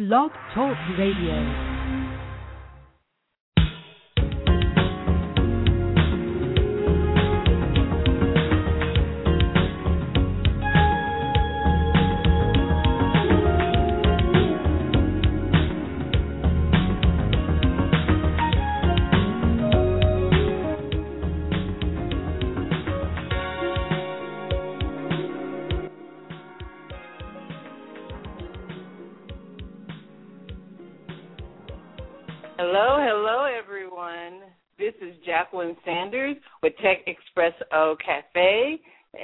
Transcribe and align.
Blog 0.00 0.30
Talk 0.54 0.78
Radio. 0.96 1.69
With 36.62 36.74
Tech 36.82 37.06
Expresso 37.06 37.96
Cafe 38.04 38.80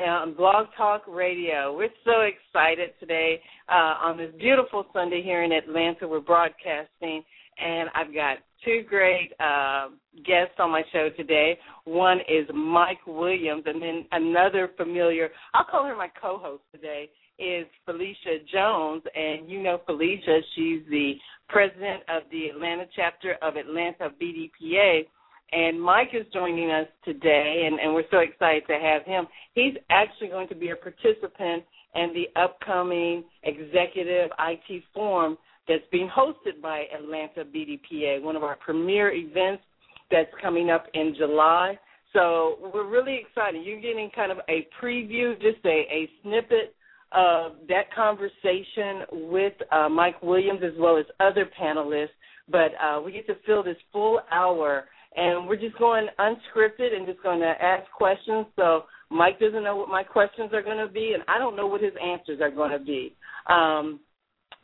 on 0.06 0.34
Blog 0.34 0.66
Talk 0.76 1.02
Radio. 1.06 1.76
We're 1.76 1.88
so 2.04 2.22
excited 2.22 2.90
today 2.98 3.40
uh, 3.68 3.94
on 4.02 4.16
this 4.16 4.30
beautiful 4.38 4.86
Sunday 4.92 5.22
here 5.22 5.42
in 5.44 5.52
Atlanta. 5.52 6.08
We're 6.08 6.20
broadcasting, 6.20 7.22
and 7.58 7.90
I've 7.94 8.14
got 8.14 8.38
two 8.64 8.82
great 8.88 9.32
uh, 9.38 9.88
guests 10.26 10.54
on 10.58 10.70
my 10.70 10.82
show 10.92 11.10
today. 11.16 11.58
One 11.84 12.18
is 12.20 12.48
Mike 12.54 13.06
Williams, 13.06 13.64
and 13.66 13.82
then 13.82 14.06
another 14.12 14.70
familiar, 14.76 15.28
I'll 15.54 15.66
call 15.70 15.84
her 15.84 15.96
my 15.96 16.08
co 16.20 16.38
host 16.38 16.62
today, 16.72 17.10
is 17.38 17.66
Felicia 17.84 18.38
Jones. 18.50 19.02
And 19.14 19.48
you 19.48 19.62
know 19.62 19.80
Felicia, 19.84 20.40
she's 20.54 20.82
the 20.88 21.14
president 21.50 22.02
of 22.08 22.22
the 22.30 22.46
Atlanta 22.46 22.86
chapter 22.96 23.36
of 23.42 23.56
Atlanta 23.56 24.08
BDPA. 24.20 25.02
And 25.52 25.80
Mike 25.80 26.10
is 26.12 26.26
joining 26.32 26.70
us 26.70 26.88
today, 27.04 27.64
and, 27.66 27.78
and 27.78 27.94
we're 27.94 28.04
so 28.10 28.18
excited 28.18 28.64
to 28.68 28.78
have 28.80 29.04
him. 29.04 29.26
He's 29.54 29.74
actually 29.90 30.28
going 30.28 30.48
to 30.48 30.54
be 30.54 30.70
a 30.70 30.76
participant 30.76 31.64
in 31.94 32.12
the 32.12 32.40
upcoming 32.40 33.24
Executive 33.44 34.30
IT 34.38 34.82
Forum 34.92 35.38
that's 35.68 35.84
being 35.90 36.08
hosted 36.08 36.60
by 36.60 36.84
Atlanta 36.94 37.44
BDPA, 37.44 38.22
one 38.22 38.36
of 38.36 38.42
our 38.42 38.56
premier 38.56 39.12
events 39.12 39.62
that's 40.10 40.30
coming 40.40 40.70
up 40.70 40.86
in 40.94 41.14
July. 41.16 41.78
So 42.12 42.58
we're 42.72 42.88
really 42.88 43.20
excited. 43.20 43.64
You're 43.64 43.80
getting 43.80 44.10
kind 44.14 44.32
of 44.32 44.38
a 44.48 44.66
preview, 44.82 45.34
just 45.40 45.64
a, 45.64 45.68
a 45.68 46.10
snippet 46.22 46.74
of 47.12 47.52
that 47.68 47.92
conversation 47.94 49.28
with 49.30 49.54
uh, 49.70 49.88
Mike 49.88 50.20
Williams 50.22 50.60
as 50.64 50.72
well 50.78 50.96
as 50.96 51.04
other 51.20 51.48
panelists. 51.60 52.08
But 52.48 52.72
uh, 52.82 53.00
we 53.00 53.12
get 53.12 53.26
to 53.26 53.36
fill 53.44 53.62
this 53.62 53.76
full 53.92 54.20
hour, 54.30 54.84
and 55.16 55.48
we're 55.48 55.56
just 55.56 55.78
going 55.78 56.06
unscripted 56.18 56.94
and 56.94 57.06
just 57.06 57.22
going 57.22 57.40
to 57.40 57.54
ask 57.60 57.90
questions. 57.92 58.46
So 58.54 58.82
Mike 59.10 59.40
doesn't 59.40 59.64
know 59.64 59.76
what 59.76 59.88
my 59.88 60.02
questions 60.02 60.50
are 60.52 60.62
going 60.62 60.84
to 60.84 60.92
be, 60.92 61.12
and 61.14 61.22
I 61.26 61.38
don't 61.38 61.56
know 61.56 61.66
what 61.66 61.82
his 61.82 61.94
answers 62.02 62.40
are 62.40 62.50
going 62.50 62.72
to 62.72 62.78
be. 62.78 63.16
Um, 63.48 64.00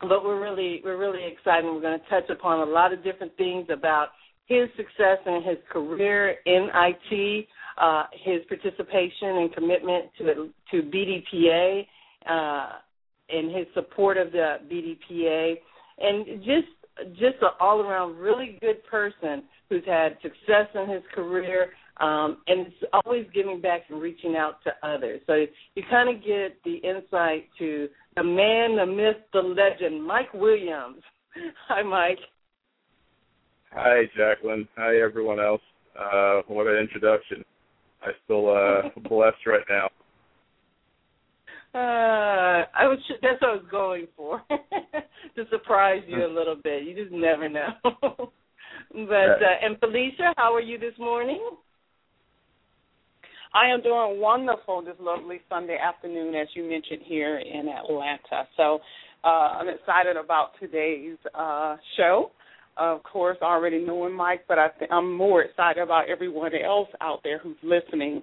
but 0.01 0.23
we're 0.23 0.41
really 0.41 0.81
we're 0.83 0.97
really 0.97 1.25
excited. 1.25 1.65
We're 1.65 1.81
going 1.81 1.99
to 1.99 2.09
touch 2.09 2.29
upon 2.29 2.67
a 2.67 2.71
lot 2.71 2.93
of 2.93 3.03
different 3.03 3.35
things 3.37 3.67
about 3.71 4.09
his 4.45 4.67
success 4.75 5.19
and 5.25 5.43
his 5.45 5.57
career 5.71 6.35
in 6.45 6.69
IT, 6.73 7.47
uh, 7.81 8.03
his 8.23 8.41
participation 8.47 9.37
and 9.37 9.53
commitment 9.53 10.05
to 10.17 10.49
to 10.71 10.81
BDPA, 10.81 11.87
uh, 12.29 12.69
and 13.29 13.55
his 13.55 13.65
support 13.73 14.17
of 14.17 14.31
the 14.31 14.57
BDPA, 14.69 15.55
and 15.99 16.43
just 16.43 16.67
just 17.13 17.41
an 17.41 17.49
all 17.59 17.81
around 17.81 18.17
really 18.17 18.57
good 18.61 18.83
person 18.85 19.43
who's 19.69 19.85
had 19.85 20.17
success 20.21 20.67
in 20.75 20.89
his 20.89 21.03
career 21.13 21.71
um, 21.97 22.37
and 22.47 22.67
it's 22.67 22.91
always 22.91 23.25
giving 23.33 23.61
back 23.61 23.81
and 23.89 24.01
reaching 24.01 24.35
out 24.35 24.55
to 24.63 24.71
others. 24.87 25.21
So 25.27 25.45
you 25.75 25.83
kind 25.89 26.09
of 26.09 26.23
get 26.23 26.57
the 26.65 26.75
insight 26.77 27.49
to 27.59 27.87
the 28.15 28.23
man, 28.23 28.77
the 28.77 28.85
myth, 28.85 29.17
the 29.31 29.39
legend, 29.39 30.03
Mike 30.03 30.33
Williams. 30.33 31.03
Hi, 31.67 31.83
Mike. 31.83 32.19
Hi, 33.71 34.03
Jacqueline. 34.17 34.67
Hi, 34.75 34.97
everyone 34.97 35.39
else. 35.39 35.61
Uh, 35.97 36.41
what 36.47 36.67
an 36.67 36.77
introduction. 36.77 37.43
I 38.01 38.09
feel 38.27 38.49
uh, 38.49 38.89
blessed 39.09 39.45
right 39.45 39.65
now. 39.69 39.89
Uh, 41.73 42.69
I 42.69 42.85
was 42.85 42.99
that's 43.21 43.41
what 43.41 43.49
I 43.49 43.53
was 43.55 43.65
going 43.71 44.07
for 44.15 44.43
to 45.35 45.43
surprise 45.49 46.03
you 46.07 46.23
a 46.23 46.27
little 46.27 46.55
bit. 46.63 46.83
You 46.83 46.93
just 46.93 47.11
never 47.11 47.49
know. 47.49 47.69
but 47.83 49.41
uh, 49.41 49.57
and 49.63 49.79
Felicia, 49.79 50.33
how 50.37 50.53
are 50.53 50.61
you 50.61 50.77
this 50.77 50.93
morning? 50.99 51.41
I 53.55 53.73
am 53.73 53.81
doing 53.81 54.19
wonderful 54.19 54.83
this 54.83 54.95
lovely 54.99 55.39
Sunday 55.49 55.77
afternoon, 55.77 56.35
as 56.35 56.47
you 56.55 56.63
mentioned 56.63 57.01
here 57.05 57.39
in 57.39 57.67
Atlanta. 57.69 58.47
So 58.55 58.79
uh, 59.23 59.27
I'm 59.27 59.69
excited 59.69 60.15
about 60.15 60.51
today's 60.59 61.17
uh, 61.33 61.77
show. 61.97 62.31
Of 62.77 63.01
course, 63.03 63.37
already 63.41 63.83
knowing 63.83 64.13
Mike, 64.13 64.45
but 64.47 64.59
I 64.59 64.67
th- 64.79 64.91
I'm 64.91 65.15
more 65.15 65.43
excited 65.43 65.81
about 65.81 66.09
everyone 66.09 66.51
else 66.55 66.89
out 67.01 67.21
there 67.23 67.39
who's 67.39 67.57
listening 67.63 68.21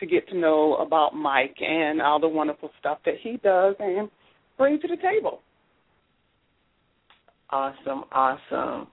to 0.00 0.06
get 0.06 0.28
to 0.28 0.36
know 0.36 0.76
about 0.76 1.14
Mike 1.14 1.56
and 1.60 2.00
all 2.02 2.18
the 2.18 2.28
wonderful 2.28 2.70
stuff 2.78 2.98
that 3.04 3.14
he 3.22 3.38
does 3.42 3.76
and 3.78 4.08
brings 4.58 4.80
to 4.82 4.88
the 4.88 4.96
table. 4.96 5.40
Awesome, 7.50 8.04
awesome. 8.12 8.86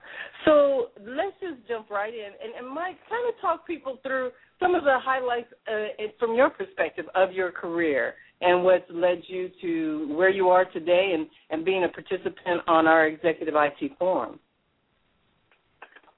So 0.44 0.88
let's 1.06 1.36
just 1.40 1.66
jump 1.68 1.90
right 1.90 2.12
in. 2.12 2.30
And, 2.42 2.54
and 2.58 2.74
Mike, 2.74 2.96
kind 3.08 3.28
of 3.28 3.40
talk 3.40 3.66
people 3.66 3.98
through 4.02 4.30
some 4.60 4.74
of 4.74 4.82
the 4.82 4.98
highlights 5.00 5.52
uh, 5.68 6.04
from 6.18 6.34
your 6.34 6.50
perspective 6.50 7.06
of 7.14 7.32
your 7.32 7.52
career 7.52 8.14
and 8.40 8.64
what's 8.64 8.84
led 8.90 9.22
you 9.28 9.50
to 9.62 10.14
where 10.16 10.30
you 10.30 10.48
are 10.48 10.64
today 10.64 11.12
and, 11.14 11.26
and 11.50 11.64
being 11.64 11.84
a 11.84 11.88
participant 11.88 12.62
on 12.66 12.86
our 12.86 13.06
Executive 13.06 13.54
IT 13.56 13.92
Forum. 13.98 14.40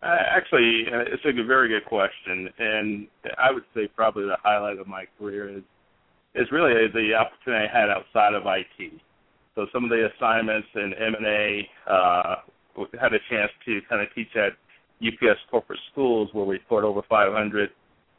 Uh, 0.03 0.17
actually, 0.31 0.85
uh, 0.91 1.05
it's 1.13 1.23
a 1.27 1.45
very 1.45 1.69
good 1.69 1.85
question, 1.85 2.49
and 2.59 3.07
I 3.37 3.53
would 3.53 3.65
say 3.75 3.87
probably 3.95 4.25
the 4.25 4.39
highlight 4.43 4.79
of 4.79 4.87
my 4.87 5.05
career 5.19 5.49
is 5.59 5.63
is 6.35 6.47
really 6.53 6.73
the 6.95 7.13
opportunity 7.15 7.67
I 7.69 7.81
had 7.81 7.91
outside 7.91 8.35
of 8.35 8.45
IT. 8.47 8.93
So 9.57 9.67
some 9.73 9.83
of 9.83 9.91
the 9.91 10.09
assignments 10.15 10.69
in 10.77 10.95
M 10.95 11.15
and 11.17 11.27
A 11.27 11.69
uh, 11.91 12.35
had 13.01 13.13
a 13.13 13.19
chance 13.29 13.51
to 13.67 13.81
kind 13.89 14.01
of 14.01 14.09
teach 14.15 14.29
at 14.37 14.53
UPS 15.05 15.41
corporate 15.51 15.81
schools 15.93 16.31
where 16.33 16.45
we 16.45 16.61
taught 16.69 16.85
over 16.85 17.03
500 17.09 17.71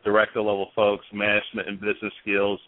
director 0.03 0.41
level 0.41 0.67
folks, 0.75 1.05
management 1.13 1.69
and 1.69 1.79
business 1.79 2.13
skills. 2.21 2.59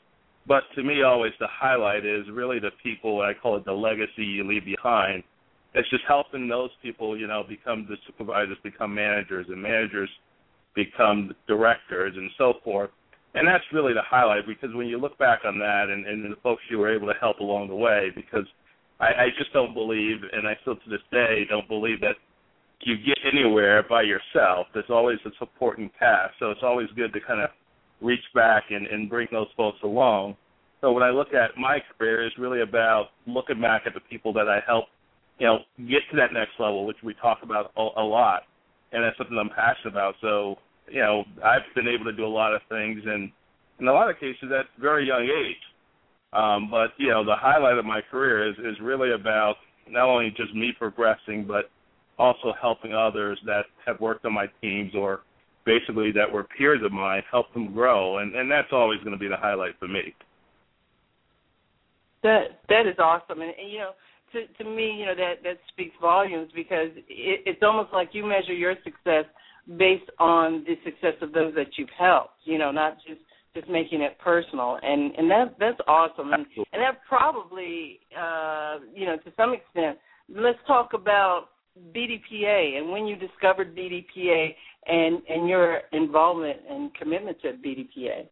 But 0.47 0.63
to 0.75 0.83
me, 0.83 1.03
always 1.03 1.33
the 1.39 1.47
highlight 1.51 2.05
is 2.05 2.25
really 2.31 2.59
the 2.59 2.71
people. 2.81 3.21
I 3.21 3.33
call 3.33 3.57
it 3.57 3.65
the 3.65 3.73
legacy 3.73 4.23
you 4.23 4.47
leave 4.47 4.65
behind 4.65 5.23
it's 5.73 5.89
just 5.89 6.03
helping 6.07 6.47
those 6.47 6.69
people, 6.81 7.17
you 7.17 7.27
know, 7.27 7.43
become 7.47 7.85
the 7.89 7.95
supervisors, 8.05 8.57
become 8.63 8.93
managers, 8.93 9.45
and 9.49 9.61
managers 9.61 10.09
become 10.75 11.33
directors, 11.47 12.13
and 12.15 12.29
so 12.37 12.53
forth. 12.63 12.89
And 13.35 13.47
that's 13.47 13.63
really 13.73 13.93
the 13.93 14.03
highlight 14.07 14.45
because 14.47 14.75
when 14.75 14.87
you 14.87 14.99
look 14.99 15.17
back 15.17 15.39
on 15.45 15.57
that 15.59 15.85
and, 15.89 16.05
and 16.05 16.31
the 16.31 16.35
folks 16.43 16.61
you 16.69 16.77
were 16.77 16.93
able 16.93 17.07
to 17.07 17.19
help 17.19 17.39
along 17.39 17.67
the 17.67 17.75
way, 17.75 18.09
because 18.15 18.45
I, 18.99 19.05
I 19.05 19.27
just 19.37 19.51
don't 19.53 19.73
believe, 19.73 20.17
and 20.31 20.47
I 20.47 20.53
still 20.61 20.75
to 20.75 20.89
this 20.89 21.01
day 21.11 21.45
don't 21.49 21.67
believe 21.67 21.99
that 22.01 22.15
you 22.81 22.95
get 22.97 23.17
anywhere 23.25 23.83
by 23.89 24.03
yourself. 24.03 24.67
There's 24.73 24.89
always 24.89 25.17
a 25.25 25.29
supporting 25.39 25.89
cast, 25.97 26.33
so 26.39 26.51
it's 26.51 26.61
always 26.63 26.87
good 26.95 27.13
to 27.13 27.19
kind 27.21 27.41
of 27.41 27.49
reach 28.01 28.23
back 28.35 28.65
and, 28.69 28.85
and 28.85 29.09
bring 29.09 29.27
those 29.31 29.47
folks 29.57 29.79
along. 29.83 30.35
So 30.81 30.91
when 30.91 31.01
I 31.01 31.09
look 31.09 31.33
at 31.33 31.57
my 31.57 31.79
career, 31.97 32.25
it's 32.25 32.37
really 32.37 32.61
about 32.61 33.07
looking 33.25 33.61
back 33.61 33.83
at 33.87 33.93
the 33.93 34.01
people 34.01 34.33
that 34.33 34.49
I 34.49 34.59
helped 34.67 34.89
you 35.39 35.47
know, 35.47 35.59
get 35.77 36.01
to 36.11 36.17
that 36.17 36.33
next 36.33 36.51
level, 36.59 36.85
which 36.85 36.97
we 37.03 37.13
talk 37.15 37.39
about 37.43 37.71
a, 37.77 37.81
a 38.01 38.03
lot, 38.03 38.43
and 38.91 39.03
that's 39.03 39.17
something 39.17 39.37
I'm 39.37 39.49
passionate 39.49 39.91
about. 39.91 40.15
So, 40.21 40.55
you 40.89 41.01
know, 41.01 41.23
I've 41.43 41.61
been 41.75 41.87
able 41.87 42.05
to 42.05 42.13
do 42.13 42.25
a 42.25 42.27
lot 42.27 42.53
of 42.53 42.61
things, 42.69 43.01
and 43.05 43.31
in 43.79 43.87
a 43.87 43.93
lot 43.93 44.09
of 44.09 44.19
cases, 44.19 44.51
at 44.57 44.65
very 44.79 45.07
young 45.07 45.23
age. 45.23 45.63
Um, 46.33 46.69
but 46.69 46.91
you 46.97 47.09
know, 47.09 47.23
the 47.23 47.35
highlight 47.35 47.77
of 47.77 47.85
my 47.85 48.01
career 48.09 48.49
is 48.49 48.57
is 48.59 48.79
really 48.81 49.11
about 49.13 49.55
not 49.87 50.07
only 50.07 50.33
just 50.35 50.53
me 50.55 50.71
progressing, 50.77 51.45
but 51.47 51.69
also 52.17 52.53
helping 52.59 52.93
others 52.93 53.39
that 53.45 53.65
have 53.85 53.99
worked 53.99 54.25
on 54.25 54.33
my 54.33 54.45
teams 54.61 54.93
or 54.95 55.21
basically 55.65 56.11
that 56.11 56.31
were 56.31 56.43
peers 56.57 56.81
of 56.83 56.91
mine, 56.91 57.21
help 57.29 57.51
them 57.53 57.73
grow, 57.73 58.19
and 58.19 58.35
and 58.35 58.49
that's 58.49 58.69
always 58.71 58.99
going 58.99 59.13
to 59.13 59.19
be 59.19 59.27
the 59.27 59.37
highlight 59.37 59.77
for 59.79 59.87
me. 59.87 60.13
That 62.23 62.61
that 62.69 62.87
is 62.87 62.95
awesome, 62.99 63.41
and, 63.41 63.53
and 63.59 63.71
you 63.71 63.79
know 63.79 63.91
to 64.33 64.63
to 64.63 64.69
me, 64.69 64.97
you 64.99 65.05
know, 65.05 65.15
that 65.15 65.43
that 65.43 65.57
speaks 65.69 65.95
volumes 66.01 66.49
because 66.55 66.89
it, 66.95 67.41
it's 67.45 67.63
almost 67.63 67.93
like 67.93 68.09
you 68.13 68.25
measure 68.25 68.53
your 68.53 68.75
success 68.83 69.25
based 69.77 70.09
on 70.19 70.65
the 70.65 70.75
success 70.83 71.15
of 71.21 71.31
those 71.31 71.53
that 71.55 71.77
you've 71.77 71.89
helped. 71.97 72.39
You 72.43 72.57
know, 72.57 72.71
not 72.71 72.97
just 73.07 73.21
just 73.55 73.69
making 73.69 74.01
it 74.01 74.17
personal, 74.19 74.79
and 74.81 75.15
and 75.15 75.29
that 75.31 75.55
that's 75.59 75.79
awesome, 75.87 76.33
and 76.33 76.45
and 76.55 76.81
that 76.81 76.99
probably, 77.07 77.99
uh, 78.17 78.79
you 78.93 79.05
know, 79.05 79.17
to 79.17 79.31
some 79.37 79.53
extent 79.53 79.97
let's 80.29 80.59
talk 80.67 80.93
about 80.93 81.49
BDPA 81.95 82.77
and 82.77 82.91
when 82.91 83.05
you 83.05 83.15
discovered 83.15 83.75
BDPA 83.75 84.55
and 84.85 85.21
and 85.27 85.47
your 85.47 85.81
involvement 85.91 86.59
and 86.69 86.93
commitment 86.95 87.37
to 87.41 87.53
BDPA. 87.53 88.27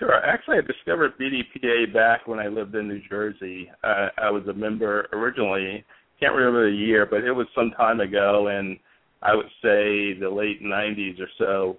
Sure. 0.00 0.14
Actually, 0.24 0.56
I 0.56 0.60
discovered 0.62 1.18
BDPA 1.18 1.92
back 1.92 2.26
when 2.26 2.38
I 2.38 2.46
lived 2.48 2.74
in 2.74 2.88
New 2.88 3.02
Jersey. 3.06 3.70
Uh, 3.84 4.08
I 4.16 4.30
was 4.30 4.42
a 4.48 4.52
member 4.54 5.06
originally. 5.12 5.84
Can't 6.18 6.34
remember 6.34 6.70
the 6.70 6.74
year, 6.76 7.06
but 7.08 7.22
it 7.22 7.32
was 7.32 7.46
some 7.54 7.70
time 7.76 8.00
ago, 8.00 8.48
and 8.48 8.78
I 9.20 9.34
would 9.34 9.50
say 9.62 10.18
the 10.18 10.30
late 10.32 10.62
'90s 10.62 11.20
or 11.20 11.28
so. 11.36 11.76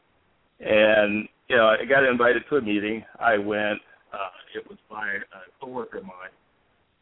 And 0.60 1.28
you 1.50 1.56
know, 1.56 1.66
I 1.66 1.84
got 1.84 2.04
invited 2.08 2.44
to 2.52 2.58
a 2.58 2.62
meeting. 2.62 3.04
I 3.20 3.40
went. 3.40 3.82
Uh, 4.14 4.30
it 4.56 4.70
was 4.70 4.78
by 4.88 5.08
a 5.08 5.60
coworker 5.60 5.98
of 5.98 6.04
mine. 6.04 6.30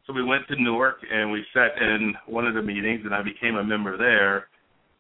So 0.08 0.14
we 0.14 0.24
went 0.24 0.48
to 0.48 0.56
Newark 0.56 1.00
and 1.12 1.32
we 1.34 1.44
sat 1.54 1.72
in 1.82 2.14
one 2.28 2.48
of 2.48 2.54
the 2.54 2.62
meetings, 2.62 3.02
and 3.04 3.14
I 3.14 3.22
became 3.24 3.58
a 3.58 3.64
member 3.64 3.98
there. 3.98 4.48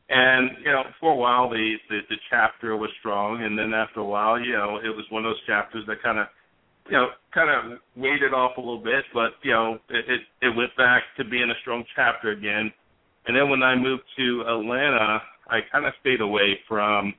And 0.09 0.51
you 0.65 0.71
know, 0.71 0.83
for 1.00 1.11
a 1.11 1.15
while 1.15 1.50
the, 1.50 1.75
the 1.89 2.00
the 2.09 2.15
chapter 2.29 2.75
was 2.75 2.89
strong, 3.00 3.44
and 3.44 3.57
then 3.57 3.73
after 3.73 4.00
a 4.00 4.06
while, 4.06 4.39
you 4.39 4.53
know, 4.53 4.77
it 4.77 4.89
was 4.89 5.06
one 5.11 5.23
of 5.23 5.29
those 5.29 5.45
chapters 5.45 5.85
that 5.88 6.01
kind 6.01 6.17
of, 6.17 6.25
you 6.88 6.94
know, 6.94 7.09
kind 7.31 7.50
of 7.50 7.79
waded 7.95 8.33
off 8.33 8.57
a 8.57 8.59
little 8.59 8.83
bit, 8.83 9.06
but 9.13 9.38
you 9.44 9.51
know, 9.51 9.77
it, 9.89 10.06
it 10.09 10.21
it 10.41 10.56
went 10.56 10.75
back 10.75 11.03
to 11.17 11.23
being 11.23 11.51
a 11.51 11.59
strong 11.61 11.83
chapter 11.95 12.31
again. 12.31 12.73
And 13.27 13.38
then 13.38 13.50
when 13.50 13.61
I 13.61 13.75
moved 13.75 14.03
to 14.17 14.41
Atlanta, 14.47 15.21
I 15.47 15.59
kind 15.71 15.85
of 15.85 15.94
stayed 16.01 16.21
away 16.21 16.57
from 16.67 17.13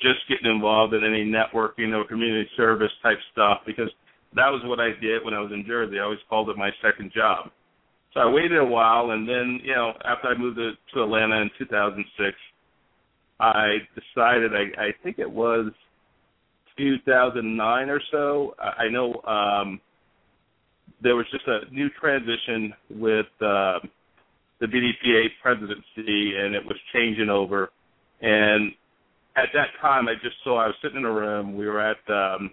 just 0.00 0.20
getting 0.28 0.50
involved 0.50 0.94
in 0.94 1.02
any 1.02 1.24
networking 1.24 1.92
or 1.92 2.06
community 2.06 2.48
service 2.56 2.92
type 3.02 3.18
stuff 3.32 3.58
because 3.66 3.90
that 4.34 4.48
was 4.48 4.62
what 4.64 4.78
I 4.78 4.90
did 5.00 5.24
when 5.24 5.34
I 5.34 5.40
was 5.40 5.50
in 5.52 5.64
Jersey. 5.66 5.98
I 5.98 6.04
always 6.04 6.22
called 6.28 6.48
it 6.48 6.56
my 6.56 6.70
second 6.80 7.12
job. 7.12 7.50
So 8.14 8.20
I 8.20 8.30
waited 8.30 8.58
a 8.58 8.64
while, 8.64 9.12
and 9.12 9.28
then 9.28 9.60
you 9.62 9.74
know, 9.74 9.92
after 10.04 10.28
I 10.28 10.36
moved 10.36 10.56
to, 10.56 10.72
to 10.94 11.02
Atlanta 11.04 11.36
in 11.42 11.50
2006, 11.58 12.36
I 13.38 13.78
decided 13.94 14.52
I, 14.54 14.82
I 14.82 14.90
think 15.02 15.18
it 15.18 15.30
was 15.30 15.72
2009 16.76 17.88
or 17.88 18.00
so. 18.10 18.54
I, 18.58 18.84
I 18.84 18.88
know 18.88 19.14
um, 19.22 19.80
there 21.02 21.16
was 21.16 21.26
just 21.30 21.46
a 21.46 21.72
new 21.72 21.88
transition 22.00 22.74
with 22.90 23.26
uh, 23.40 23.78
the 24.60 24.66
BDPA 24.66 25.26
presidency, 25.42 26.36
and 26.36 26.54
it 26.54 26.64
was 26.64 26.76
changing 26.92 27.30
over. 27.30 27.70
And 28.20 28.72
at 29.36 29.48
that 29.54 29.68
time, 29.80 30.08
I 30.08 30.14
just 30.14 30.36
saw 30.44 30.58
I 30.60 30.66
was 30.66 30.74
sitting 30.82 30.98
in 30.98 31.04
a 31.04 31.12
room. 31.12 31.56
We 31.56 31.66
were 31.66 31.80
at 31.80 31.98
um, 32.08 32.50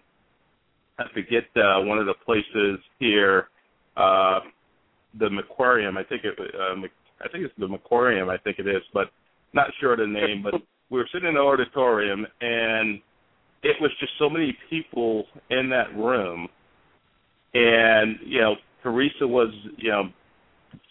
I 1.00 1.06
forget 1.13 1.44
uh, 1.56 1.81
one 1.81 2.00
of 2.00 2.06
the 2.06 2.15
places 2.25 2.80
here. 3.00 3.50
Uh, 3.95 4.39
the 5.18 5.30
Macquarium. 5.30 5.98
I 5.98 6.04
think 6.04 6.24
it. 6.24 6.38
Uh, 6.39 6.88
I 7.24 7.27
think 7.30 7.45
it's 7.45 7.54
the 7.57 7.68
Macquarium. 7.68 8.30
I 8.30 8.38
think 8.38 8.59
it 8.59 8.68
is, 8.68 8.83
but 8.94 9.07
not 9.54 9.68
sure 9.80 9.94
of 9.94 10.00
the 10.00 10.07
name. 10.07 10.44
But 10.44 10.62
we 10.89 11.00
were 11.00 11.07
sitting 11.12 11.27
in 11.27 11.36
the 11.36 11.42
auditorium, 11.42 12.25
and 12.42 13.00
it 13.63 13.75
was 13.81 13.92
just 14.00 14.13
so 14.19 14.30
many 14.30 14.56
people 14.69 15.25
in 15.50 15.69
that 15.69 15.95
room, 15.95 16.48
and 17.54 18.18
you 18.25 18.39
know, 18.39 18.56
Teresa 18.83 19.27
was 19.27 19.50
you 19.77 19.89
know 19.89 20.04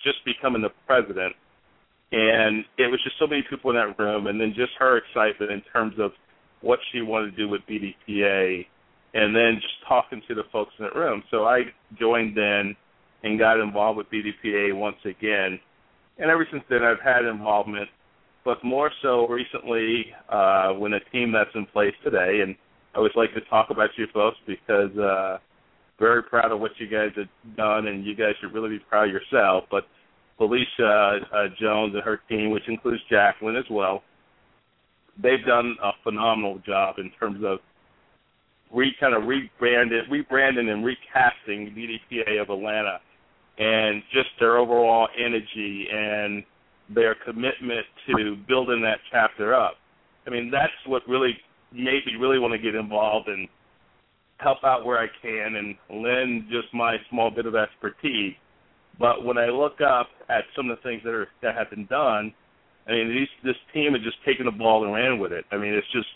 just 0.02 0.18
becoming 0.24 0.62
the 0.62 0.70
president, 0.86 1.34
and 2.12 2.64
it 2.78 2.90
was 2.90 3.00
just 3.04 3.16
so 3.18 3.26
many 3.26 3.44
people 3.48 3.70
in 3.70 3.76
that 3.76 3.98
room, 3.98 4.26
and 4.26 4.40
then 4.40 4.52
just 4.56 4.72
her 4.78 4.98
excitement 4.98 5.52
in 5.52 5.62
terms 5.72 5.94
of 5.98 6.12
what 6.60 6.78
she 6.92 7.02
wanted 7.02 7.30
to 7.30 7.36
do 7.36 7.48
with 7.48 7.60
BDPA, 7.68 8.66
and 9.14 9.34
then 9.34 9.56
just 9.60 9.74
talking 9.88 10.22
to 10.28 10.34
the 10.34 10.42
folks 10.52 10.72
in 10.78 10.84
that 10.84 10.96
room. 10.96 11.22
So 11.30 11.44
I 11.44 11.60
joined 11.98 12.36
in 12.36 12.76
and 13.22 13.38
got 13.38 13.60
involved 13.60 13.98
with 13.98 14.06
BDPA 14.10 14.76
once 14.76 14.96
again. 15.04 15.58
And 16.18 16.30
ever 16.30 16.46
since 16.50 16.62
then, 16.70 16.82
I've 16.82 17.00
had 17.04 17.24
involvement, 17.24 17.88
but 18.44 18.62
more 18.64 18.90
so 19.02 19.26
recently 19.26 20.06
uh, 20.28 20.72
when 20.72 20.94
a 20.94 21.00
team 21.12 21.32
that's 21.32 21.50
in 21.54 21.66
place 21.66 21.94
today. 22.04 22.40
And 22.42 22.54
I 22.94 22.98
always 22.98 23.12
like 23.16 23.34
to 23.34 23.40
talk 23.42 23.68
about 23.70 23.90
you 23.96 24.06
folks 24.12 24.38
because 24.46 24.96
uh, 24.96 25.38
very 25.98 26.22
proud 26.22 26.52
of 26.52 26.60
what 26.60 26.72
you 26.78 26.86
guys 26.88 27.10
have 27.16 27.56
done, 27.56 27.86
and 27.88 28.04
you 28.04 28.14
guys 28.14 28.34
should 28.40 28.52
really 28.52 28.70
be 28.70 28.78
proud 28.78 29.08
of 29.08 29.14
yourself. 29.14 29.64
But 29.70 29.84
Felicia 30.38 31.20
uh, 31.32 31.46
Jones 31.60 31.94
and 31.94 32.02
her 32.02 32.20
team, 32.28 32.50
which 32.50 32.68
includes 32.68 33.02
Jacqueline 33.10 33.56
as 33.56 33.64
well, 33.70 34.02
they've 35.22 35.44
done 35.46 35.76
a 35.82 35.90
phenomenal 36.02 36.60
job 36.66 36.96
in 36.98 37.10
terms 37.18 37.42
of 37.44 37.58
re 38.72 38.92
kind 38.98 39.14
of 39.14 39.28
rebranded, 39.28 40.04
rebranding 40.10 40.70
and 40.72 40.84
recasting 40.84 41.74
BDPA 41.74 42.40
of 42.40 42.50
Atlanta 42.50 42.98
and 43.58 44.02
just 44.12 44.28
their 44.38 44.58
overall 44.58 45.08
energy 45.18 45.86
and 45.90 46.44
their 46.94 47.16
commitment 47.24 47.86
to 48.06 48.36
building 48.46 48.82
that 48.82 48.98
chapter 49.10 49.54
up. 49.54 49.74
I 50.26 50.30
mean, 50.30 50.50
that's 50.50 50.72
what 50.86 51.02
really 51.08 51.36
made 51.72 52.04
me 52.06 52.14
really 52.18 52.38
want 52.38 52.52
to 52.52 52.58
get 52.58 52.74
involved 52.74 53.28
and 53.28 53.48
help 54.38 54.58
out 54.64 54.84
where 54.84 54.98
I 54.98 55.06
can 55.22 55.56
and 55.56 56.02
lend 56.02 56.44
just 56.50 56.72
my 56.74 56.96
small 57.10 57.30
bit 57.30 57.46
of 57.46 57.54
expertise. 57.54 58.34
But 58.98 59.24
when 59.24 59.38
I 59.38 59.46
look 59.46 59.80
up 59.80 60.08
at 60.28 60.44
some 60.54 60.70
of 60.70 60.76
the 60.76 60.82
things 60.82 61.02
that 61.04 61.14
are 61.14 61.28
that 61.42 61.54
have 61.54 61.70
been 61.70 61.86
done, 61.86 62.32
I 62.86 62.92
mean, 62.92 63.08
these, 63.08 63.28
this 63.44 63.56
team 63.74 63.92
has 63.92 64.02
just 64.02 64.16
taken 64.24 64.46
the 64.46 64.52
ball 64.52 64.84
and 64.84 64.94
ran 64.94 65.18
with 65.18 65.32
it. 65.32 65.44
I 65.50 65.56
mean, 65.56 65.74
it's 65.74 65.90
just 65.92 66.08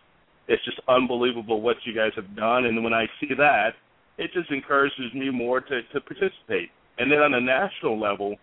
it's 0.48 0.64
just 0.64 0.81
unbelievable 0.88 1.60
what 1.60 1.76
you 1.84 1.94
guys 1.94 2.12
have 2.16 2.34
done. 2.37 2.66
And 2.66 2.82
when 2.82 2.92
I 2.92 3.06
see 3.20 3.34
that, 3.37 3.70
it 4.19 4.31
just 4.34 4.50
encourages 4.50 5.12
me 5.14 5.31
more 5.31 5.60
to 5.60 5.81
to 5.92 6.00
participate. 6.00 6.70
And 6.98 7.10
then 7.10 7.20
on 7.20 7.34
a 7.34 7.40
national 7.40 7.98
level, 7.98 8.37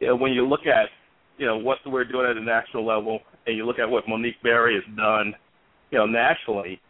you 0.00 0.06
know, 0.06 0.16
when 0.16 0.32
you 0.32 0.46
look 0.46 0.66
at 0.66 0.88
you 1.38 1.46
know 1.46 1.58
what 1.58 1.78
we're 1.86 2.04
doing 2.04 2.26
at 2.28 2.36
a 2.36 2.44
national 2.44 2.86
level, 2.86 3.20
and 3.46 3.56
you 3.56 3.66
look 3.66 3.78
at 3.78 3.88
what 3.88 4.08
Monique 4.08 4.40
Berry 4.42 4.74
has 4.74 4.96
done, 4.96 5.34
you 5.90 5.98
know, 5.98 6.06
nationally, 6.06 6.80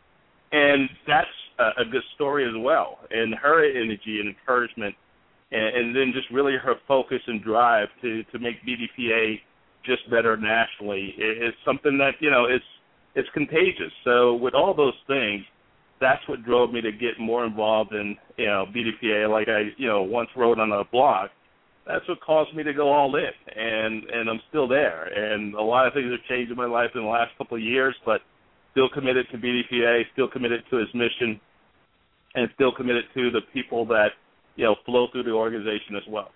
and 0.53 0.89
that's 1.07 1.27
a, 1.59 1.83
a 1.83 1.85
good 1.91 2.03
story 2.15 2.45
as 2.47 2.55
well. 2.57 2.99
And 3.11 3.35
her 3.35 3.65
energy 3.65 4.21
and 4.21 4.29
encouragement, 4.29 4.95
and, 5.51 5.77
and 5.77 5.97
then 5.97 6.13
just 6.15 6.31
really 6.31 6.57
her 6.63 6.75
focus 6.87 7.21
and 7.27 7.43
drive 7.43 7.89
to 8.03 8.23
to 8.25 8.39
make 8.39 8.57
BDPA 8.65 9.41
just 9.85 10.09
better 10.11 10.37
nationally 10.37 11.15
is 11.19 11.55
something 11.65 11.99
that 11.99 12.13
you 12.21 12.31
know 12.31 12.47
is 12.47 12.63
it's 13.15 13.29
contagious. 13.35 13.93
So 14.05 14.35
with 14.35 14.55
all 14.55 14.75
those 14.75 14.95
things, 15.07 15.45
that's 16.01 16.27
what 16.29 16.45
drove 16.45 16.73
me 16.73 16.81
to 16.81 16.91
get 16.93 17.21
more 17.21 17.45
involved 17.45 17.93
in 17.93 18.17
you 18.37 18.47
know 18.47 18.67
BDPA. 18.75 19.31
Like 19.31 19.49
I 19.49 19.71
you 19.77 19.89
know 19.89 20.03
once 20.03 20.29
wrote 20.37 20.59
on 20.59 20.73
a 20.73 20.85
blog, 20.91 21.31
that's 21.87 22.07
what 22.09 22.21
caused 22.21 22.55
me 22.55 22.63
to 22.65 22.73
go 22.73 22.93
all 22.93 23.15
in, 23.17 23.31
and 23.57 24.05
and 24.05 24.29
I'm 24.29 24.41
still 24.49 24.69
there. 24.69 25.05
And 25.05 25.55
a 25.55 25.63
lot 25.63 25.87
of 25.87 25.95
things 25.95 26.11
have 26.11 26.29
changed 26.29 26.51
in 26.51 26.57
my 26.57 26.67
life 26.67 26.91
in 26.95 27.03
the 27.03 27.09
last 27.09 27.31
couple 27.39 27.57
of 27.57 27.63
years, 27.63 27.95
but 28.05 28.21
still 28.73 28.89
committed 28.93 29.27
to 29.31 29.39
BDPA, 29.39 30.03
still 30.13 30.29
committed 30.29 30.65
to 30.71 30.79
its 30.79 30.93
mission, 30.95 31.41
and 32.35 32.49
still 32.55 32.73
committed 32.75 33.05
to 33.15 33.31
the 33.31 33.41
people 33.53 33.87
that 33.87 34.09
you 34.57 34.65
know 34.65 34.75
flow 34.85 35.07
through 35.13 35.25
the 35.25 35.31
organization 35.31 35.97
as 35.97 36.03
well. 36.09 36.31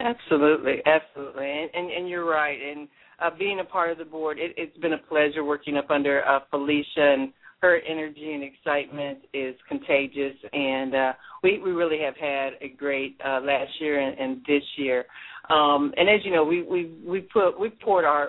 Absolutely, 0.00 0.82
absolutely, 0.84 1.50
and 1.50 1.70
and, 1.74 1.90
and 1.90 2.08
you're 2.08 2.28
right. 2.28 2.58
And 2.60 2.88
uh, 3.20 3.30
being 3.38 3.60
a 3.60 3.64
part 3.64 3.90
of 3.90 3.98
the 3.98 4.04
board, 4.04 4.38
it, 4.38 4.52
it's 4.56 4.76
been 4.78 4.92
a 4.92 4.98
pleasure 4.98 5.42
working 5.42 5.76
up 5.78 5.90
under 5.90 6.22
uh, 6.26 6.40
Felicia 6.50 7.14
and 7.14 7.32
her 7.62 7.80
energy 7.88 8.34
and 8.34 8.42
excitement 8.44 9.20
is 9.32 9.54
contagious, 9.68 10.34
and 10.52 10.94
uh, 10.94 11.12
we 11.42 11.58
we 11.60 11.70
really 11.70 11.98
have 12.04 12.16
had 12.16 12.50
a 12.60 12.68
great 12.76 13.18
uh, 13.26 13.40
last 13.40 13.70
year 13.80 13.98
and, 14.00 14.18
and 14.18 14.42
this 14.46 14.62
year. 14.76 15.06
Um, 15.48 15.94
and 15.96 16.10
as 16.10 16.20
you 16.24 16.32
know, 16.32 16.44
we 16.44 16.62
we 16.62 16.92
we 17.06 17.20
put 17.22 17.58
we 17.58 17.70
poured 17.70 18.04
our 18.04 18.28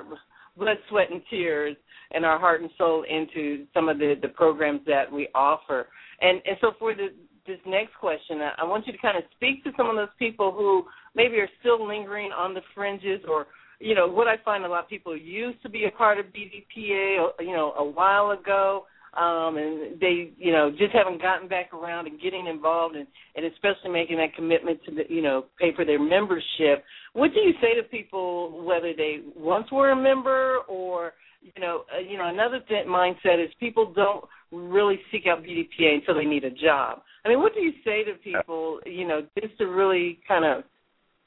blood, 0.55 0.77
sweat, 0.89 1.11
and 1.11 1.21
tears 1.29 1.75
and 2.11 2.23
our 2.25 2.39
heart 2.39 2.61
and 2.61 2.69
soul 2.77 3.03
into 3.09 3.65
some 3.73 3.89
of 3.89 3.97
the 3.99 4.15
the 4.21 4.29
programs 4.29 4.81
that 4.87 5.11
we 5.11 5.27
offer. 5.35 5.87
And 6.21 6.41
and 6.45 6.57
so 6.61 6.71
for 6.79 6.95
the 6.95 7.09
this 7.47 7.59
next 7.65 7.95
question, 7.99 8.39
I 8.57 8.63
want 8.63 8.85
you 8.85 8.93
to 8.93 8.99
kind 8.99 9.17
of 9.17 9.23
speak 9.35 9.63
to 9.63 9.71
some 9.77 9.89
of 9.89 9.95
those 9.95 10.13
people 10.19 10.51
who 10.51 10.85
maybe 11.15 11.37
are 11.37 11.49
still 11.59 11.87
lingering 11.87 12.31
on 12.31 12.53
the 12.53 12.61
fringes 12.75 13.21
or 13.27 13.47
you 13.79 13.93
know 13.93 14.07
what 14.07 14.27
I 14.27 14.35
find 14.43 14.65
a 14.65 14.67
lot 14.67 14.83
of 14.83 14.89
people 14.89 15.15
used 15.15 15.61
to 15.61 15.69
be 15.69 15.85
a 15.85 15.91
part 15.95 16.19
of 16.19 16.25
BDPA 16.27 17.29
you 17.39 17.53
know 17.53 17.73
a 17.77 17.83
while 17.83 18.31
ago 18.31 18.85
um, 19.17 19.57
and 19.57 19.99
they, 19.99 20.31
you 20.37 20.51
know, 20.51 20.69
just 20.69 20.93
haven't 20.93 21.21
gotten 21.21 21.47
back 21.47 21.73
around 21.73 22.05
and 22.05 22.21
getting 22.21 22.45
involved, 22.45 22.95
and, 22.95 23.07
and 23.35 23.45
especially 23.47 23.89
making 23.89 24.17
that 24.17 24.35
commitment 24.35 24.79
to, 24.85 24.91
the, 24.93 25.03
you 25.09 25.23
know, 25.23 25.45
pay 25.59 25.73
for 25.75 25.85
their 25.85 25.99
membership. 25.99 26.83
What 27.13 27.33
do 27.33 27.39
you 27.39 27.53
say 27.59 27.73
to 27.75 27.87
people, 27.87 28.63
whether 28.63 28.93
they 28.95 29.21
once 29.35 29.71
were 29.71 29.89
a 29.89 29.95
member 29.95 30.59
or, 30.67 31.13
you 31.41 31.59
know, 31.59 31.85
uh, 31.95 31.99
you 31.99 32.17
know, 32.17 32.27
another 32.27 32.59
th- 32.67 32.85
mindset 32.85 33.43
is 33.43 33.49
people 33.59 33.91
don't 33.91 34.23
really 34.51 34.99
seek 35.11 35.23
out 35.27 35.41
BDPA 35.41 35.95
until 35.95 36.15
they 36.15 36.25
need 36.25 36.43
a 36.43 36.51
job. 36.51 37.01
I 37.27 37.31
mean, 37.31 37.39
what 37.39 37.53
do 37.53 37.59
you 37.59 37.73
say 37.83 38.05
to 38.05 38.13
people, 38.23 38.79
you 38.85 39.05
know, 39.05 39.21
just 39.37 39.57
to 39.57 39.65
really 39.65 40.17
kind 40.25 40.45
of 40.45 40.63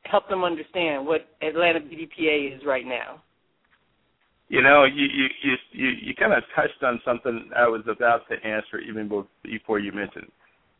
help 0.04 0.26
them 0.30 0.44
understand 0.44 1.06
what 1.06 1.28
Atlanta 1.42 1.78
BDPA 1.78 2.56
is 2.56 2.62
right 2.64 2.86
now? 2.86 3.22
You 4.48 4.62
know, 4.62 4.84
you 4.84 5.04
you 5.04 5.26
you 5.42 5.54
you, 5.72 5.88
you 6.00 6.14
kind 6.14 6.32
of 6.32 6.42
touched 6.56 6.82
on 6.82 7.02
something 7.04 7.50
I 7.54 7.68
was 7.68 7.82
about 7.86 8.22
to 8.30 8.34
answer 8.36 8.78
even 8.80 9.10
before 9.44 9.78
you 9.78 9.92
mentioned. 9.92 10.32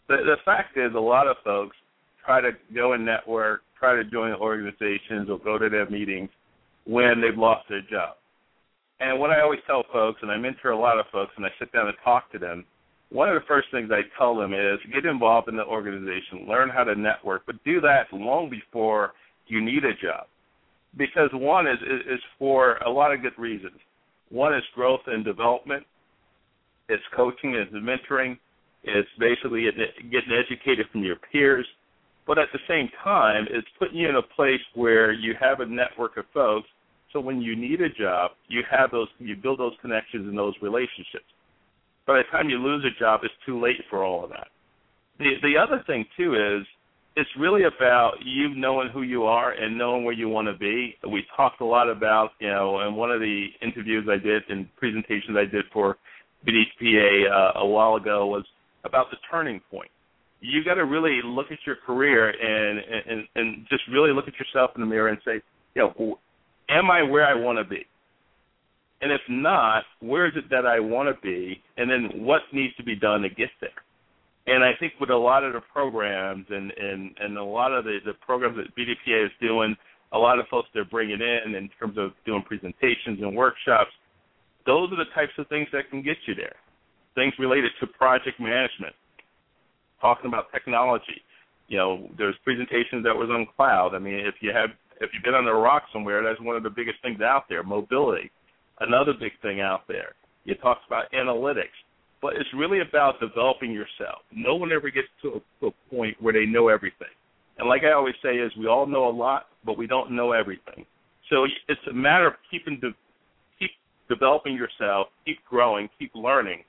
The 0.09 0.17
the 0.25 0.37
fact 0.43 0.79
is, 0.79 0.93
a 0.97 0.99
lot 0.99 1.27
of 1.27 1.37
folks 1.45 1.77
try 2.25 2.41
to 2.41 2.53
go 2.75 2.95
and 2.95 3.05
network, 3.05 3.61
try 3.79 3.95
to 3.97 4.05
join 4.05 4.33
organizations 4.33 5.29
or 5.29 5.39
go 5.39 5.59
to 5.59 5.69
their 5.69 5.89
meetings 5.91 6.31
when 6.87 7.21
they've 7.21 7.39
lost 7.39 7.69
their 7.69 7.83
job. 7.83 8.17
And 9.01 9.21
what 9.21 9.31
I 9.31 9.43
always 9.43 9.61
tell 9.67 9.85
folks, 9.93 10.21
and 10.23 10.31
I 10.31 10.39
mentor 10.39 10.71
a 10.71 10.79
lot 10.79 10.99
of 10.99 11.05
folks, 11.13 11.33
and 11.37 11.45
I 11.45 11.51
sit 11.59 11.73
down 11.73 11.89
and 11.89 11.97
talk 12.03 12.33
to 12.33 12.39
them, 12.39 12.65
one 13.11 13.29
of 13.29 13.35
the 13.35 13.47
first 13.47 13.69
things 13.73 13.91
I 13.93 14.03
tell 14.17 14.37
them 14.37 14.55
is 14.55 14.79
get 14.93 15.05
involved 15.05 15.49
in 15.49 15.57
the 15.57 15.65
organization, 15.65 16.47
learn 16.49 16.69
how 16.69 16.85
to 16.85 16.95
network, 16.95 17.43
but 17.45 17.63
do 17.65 17.81
that 17.81 18.07
long 18.13 18.49
before 18.49 19.13
you 19.47 19.61
need 19.61 19.85
a 19.85 19.95
job. 19.95 20.27
Because 20.97 21.31
one 21.33 21.67
is 21.67 21.79
is 21.83 22.21
for 22.39 22.77
a 22.79 22.91
lot 22.91 23.13
of 23.13 23.23
good 23.23 23.37
reasons. 23.39 23.79
One 24.31 24.55
is 24.55 24.63
growth 24.75 25.01
and 25.07 25.25
development. 25.25 25.85
It's 26.89 27.03
coaching, 27.15 27.55
it's 27.55 27.73
mentoring, 27.73 28.39
it's 28.83 29.09
basically 29.19 29.67
getting 30.11 30.33
educated 30.33 30.87
from 30.91 31.05
your 31.05 31.17
peers. 31.31 31.67
But 32.27 32.39
at 32.39 32.49
the 32.53 32.59
same 32.69 32.89
time, 33.03 33.47
it's 33.51 33.67
putting 33.79 33.99
you 33.99 34.09
in 34.09 34.17
a 34.17 34.23
place 34.23 34.61
where 34.75 35.13
you 35.13 35.35
have 35.41 35.61
a 35.61 35.67
network 35.67 36.17
of 36.17 36.25
folks. 36.33 36.69
So 37.13 37.21
when 37.21 37.41
you 37.41 37.57
need 37.57 37.81
a 37.81 37.89
job, 37.89 38.33
you 38.49 38.63
have 38.71 38.93
those, 38.93 39.09
you 39.19 39.35
build 39.35 39.59
those 39.59 39.73
connections 39.81 40.29
and 40.29 40.39
those 40.39 40.55
relationships. 40.63 41.27
By 42.11 42.17
the 42.17 42.37
time 42.37 42.51
you 42.51 42.59
lose 42.59 42.85
a 42.85 42.99
job, 42.99 43.21
it's 43.23 43.33
too 43.47 43.63
late 43.63 43.77
for 43.89 44.03
all 44.03 44.25
of 44.25 44.31
that. 44.31 44.49
The 45.21 45.35
the 45.43 45.55
other 45.57 45.81
thing 45.87 46.05
too 46.17 46.35
is 46.35 46.67
it's 47.15 47.31
really 47.39 47.63
about 47.63 48.15
you 48.25 48.53
knowing 48.53 48.89
who 48.89 49.03
you 49.03 49.23
are 49.23 49.53
and 49.53 49.79
knowing 49.79 50.03
where 50.03 50.13
you 50.13 50.29
want 50.29 50.49
to 50.49 50.55
be. 50.59 50.97
We 51.09 51.23
talked 51.37 51.61
a 51.61 51.65
lot 51.65 51.89
about, 51.89 52.31
you 52.41 52.49
know, 52.49 52.81
in 52.81 52.97
one 52.97 53.13
of 53.13 53.21
the 53.21 53.47
interviews 53.63 54.09
I 54.11 54.17
did 54.17 54.43
and 54.49 54.67
presentations 54.75 55.37
I 55.37 55.45
did 55.45 55.67
for 55.73 55.99
BDPA 56.45 57.31
uh, 57.31 57.61
a 57.61 57.67
while 57.67 57.95
ago 57.95 58.27
was 58.27 58.45
about 58.83 59.07
the 59.13 59.17
turning 59.31 59.61
point. 59.71 59.91
You 60.41 60.65
got 60.65 60.75
to 60.75 60.87
really 60.87 61.21
look 61.25 61.53
at 61.53 61.59
your 61.65 61.77
career 61.87 62.31
and, 62.31 62.81
and 63.09 63.29
and 63.37 63.67
just 63.71 63.83
really 63.93 64.13
look 64.13 64.27
at 64.27 64.35
yourself 64.35 64.73
in 64.75 64.81
the 64.81 64.87
mirror 64.89 65.11
and 65.11 65.19
say, 65.25 65.41
you 65.77 65.83
know, 65.83 66.19
am 66.69 66.91
I 66.91 67.05
where 67.05 67.25
I 67.25 67.35
want 67.35 67.59
to 67.59 67.65
be? 67.65 67.87
And 69.01 69.11
if 69.11 69.21
not, 69.29 69.85
where 70.01 70.27
is 70.27 70.35
it 70.37 70.51
that 70.51 70.67
I 70.67 70.79
want 70.79 71.09
to 71.09 71.21
be? 71.23 71.63
And 71.77 71.91
then 71.91 72.25
what 72.25 72.43
needs 72.53 72.75
to 72.77 72.85
be 72.85 72.95
done 72.95 73.23
to 73.23 73.29
get 73.31 73.49
there? 73.61 73.71
And 74.47 74.65
I 74.65 74.73
think 74.79 74.95
with 75.01 75.11
a 75.11 75.17
lot 75.17 75.45
of 75.45 75.53
the 75.53 75.61
programs 75.73 76.47
and 76.51 76.73
and 76.73 77.15
and 77.21 77.39
a 77.39 77.45
lot 77.45 77.73
of 77.73 77.85
the 77.85 77.99
the 78.05 78.15
programs 78.15 78.57
that 78.57 78.75
BDPA 78.77 79.27
is 79.27 79.33
doing, 79.41 79.77
a 80.13 80.19
lot 80.19 80.39
of 80.39 80.47
folks 80.49 80.69
they're 80.75 80.85
bringing 80.85 81.21
in 81.21 81.55
in 81.55 81.71
terms 81.79 81.97
of 81.99 82.13
doing 82.27 82.43
presentations 82.43 83.21
and 83.21 83.37
workshops, 83.37 83.91
those 84.67 84.91
are 84.93 84.97
the 84.97 85.11
types 85.15 85.33
of 85.39 85.47
things 85.49 85.69
that 85.73 85.89
can 85.91 86.03
get 86.03 86.17
you 86.27 86.35
there. 86.35 86.57
Things 87.15 87.33
related 87.39 87.71
to 87.81 87.87
project 87.87 88.41
management, 88.41 88.95
talking 90.01 90.27
about 90.27 90.51
technology. 90.53 91.23
You 91.69 91.79
know, 91.79 92.11
there's 92.19 92.35
presentations 92.43 93.05
that 93.05 93.15
was 93.15 93.31
on 93.31 93.47
cloud. 93.57 93.95
I 93.95 93.99
mean, 93.99 94.15
if 94.15 94.35
you 94.41 94.53
have 94.53 94.71
if 95.01 95.11
you've 95.15 95.23
been 95.23 95.35
on 95.35 95.47
a 95.47 95.55
rock 95.55 95.85
somewhere, 95.93 96.23
that's 96.23 96.41
one 96.41 96.57
of 96.57 96.63
the 96.63 96.71
biggest 96.71 97.01
things 97.03 97.21
out 97.21 97.45
there. 97.49 97.63
Mobility, 97.63 98.31
another 98.81 99.13
big 99.19 99.33
thing 99.43 99.61
out 99.61 99.83
there. 99.89 100.15
You 100.45 100.55
talked 100.57 100.87
about 100.87 101.11
analytics 101.13 101.77
but 102.23 102.37
it's 102.37 102.49
really 102.55 102.81
about 102.81 103.21
developing 103.21 103.73
yourself. 103.73 104.21
No 104.33 104.55
one 104.55 104.73
ever 104.73 104.91
gets 104.91 105.09
to 105.23 105.29
a, 105.29 105.41
to 105.61 105.67
a 105.69 105.95
point 105.95 106.17
where 106.21 106.33
they 106.33 106.45
know 106.45 106.69
everything. 106.69 107.09
And 107.59 107.69
like 107.69 107.83
I 107.85 107.93
always 107.93 108.15
say, 108.23 108.37
is 108.37 108.53
we 108.59 108.67
all 108.67 108.87
know 108.87 109.09
a 109.09 109.11
lot, 109.11 109.47
but 109.65 109.79
we 109.79 109.87
don't 109.87 110.11
know 110.13 110.33
everything. 110.33 110.85
So 111.31 111.47
it's 111.69 111.81
a 111.89 111.95
matter 111.95 112.27
of 112.27 112.35
keeping 112.51 112.79
de- 112.81 112.95
keep 113.59 113.71
developing 114.09 114.55
yourself, 114.55 115.09
keep 115.25 115.39
growing, 115.49 115.89
keep 115.99 116.13
learning. 116.15 116.65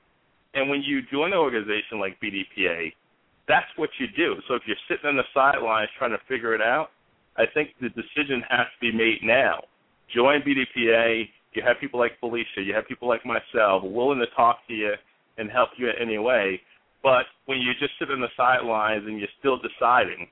And 0.54 0.68
when 0.68 0.82
you 0.82 1.00
join 1.10 1.32
an 1.32 1.38
organization 1.38 1.98
like 1.98 2.20
BDPA, 2.20 2.92
that's 3.48 3.66
what 3.76 3.90
you 3.98 4.06
do. 4.16 4.36
So 4.48 4.54
if 4.54 4.62
you're 4.66 4.76
sitting 4.88 5.06
on 5.06 5.16
the 5.16 5.24
sidelines 5.34 5.88
trying 5.98 6.12
to 6.12 6.20
figure 6.28 6.54
it 6.54 6.60
out, 6.60 6.90
I 7.36 7.44
think 7.52 7.70
the 7.80 7.88
decision 7.88 8.42
has 8.48 8.66
to 8.66 8.80
be 8.80 8.92
made 8.92 9.20
now. 9.22 9.64
Join 10.14 10.42
BDPA. 10.42 11.28
You 11.54 11.62
have 11.66 11.76
people 11.80 12.00
like 12.00 12.18
Felicia. 12.20 12.62
You 12.64 12.74
have 12.74 12.88
people 12.88 13.08
like 13.08 13.24
myself 13.26 13.82
willing 13.84 14.18
to 14.18 14.26
talk 14.34 14.58
to 14.68 14.74
you 14.74 14.92
and 15.38 15.50
help 15.50 15.70
you 15.76 15.88
in 15.88 15.94
any 16.00 16.18
way. 16.18 16.60
But 17.02 17.24
when 17.46 17.58
you 17.58 17.72
just 17.78 17.92
sit 17.98 18.10
on 18.10 18.20
the 18.20 18.28
sidelines 18.36 19.04
and 19.06 19.18
you're 19.18 19.28
still 19.38 19.58
deciding, 19.58 20.28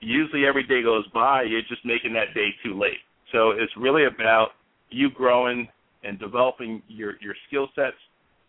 usually 0.00 0.46
every 0.46 0.62
day 0.62 0.82
goes 0.82 1.06
by, 1.08 1.42
you're 1.42 1.62
just 1.62 1.84
making 1.84 2.12
that 2.14 2.34
day 2.34 2.50
too 2.64 2.78
late. 2.78 3.00
So 3.32 3.50
it's 3.50 3.72
really 3.76 4.04
about 4.06 4.50
you 4.90 5.10
growing 5.10 5.68
and 6.04 6.18
developing 6.18 6.82
your 6.88 7.14
your 7.20 7.34
skill 7.48 7.68
sets. 7.74 7.96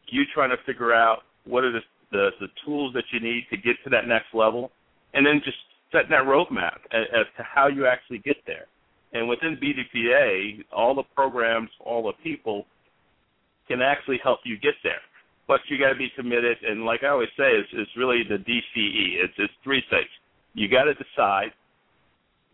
You 0.07 0.23
trying 0.33 0.49
to 0.49 0.57
figure 0.65 0.93
out 0.93 1.19
what 1.45 1.63
are 1.63 1.71
the, 1.71 1.79
the 2.11 2.29
the 2.39 2.47
tools 2.65 2.93
that 2.93 3.05
you 3.11 3.19
need 3.19 3.45
to 3.49 3.57
get 3.57 3.75
to 3.85 3.89
that 3.91 4.07
next 4.07 4.33
level, 4.33 4.71
and 5.13 5.25
then 5.25 5.41
just 5.43 5.57
setting 5.91 6.09
that 6.09 6.23
roadmap 6.23 6.77
as, 6.91 7.05
as 7.13 7.25
to 7.37 7.43
how 7.43 7.67
you 7.67 7.85
actually 7.85 8.19
get 8.19 8.37
there. 8.45 8.65
And 9.13 9.29
within 9.29 9.57
BDPA, 9.57 10.63
all 10.75 10.95
the 10.95 11.03
programs, 11.15 11.69
all 11.79 12.03
the 12.03 12.13
people 12.23 12.65
can 13.67 13.81
actually 13.81 14.19
help 14.23 14.39
you 14.43 14.57
get 14.57 14.73
there 14.83 15.01
but 15.47 15.59
you 15.67 15.77
got 15.77 15.89
to 15.89 15.95
be 15.95 16.09
committed. 16.15 16.57
And 16.63 16.85
like 16.85 17.03
I 17.03 17.09
always 17.09 17.29
say, 17.37 17.51
it's, 17.51 17.69
it's 17.73 17.91
really 17.97 18.23
the 18.27 18.37
DCE. 18.37 19.23
It's, 19.23 19.33
it's 19.37 19.53
three 19.63 19.83
things. 19.89 20.09
You 20.53 20.69
got 20.69 20.83
to 20.85 20.93
decide 20.93 21.51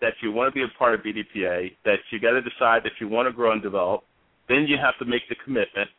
that 0.01 0.13
you 0.24 0.32
want 0.32 0.51
to 0.51 0.56
be 0.56 0.63
a 0.63 0.78
part 0.78 0.96
of 0.96 1.01
BDPA, 1.01 1.72
that 1.86 2.00
you 2.12 2.20
got 2.20 2.32
to 2.32 2.42
decide 2.42 2.84
that 2.84 2.94
you 3.00 3.08
want 3.08 3.28
to 3.28 3.34
grow 3.34 3.51
and 3.51 3.62
develop. 3.62 4.04
Then 4.48 4.66
you 4.68 4.78
have 4.78 4.98
to 5.00 5.06
make 5.06 5.24
the 5.30 5.36
commitment 5.44 5.89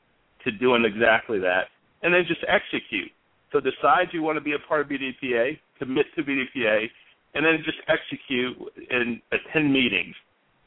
to 0.45 0.51
doing 0.51 0.85
exactly 0.85 1.39
that, 1.41 1.69
and 2.03 2.15
then 2.15 2.25
just 2.27 2.41
execute. 2.49 3.13
So 3.53 3.61
decide 3.61 4.09
you 4.13 4.23
want 4.23 4.39
to 4.39 4.41
be 4.41 4.55
a 4.55 4.59
part 4.67 4.81
of 4.81 4.89
BDPA, 4.89 5.59
commit 5.79 6.07
to 6.17 6.23
BDPA, 6.23 6.87
and 7.35 7.45
then 7.45 7.63
just 7.63 7.77
execute 7.89 8.57
and 8.91 9.21
attend 9.31 9.71
meetings, 9.71 10.15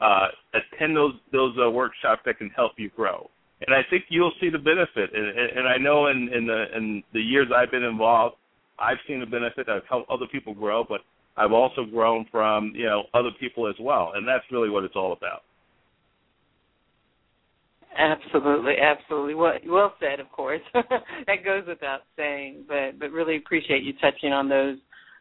uh, 0.00 0.28
attend 0.54 0.96
those 0.96 1.14
those 1.32 1.54
uh, 1.64 1.70
workshops 1.70 2.22
that 2.26 2.38
can 2.38 2.50
help 2.50 2.72
you 2.76 2.90
grow 2.96 3.30
and 3.66 3.74
I 3.74 3.82
think 3.88 4.04
you'll 4.08 4.32
see 4.40 4.50
the 4.50 4.58
benefit. 4.58 5.10
And, 5.14 5.58
and 5.58 5.68
I 5.68 5.76
know 5.78 6.08
in, 6.08 6.28
in 6.32 6.46
the 6.46 6.64
in 6.76 7.02
the 7.12 7.20
years 7.20 7.48
I've 7.54 7.70
been 7.70 7.84
involved, 7.84 8.36
I've 8.78 8.98
seen 9.06 9.20
the 9.20 9.26
benefit. 9.26 9.68
I've 9.68 9.86
helped 9.88 10.10
other 10.10 10.26
people 10.30 10.54
grow, 10.54 10.84
but 10.86 11.00
I've 11.36 11.52
also 11.52 11.84
grown 11.84 12.26
from 12.30 12.72
you 12.74 12.86
know 12.86 13.04
other 13.14 13.30
people 13.40 13.68
as 13.68 13.76
well, 13.80 14.12
and 14.14 14.26
that's 14.26 14.44
really 14.50 14.70
what 14.70 14.84
it's 14.84 14.96
all 14.96 15.12
about. 15.12 15.42
Absolutely, 17.96 18.74
absolutely. 18.82 19.34
Well, 19.34 19.52
well 19.68 19.94
said. 20.00 20.18
Of 20.18 20.30
course, 20.32 20.60
that 20.74 21.44
goes 21.44 21.64
without 21.66 22.00
saying, 22.16 22.64
but 22.68 22.98
but 22.98 23.12
really 23.12 23.36
appreciate 23.36 23.82
you 23.82 23.92
touching 24.00 24.32
on 24.32 24.48
those 24.48 24.78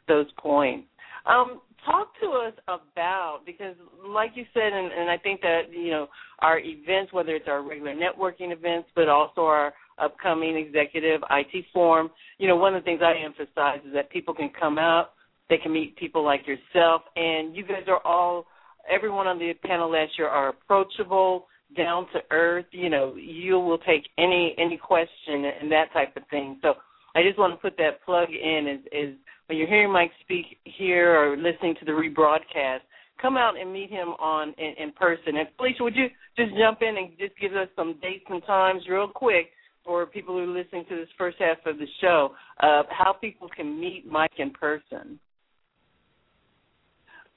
those 0.07 0.27
points. 0.37 0.87
Um, 1.25 1.61
talk 1.85 2.07
to 2.21 2.27
us 2.29 2.53
about 2.67 3.41
because 3.45 3.75
like 4.07 4.31
you 4.35 4.45
said 4.53 4.73
and, 4.73 4.91
and 4.91 5.09
i 5.09 5.17
think 5.17 5.41
that 5.41 5.61
you 5.71 5.91
know 5.91 6.07
our 6.39 6.59
events 6.59 7.11
whether 7.13 7.35
it's 7.35 7.47
our 7.47 7.61
regular 7.61 7.93
networking 7.93 8.51
events 8.51 8.89
but 8.95 9.07
also 9.09 9.41
our 9.41 9.73
upcoming 9.99 10.57
executive 10.57 11.21
it 11.29 11.65
forum 11.73 12.09
you 12.37 12.47
know 12.47 12.55
one 12.55 12.75
of 12.75 12.81
the 12.81 12.85
things 12.85 13.01
i 13.03 13.13
emphasize 13.23 13.79
is 13.85 13.93
that 13.93 14.09
people 14.09 14.33
can 14.33 14.49
come 14.59 14.77
out 14.77 15.11
they 15.49 15.57
can 15.57 15.71
meet 15.71 15.95
people 15.97 16.23
like 16.23 16.41
yourself 16.47 17.01
and 17.15 17.55
you 17.55 17.63
guys 17.63 17.83
are 17.87 18.05
all 18.05 18.45
everyone 18.89 19.27
on 19.27 19.37
the 19.37 19.53
panel 19.65 19.91
last 19.91 20.11
year 20.17 20.27
are 20.27 20.49
approachable 20.49 21.47
down 21.75 22.05
to 22.13 22.19
earth 22.31 22.65
you 22.71 22.89
know 22.89 23.15
you 23.15 23.59
will 23.59 23.77
take 23.79 24.03
any 24.17 24.55
any 24.57 24.77
question 24.77 25.45
and 25.45 25.71
that 25.71 25.91
type 25.93 26.15
of 26.15 26.23
thing. 26.29 26.59
So 26.61 26.73
i 27.15 27.23
just 27.23 27.37
want 27.37 27.53
to 27.53 27.57
put 27.57 27.77
that 27.77 28.03
plug 28.05 28.29
in 28.29 28.67
as 28.67 28.79
is 28.91 29.15
when 29.47 29.57
you're 29.57 29.67
hearing 29.67 29.91
Mike 29.91 30.11
speak 30.21 30.57
here 30.63 31.13
or 31.15 31.35
listening 31.35 31.75
to 31.79 31.85
the 31.85 31.91
rebroadcast, 31.91 32.79
come 33.21 33.37
out 33.37 33.59
and 33.59 33.71
meet 33.71 33.89
him 33.89 34.09
on 34.19 34.53
in, 34.57 34.73
in 34.79 34.91
person. 34.93 35.37
And 35.37 35.47
Felicia, 35.57 35.83
would 35.83 35.95
you 35.95 36.07
just 36.37 36.51
jump 36.57 36.79
in 36.81 36.97
and 36.97 37.09
just 37.19 37.37
give 37.39 37.53
us 37.53 37.67
some 37.75 37.95
dates 38.01 38.25
and 38.29 38.43
times 38.45 38.83
real 38.89 39.07
quick 39.07 39.47
for 39.85 40.05
people 40.05 40.35
who 40.35 40.43
are 40.43 40.57
listening 40.57 40.85
to 40.89 40.95
this 40.95 41.09
first 41.17 41.37
half 41.39 41.57
of 41.65 41.77
the 41.77 41.87
show, 41.99 42.31
uh, 42.61 42.83
how 42.89 43.13
people 43.13 43.49
can 43.53 43.79
meet 43.79 44.09
Mike 44.09 44.31
in 44.37 44.49
person? 44.51 45.19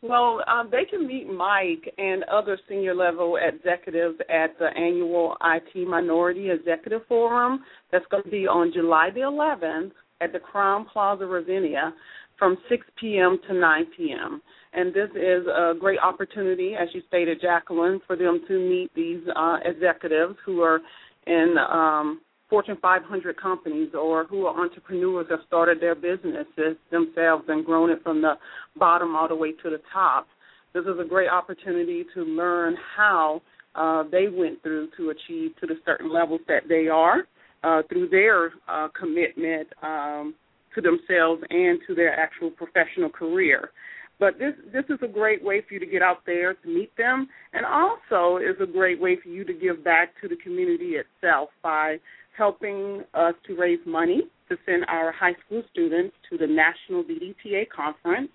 Well, 0.02 0.42
um, 0.46 0.68
they 0.70 0.84
can 0.84 1.06
meet 1.06 1.26
Mike 1.26 1.92
and 1.98 2.22
other 2.24 2.58
senior 2.68 2.94
level 2.94 3.38
executives 3.40 4.18
at 4.28 4.58
the 4.58 4.66
annual 4.76 5.36
IT 5.42 5.88
Minority 5.88 6.50
Executive 6.50 7.02
Forum. 7.08 7.64
That's 7.90 8.04
going 8.10 8.22
to 8.24 8.30
be 8.30 8.46
on 8.46 8.72
July 8.72 9.10
the 9.14 9.20
11th 9.20 9.92
at 10.20 10.32
the 10.32 10.38
Crowne 10.38 10.86
Plaza 10.92 11.24
Ravinia 11.24 11.94
from 12.38 12.58
6 12.68 12.86
p.m. 13.00 13.38
to 13.48 13.54
9 13.54 13.86
p.m. 13.96 14.42
And 14.74 14.92
this 14.92 15.08
is 15.14 15.46
a 15.46 15.72
great 15.78 15.98
opportunity, 15.98 16.74
as 16.78 16.88
you 16.92 17.00
stated, 17.08 17.40
Jacqueline, 17.40 18.00
for 18.06 18.16
them 18.16 18.42
to 18.46 18.58
meet 18.58 18.94
these 18.94 19.22
uh, 19.34 19.56
executives 19.64 20.36
who 20.44 20.60
are 20.60 20.80
in 21.26 21.56
um, 21.70 22.20
Fortune 22.48 22.78
500 22.80 23.40
companies 23.40 23.90
or 23.94 24.24
who 24.24 24.46
are 24.46 24.60
entrepreneurs 24.60 25.26
that 25.30 25.40
started 25.46 25.80
their 25.80 25.94
businesses 25.94 26.76
themselves 26.90 27.44
and 27.48 27.64
grown 27.64 27.90
it 27.90 28.02
from 28.02 28.22
the 28.22 28.34
bottom 28.76 29.16
all 29.16 29.28
the 29.28 29.34
way 29.34 29.52
to 29.52 29.70
the 29.70 29.80
top. 29.92 30.26
This 30.72 30.82
is 30.82 30.98
a 31.00 31.08
great 31.08 31.28
opportunity 31.28 32.04
to 32.14 32.22
learn 32.22 32.76
how 32.96 33.42
uh, 33.74 34.04
they 34.10 34.28
went 34.28 34.62
through 34.62 34.88
to 34.96 35.10
achieve 35.10 35.52
to 35.60 35.66
the 35.66 35.74
certain 35.84 36.12
levels 36.12 36.40
that 36.48 36.62
they 36.68 36.88
are 36.88 37.24
uh, 37.64 37.82
through 37.88 38.08
their 38.08 38.52
uh, 38.68 38.88
commitment 38.98 39.68
um, 39.82 40.34
to 40.74 40.80
themselves 40.80 41.42
and 41.50 41.80
to 41.86 41.94
their 41.94 42.18
actual 42.18 42.50
professional 42.50 43.08
career. 43.10 43.70
But 44.18 44.38
this 44.38 44.54
this 44.72 44.84
is 44.88 44.98
a 45.02 45.08
great 45.08 45.44
way 45.44 45.62
for 45.66 45.74
you 45.74 45.80
to 45.80 45.86
get 45.86 46.00
out 46.00 46.24
there 46.24 46.54
to 46.54 46.68
meet 46.68 46.96
them, 46.96 47.28
and 47.52 47.66
also 47.66 48.38
is 48.38 48.56
a 48.62 48.66
great 48.66 49.00
way 49.00 49.18
for 49.22 49.28
you 49.28 49.44
to 49.44 49.52
give 49.52 49.84
back 49.84 50.10
to 50.22 50.28
the 50.28 50.36
community 50.36 50.94
itself 50.96 51.50
by 51.62 51.96
helping 52.36 53.02
us 53.14 53.34
to 53.46 53.56
raise 53.56 53.80
money 53.86 54.22
to 54.48 54.56
send 54.64 54.84
our 54.88 55.12
high 55.12 55.34
school 55.44 55.62
students 55.72 56.14
to 56.30 56.38
the 56.38 56.46
National 56.46 57.02
BDPA 57.02 57.68
Conference 57.68 58.30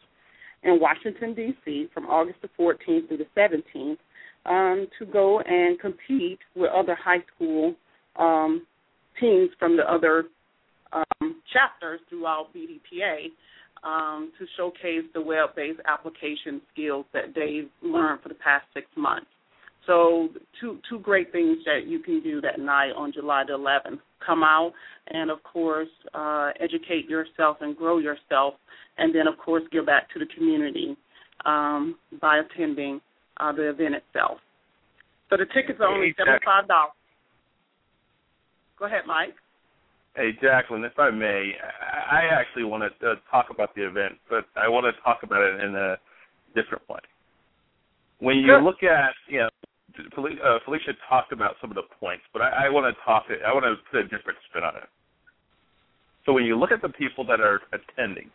in 0.63 0.79
Washington, 0.79 1.33
D.C. 1.33 1.89
from 1.93 2.05
August 2.05 2.39
the 2.41 2.49
14th 2.59 3.07
through 3.07 3.17
the 3.17 3.27
17th 3.37 3.97
um, 4.45 4.87
to 4.99 5.05
go 5.05 5.39
and 5.41 5.79
compete 5.79 6.39
with 6.55 6.69
other 6.71 6.95
high 6.95 7.23
school 7.35 7.75
um, 8.17 8.65
teams 9.19 9.49
from 9.59 9.77
the 9.77 9.83
other 9.91 10.25
um, 10.93 11.41
chapters 11.53 11.99
throughout 12.09 12.47
BDPA 12.55 13.27
um, 13.83 14.31
to 14.37 14.45
showcase 14.57 15.05
the 15.13 15.21
web-based 15.21 15.79
application 15.87 16.61
skills 16.73 17.05
that 17.13 17.33
they've 17.35 17.69
learned 17.81 18.21
for 18.21 18.29
the 18.29 18.35
past 18.35 18.65
six 18.73 18.87
months. 18.95 19.30
So 19.87 20.29
two 20.59 20.79
two 20.89 20.99
great 20.99 21.31
things 21.31 21.57
that 21.65 21.87
you 21.87 21.99
can 21.99 22.21
do 22.21 22.39
that 22.41 22.59
night 22.59 22.91
on 22.95 23.11
July 23.11 23.43
the 23.47 23.53
11th. 23.53 23.99
Come 24.25 24.43
out 24.43 24.73
and 25.07 25.31
of 25.31 25.41
course 25.43 25.89
uh, 26.13 26.51
educate 26.59 27.09
yourself 27.09 27.57
and 27.61 27.75
grow 27.75 27.97
yourself, 27.97 28.53
and 28.97 29.13
then 29.13 29.27
of 29.27 29.37
course 29.37 29.63
give 29.71 29.85
back 29.87 30.11
to 30.13 30.19
the 30.19 30.27
community 30.35 30.95
um, 31.45 31.95
by 32.21 32.39
attending 32.39 33.01
uh, 33.39 33.51
the 33.51 33.69
event 33.69 33.95
itself. 33.95 34.37
So 35.29 35.37
the 35.37 35.45
tickets 35.45 35.79
are 35.81 35.87
only 35.87 36.13
seventy 36.17 36.45
five 36.45 36.67
dollars. 36.67 36.93
Go 38.77 38.85
ahead, 38.85 39.03
Mike. 39.07 39.35
Hey, 40.15 40.31
Jacqueline, 40.41 40.83
if 40.83 40.99
I 40.99 41.09
may, 41.09 41.53
I 42.11 42.23
actually 42.33 42.65
want 42.65 42.83
to 42.83 43.07
uh, 43.07 43.15
talk 43.31 43.45
about 43.49 43.73
the 43.75 43.87
event, 43.87 44.15
but 44.29 44.45
I 44.57 44.67
want 44.67 44.93
to 44.93 45.01
talk 45.03 45.19
about 45.23 45.41
it 45.41 45.61
in 45.61 45.73
a 45.73 45.95
different 46.53 46.87
way. 46.89 46.99
When 48.19 48.37
you 48.37 48.57
look 48.57 48.83
at, 48.83 49.11
you 49.29 49.39
know, 49.39 49.49
uh, 49.97 50.59
Felicia 50.65 50.93
talked 51.09 51.31
about 51.31 51.55
some 51.61 51.69
of 51.69 51.75
the 51.75 51.83
points, 51.99 52.23
but 52.33 52.41
I, 52.41 52.67
I 52.67 52.69
want 52.69 52.93
to 52.93 53.03
talk. 53.03 53.25
I 53.29 53.53
want 53.53 53.65
to 53.65 53.75
put 53.91 53.99
a 53.99 54.03
different 54.03 54.37
spin 54.49 54.63
on 54.63 54.75
it. 54.75 54.89
So 56.25 56.33
when 56.33 56.45
you 56.45 56.57
look 56.57 56.71
at 56.71 56.81
the 56.81 56.89
people 56.89 57.25
that 57.25 57.39
are 57.39 57.61
attending, 57.73 58.29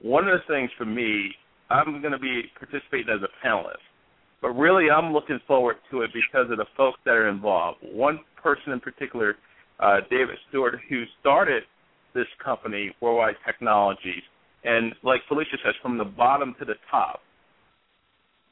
one 0.00 0.28
of 0.28 0.38
the 0.38 0.52
things 0.52 0.70
for 0.76 0.84
me, 0.84 1.30
I'm 1.70 2.00
going 2.00 2.12
to 2.12 2.18
be 2.18 2.42
participating 2.58 3.08
as 3.12 3.20
a 3.22 3.46
panelist, 3.46 3.84
but 4.40 4.50
really 4.50 4.90
I'm 4.90 5.12
looking 5.12 5.40
forward 5.46 5.76
to 5.90 6.02
it 6.02 6.10
because 6.12 6.50
of 6.50 6.58
the 6.58 6.66
folks 6.76 6.98
that 7.04 7.12
are 7.12 7.28
involved. 7.28 7.78
One 7.82 8.20
person 8.42 8.72
in 8.72 8.80
particular, 8.80 9.36
uh, 9.80 10.00
David 10.10 10.36
Steward, 10.48 10.78
who 10.88 11.04
started 11.20 11.62
this 12.14 12.26
company, 12.44 12.94
Worldwide 13.00 13.36
Technologies, 13.44 14.22
and 14.64 14.94
like 15.02 15.20
Felicia 15.28 15.56
says, 15.64 15.74
from 15.82 15.98
the 15.98 16.04
bottom 16.04 16.54
to 16.58 16.64
the 16.64 16.74
top, 16.90 17.20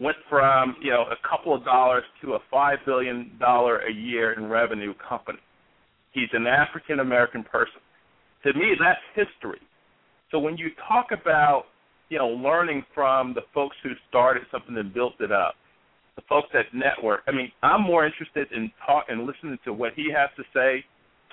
went 0.01 0.17
from 0.29 0.77
you 0.83 0.91
know 0.91 1.05
a 1.11 1.29
couple 1.29 1.55
of 1.55 1.65
dollars 1.65 2.05
to 2.23 2.35
a 2.35 2.39
five 2.51 2.79
billion 2.85 3.31
dollar 3.41 3.79
a 3.79 3.93
year 3.93 4.33
in 4.33 4.47
revenue 4.47 4.95
company. 5.09 5.39
He's 6.13 6.29
an 6.33 6.47
African 6.47 7.01
American 7.01 7.45
person. 7.45 7.81
To 8.45 8.53
me, 8.55 8.75
that's 8.79 9.01
history. 9.15 9.61
So 10.31 10.39
when 10.39 10.57
you 10.57 10.69
talk 10.89 11.09
about 11.13 11.65
you 12.09 12.19
know 12.19 12.29
learning 12.29 12.85
from 12.95 13.35
the 13.35 13.43
folks 13.55 13.77
who 13.83 13.91
started 14.09 14.43
something 14.51 14.77
and 14.77 14.93
built 14.93 15.15
it 15.21 15.33
up, 15.33 15.55
the 16.17 16.23
folks 16.29 16.49
at 16.55 16.67
network. 16.75 17.23
I 17.27 17.33
mean, 17.33 17.51
I'm 17.63 17.83
more 17.83 18.07
interested 18.07 18.49
in 18.53 18.71
talk 18.87 19.07
and 19.09 19.27
listening 19.27 19.59
to 19.65 19.73
what 19.73 19.93
he 19.95 20.09
has 20.15 20.31
to 20.37 20.45
say, 20.55 20.85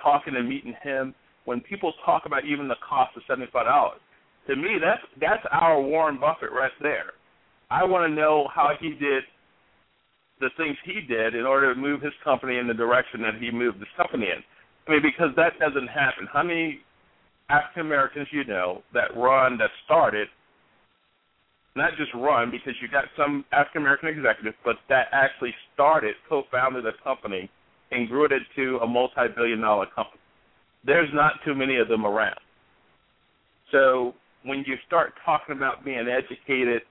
talking 0.02 0.36
and 0.36 0.48
meeting 0.48 0.76
him. 0.84 1.14
When 1.46 1.60
people 1.60 1.92
talk 2.06 2.24
about 2.26 2.46
even 2.46 2.70
the 2.70 2.80
cost 2.88 3.18
of 3.18 3.24
seventy 3.28 3.50
five 3.52 3.66
dollars, 3.66 4.00
to 4.48 4.56
me 4.56 4.78
that's 4.80 5.02
that's 5.20 5.44
our 5.52 5.82
Warren 5.82 6.18
Buffett 6.18 6.52
right 6.54 6.72
there 6.82 7.14
I 7.74 7.84
want 7.84 8.08
to 8.08 8.16
know 8.16 8.48
how 8.54 8.70
he 8.80 8.90
did 8.90 9.24
the 10.40 10.50
things 10.58 10.78
he 10.86 11.02
did 11.02 11.34
in 11.34 11.46
order 11.46 11.74
to 11.74 11.80
move 11.80 12.02
his 12.02 12.14
company 12.24 12.58
in 12.58 12.68
the 12.68 12.74
direction 12.74 13.24
that 13.24 13.42
he 13.42 13.50
moved 13.50 13.80
his 13.80 13.88
company 13.98 14.26
in. 14.26 14.44
I 14.88 14.92
mean, 14.92 15.02
because 15.02 15.34
that 15.38 15.58
doesn't 15.60 15.88
happen. 15.88 16.28
How 16.32 16.44
many 16.44 16.82
African 17.50 17.82
Americans 17.82 18.28
you 18.32 18.44
know 18.44 18.84
that 18.94 19.18
run, 19.18 19.58
that 19.58 19.72
started, 19.86 20.28
not 21.76 21.98
just 21.98 22.14
run, 22.14 22.52
because 22.52 22.74
you 22.80 22.88
got 22.90 23.06
some 23.18 23.44
African 23.52 23.82
American 23.82 24.10
executives, 24.10 24.58
but 24.64 24.76
that 24.90 25.08
actually 25.12 25.56
started, 25.74 26.14
co-founded 26.30 26.86
a 26.86 26.92
company, 27.04 27.50
and 27.90 28.08
grew 28.08 28.26
it 28.26 28.32
into 28.32 28.78
a 28.84 28.88
multi-billion 28.88 29.62
dollar 29.62 29.88
company. 29.96 30.20
There's 30.86 31.10
not 31.12 31.34
too 31.44 31.56
many 31.56 31.78
of 31.78 31.88
them 31.88 32.06
around. 32.06 32.40
So 33.72 34.14
when 34.44 34.64
you 34.68 34.76
start 34.86 35.14
talking 35.26 35.56
about 35.56 35.84
being 35.84 36.06
educated 36.08 36.84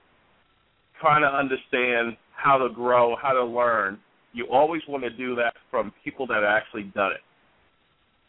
trying 0.99 1.21
to 1.21 1.27
understand 1.27 2.17
how 2.35 2.57
to 2.57 2.73
grow, 2.73 3.15
how 3.21 3.33
to 3.33 3.43
learn, 3.43 3.99
you 4.33 4.47
always 4.51 4.81
want 4.87 5.03
to 5.03 5.09
do 5.09 5.35
that 5.35 5.53
from 5.69 5.93
people 6.03 6.25
that 6.27 6.35
have 6.35 6.43
actually 6.43 6.83
done 6.95 7.11
it. 7.11 7.21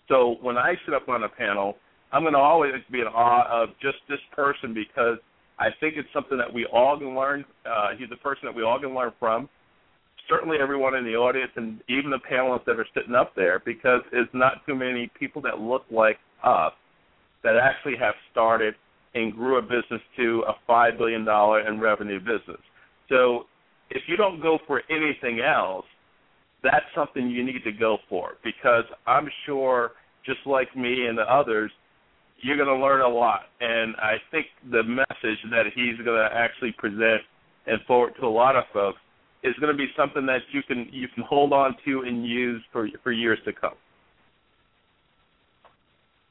So 0.09 0.37
when 0.43 0.59
I 0.59 0.75
sit 0.85 0.95
up 0.95 1.09
on 1.09 1.25
a 1.25 1.29
panel, 1.29 1.77
I'm 2.13 2.23
going 2.23 2.35
to 2.35 2.39
always 2.39 2.75
be 2.93 3.01
in 3.01 3.07
awe 3.07 3.63
of 3.63 3.71
just 3.81 3.97
this 4.09 4.21
person 4.37 4.75
because 4.75 5.19
I 5.59 5.69
think 5.81 5.95
it's 5.97 6.09
something 6.13 6.39
that 6.39 6.53
we 6.53 6.67
all 6.67 6.99
can 6.99 7.17
learn. 7.17 7.45
Uh, 7.65 7.89
he's 7.99 8.09
a 8.13 8.17
person 8.17 8.43
that 8.45 8.55
we 8.55 8.63
all 8.63 8.79
can 8.79 8.95
learn 8.95 9.13
from. 9.19 9.49
Certainly, 10.29 10.59
everyone 10.61 10.95
in 10.95 11.05
the 11.05 11.17
audience 11.17 11.51
and 11.57 11.81
even 11.89 12.11
the 12.11 12.21
panelists 12.31 12.65
that 12.67 12.79
are 12.79 12.87
sitting 12.95 13.15
up 13.15 13.35
there, 13.35 13.63
because 13.65 14.01
it's 14.13 14.31
not 14.33 14.65
too 14.67 14.75
many 14.75 15.11
people 15.19 15.43
that 15.43 15.59
look 15.59 15.85
like 15.91 16.19
us 16.43 16.73
that 17.43 17.57
actually 17.57 17.97
have 17.99 18.15
started 18.33 18.75
and 19.15 19.33
grew 19.33 19.59
a 19.59 19.63
business 19.63 20.01
to 20.17 20.45
a 20.49 20.53
five 20.67 20.99
billion 20.99 21.25
dollar 21.25 21.67
in 21.67 21.81
revenue 21.81 22.19
business. 22.19 22.61
So 23.09 23.45
if 23.91 24.03
you 24.09 24.17
don't 24.17 24.41
go 24.43 24.59
for 24.67 24.83
anything 24.91 25.41
else, 25.41 25.85
that's 26.63 26.87
something 26.95 27.29
you 27.29 27.45
need 27.45 27.63
to 27.65 27.73
go 27.73 27.99
for 28.09 28.33
because 28.43 28.85
I'm 29.07 29.29
sure 29.47 29.93
just 30.25 30.41
like 30.47 30.75
me 30.75 31.07
and 31.07 31.17
the 31.19 31.23
others, 31.23 31.71
you're 32.41 32.57
going 32.57 32.69
to 32.69 32.83
learn 32.83 33.03
a 33.03 33.09
lot. 33.09 33.43
And 33.61 33.95
I 33.97 34.17
think 34.31 34.47
the 34.71 34.83
message 34.83 35.39
that 35.51 35.65
he's 35.75 35.97
going 36.05 36.19
to 36.19 36.29
actually 36.33 36.73
present 36.73 37.23
and 37.67 37.81
forward 37.87 38.15
to 38.21 38.27
a 38.27 38.29
lot 38.29 38.57
of 38.57 38.65
folks 38.73 38.99
is 39.43 39.55
going 39.61 39.73
to 39.73 39.77
be 39.77 39.87
something 39.97 40.25
that 40.27 40.41
you 40.53 40.63
can 40.63 40.89
you 40.91 41.07
can 41.15 41.23
hold 41.29 41.53
on 41.53 41.77
to 41.85 42.01
and 42.01 42.27
use 42.27 42.63
for 42.73 42.89
for 43.03 43.13
years 43.13 43.39
to 43.45 43.53
come. 43.53 43.75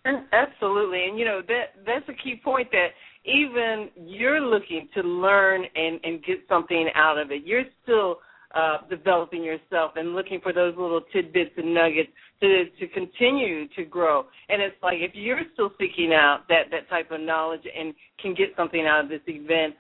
Absolutely, 0.06 1.06
and 1.06 1.18
you 1.18 1.24
know 1.24 1.42
that 1.48 1.86
that's 1.86 2.08
a 2.10 2.24
key 2.24 2.40
point 2.44 2.70
that 2.72 2.88
even 3.26 3.90
you're 3.96 4.42
looking 4.42 4.90
to 4.94 5.02
learn 5.02 5.64
and 5.76 6.00
and 6.04 6.24
get 6.26 6.40
something 6.50 6.90
out 6.94 7.18
of 7.18 7.32
it. 7.32 7.44
You're 7.46 7.64
still 7.84 8.18
uh, 8.54 8.80
developing 8.90 9.44
yourself 9.44 9.94
and 9.96 10.14
looking 10.14 10.42
for 10.42 10.52
those 10.52 10.76
little 10.78 11.02
tidbits 11.14 11.52
and 11.56 11.74
nuggets 11.74 12.10
to 12.42 12.66
to 12.80 12.88
continue 12.90 13.68
to 13.70 13.86
grow. 13.86 14.26
And 14.50 14.62
it's 14.62 14.76
like 14.84 14.98
if 15.00 15.12
you're 15.14 15.40
still 15.54 15.72
seeking 15.80 16.12
out 16.14 16.42
that 16.50 16.64
that 16.72 16.90
type 16.90 17.10
of 17.12 17.22
knowledge 17.22 17.64
and 17.64 17.94
can 18.22 18.34
get 18.34 18.50
something 18.58 18.86
out 18.86 19.06
of 19.06 19.10
this 19.10 19.22
event, 19.28 19.76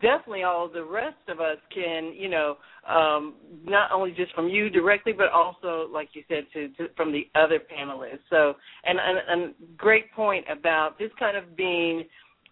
definitely 0.00 0.44
all 0.44 0.68
the 0.68 0.84
rest 0.84 1.16
of 1.28 1.40
us 1.40 1.58
can, 1.74 2.12
you 2.16 2.28
know, 2.28 2.56
um, 2.88 3.34
not 3.64 3.90
only 3.92 4.12
just 4.12 4.34
from 4.34 4.48
you 4.48 4.70
directly, 4.70 5.12
but 5.12 5.28
also, 5.30 5.88
like 5.92 6.10
you 6.12 6.22
said, 6.28 6.44
to, 6.52 6.68
to 6.70 6.92
from 6.96 7.12
the 7.12 7.26
other 7.34 7.58
panelists. 7.58 8.20
So, 8.30 8.54
and, 8.84 8.98
and 8.98 9.18
and 9.28 9.54
great 9.76 10.12
point 10.12 10.44
about 10.50 10.98
this 10.98 11.10
kind 11.18 11.36
of 11.36 11.56
being, 11.56 12.04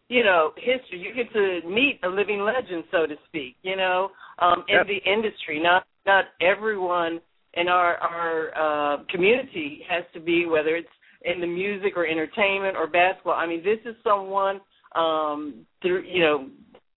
you 0.08 0.24
know, 0.24 0.50
history. 0.56 0.98
You 0.98 1.14
get 1.14 1.32
to 1.32 1.68
meet 1.68 2.00
a 2.02 2.08
living 2.08 2.40
legend, 2.40 2.84
so 2.90 3.06
to 3.06 3.14
speak. 3.28 3.56
You 3.62 3.76
know, 3.76 4.10
um, 4.40 4.64
in 4.68 4.76
yep. 4.76 4.86
the 4.86 5.10
industry. 5.10 5.60
Not 5.62 5.84
not 6.06 6.26
everyone 6.40 7.20
in 7.54 7.68
our 7.68 7.96
our 7.96 8.94
uh, 8.94 9.02
community 9.08 9.82
has 9.88 10.04
to 10.14 10.20
be 10.20 10.46
whether 10.46 10.76
it's 10.76 10.88
in 11.22 11.40
the 11.40 11.46
music 11.46 11.92
or 11.96 12.06
entertainment 12.06 12.76
or 12.76 12.86
basketball. 12.86 13.34
I 13.34 13.46
mean, 13.46 13.62
this 13.62 13.78
is 13.84 13.94
someone 14.02 14.60
um 14.96 15.66
through 15.82 16.02
you 16.02 16.20
know 16.20 16.48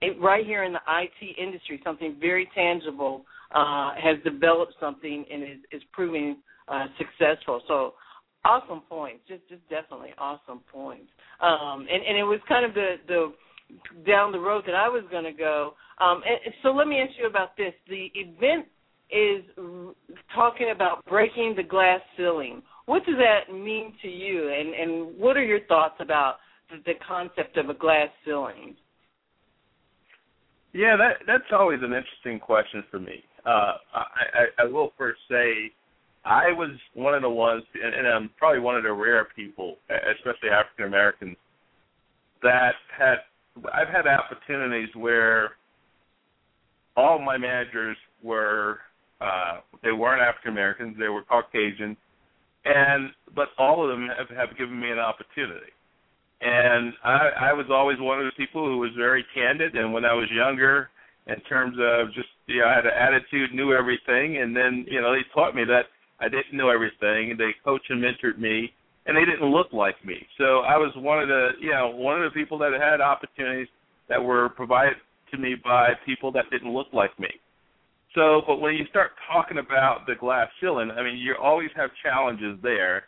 it, 0.03 0.21
right 0.21 0.45
here 0.45 0.63
in 0.63 0.73
the 0.73 0.81
IT 0.87 1.37
industry, 1.37 1.81
something 1.83 2.17
very 2.19 2.49
tangible 2.53 3.25
uh, 3.53 3.91
has 4.01 4.17
developed 4.23 4.73
something 4.79 5.25
and 5.31 5.43
is, 5.43 5.57
is 5.71 5.81
proving 5.91 6.37
uh, 6.67 6.85
successful. 6.97 7.61
So 7.67 7.93
awesome 8.45 8.81
points, 8.89 9.21
just 9.27 9.47
just 9.49 9.61
definitely 9.69 10.11
awesome 10.17 10.61
points. 10.71 11.09
Um, 11.41 11.87
and, 11.91 12.03
and 12.07 12.17
it 12.17 12.23
was 12.23 12.39
kind 12.47 12.65
of 12.65 12.73
the 12.73 12.95
the 13.07 13.33
down 14.05 14.31
the 14.31 14.39
road 14.39 14.63
that 14.67 14.75
I 14.75 14.87
was 14.89 15.03
going 15.09 15.23
to 15.23 15.31
go. 15.31 15.73
Um, 15.99 16.21
and, 16.25 16.53
so 16.61 16.69
let 16.69 16.87
me 16.87 16.99
ask 16.99 17.11
you 17.19 17.27
about 17.27 17.55
this. 17.57 17.73
The 17.87 18.11
event 18.15 18.67
is 19.09 19.43
talking 20.33 20.71
about 20.75 21.05
breaking 21.05 21.53
the 21.55 21.63
glass 21.63 22.01
ceiling. 22.17 22.61
What 22.85 23.05
does 23.05 23.15
that 23.15 23.53
mean 23.53 23.93
to 24.01 24.09
you, 24.09 24.49
and, 24.49 24.73
and 24.73 25.17
what 25.17 25.37
are 25.37 25.43
your 25.43 25.61
thoughts 25.67 25.95
about 25.99 26.37
the, 26.69 26.77
the 26.85 26.93
concept 27.07 27.57
of 27.57 27.69
a 27.69 27.73
glass 27.73 28.09
ceiling? 28.25 28.75
Yeah, 30.73 30.97
that 30.97 31.25
that's 31.27 31.51
always 31.51 31.79
an 31.81 31.93
interesting 31.93 32.39
question 32.39 32.83
for 32.89 32.99
me. 32.99 33.23
Uh, 33.45 33.73
I, 33.93 34.03
I, 34.33 34.63
I 34.63 34.65
will 34.65 34.91
first 34.97 35.19
say 35.29 35.71
I 36.25 36.51
was 36.51 36.71
one 36.93 37.13
of 37.13 37.21
the 37.21 37.29
ones, 37.29 37.63
and, 37.81 37.93
and 37.93 38.07
I'm 38.07 38.29
probably 38.37 38.59
one 38.59 38.75
of 38.75 38.83
the 38.83 38.91
rare 38.91 39.27
people, 39.35 39.75
especially 39.89 40.49
African 40.49 40.85
Americans, 40.85 41.37
that 42.41 42.73
had 42.97 43.17
I've 43.71 43.87
had 43.87 44.07
opportunities 44.07 44.89
where 44.95 45.51
all 46.97 47.19
my 47.19 47.37
managers 47.37 47.97
were 48.23 48.79
uh, 49.21 49.59
they 49.83 49.91
weren't 49.91 50.21
African 50.21 50.51
Americans, 50.51 50.95
they 50.99 51.09
were 51.09 51.23
Caucasian, 51.23 51.95
and 52.65 53.11
but 53.35 53.49
all 53.59 53.83
of 53.83 53.89
them 53.89 54.09
have, 54.17 54.35
have 54.35 54.57
given 54.57 54.79
me 54.79 54.89
an 54.89 54.99
opportunity. 54.99 55.71
And 56.43 56.93
I, 57.03 57.51
I 57.51 57.53
was 57.53 57.67
always 57.71 57.97
one 57.99 58.19
of 58.19 58.25
those 58.25 58.35
people 58.35 58.65
who 58.65 58.77
was 58.77 58.91
very 58.97 59.25
candid. 59.33 59.75
And 59.75 59.93
when 59.93 60.03
I 60.03 60.13
was 60.13 60.27
younger, 60.29 60.89
in 61.27 61.39
terms 61.47 61.77
of 61.79 62.13
just 62.13 62.27
you 62.47 62.59
know, 62.59 62.67
I 62.67 62.75
had 62.75 62.85
an 62.85 62.91
attitude, 62.91 63.53
knew 63.53 63.73
everything, 63.73 64.37
and 64.41 64.55
then 64.55 64.85
you 64.89 65.01
know 65.01 65.13
they 65.13 65.23
taught 65.33 65.55
me 65.55 65.63
that 65.65 65.87
I 66.19 66.27
didn't 66.27 66.55
know 66.55 66.69
everything. 66.69 67.35
They 67.37 67.55
coached 67.63 67.89
and 67.89 68.03
mentored 68.03 68.39
me, 68.39 68.71
and 69.05 69.15
they 69.15 69.25
didn't 69.25 69.49
look 69.49 69.71
like 69.71 69.95
me. 70.05 70.15
So 70.37 70.59
I 70.67 70.75
was 70.75 70.91
one 70.97 71.21
of 71.21 71.27
the 71.27 71.51
you 71.61 71.71
know 71.71 71.89
one 71.89 72.21
of 72.21 72.31
the 72.31 72.37
people 72.37 72.57
that 72.59 72.71
had 72.73 72.99
opportunities 72.99 73.67
that 74.09 74.21
were 74.21 74.49
provided 74.49 74.95
to 75.31 75.37
me 75.37 75.55
by 75.63 75.89
people 76.05 76.31
that 76.33 76.45
didn't 76.51 76.73
look 76.73 76.87
like 76.91 77.17
me. 77.19 77.29
So, 78.15 78.41
but 78.45 78.57
when 78.57 78.75
you 78.75 78.85
start 78.89 79.11
talking 79.31 79.57
about 79.57 80.05
the 80.05 80.13
glass 80.19 80.47
ceiling, 80.61 80.91
I 80.91 81.01
mean, 81.01 81.17
you 81.17 81.35
always 81.41 81.69
have 81.75 81.89
challenges 82.03 82.59
there. 82.61 83.05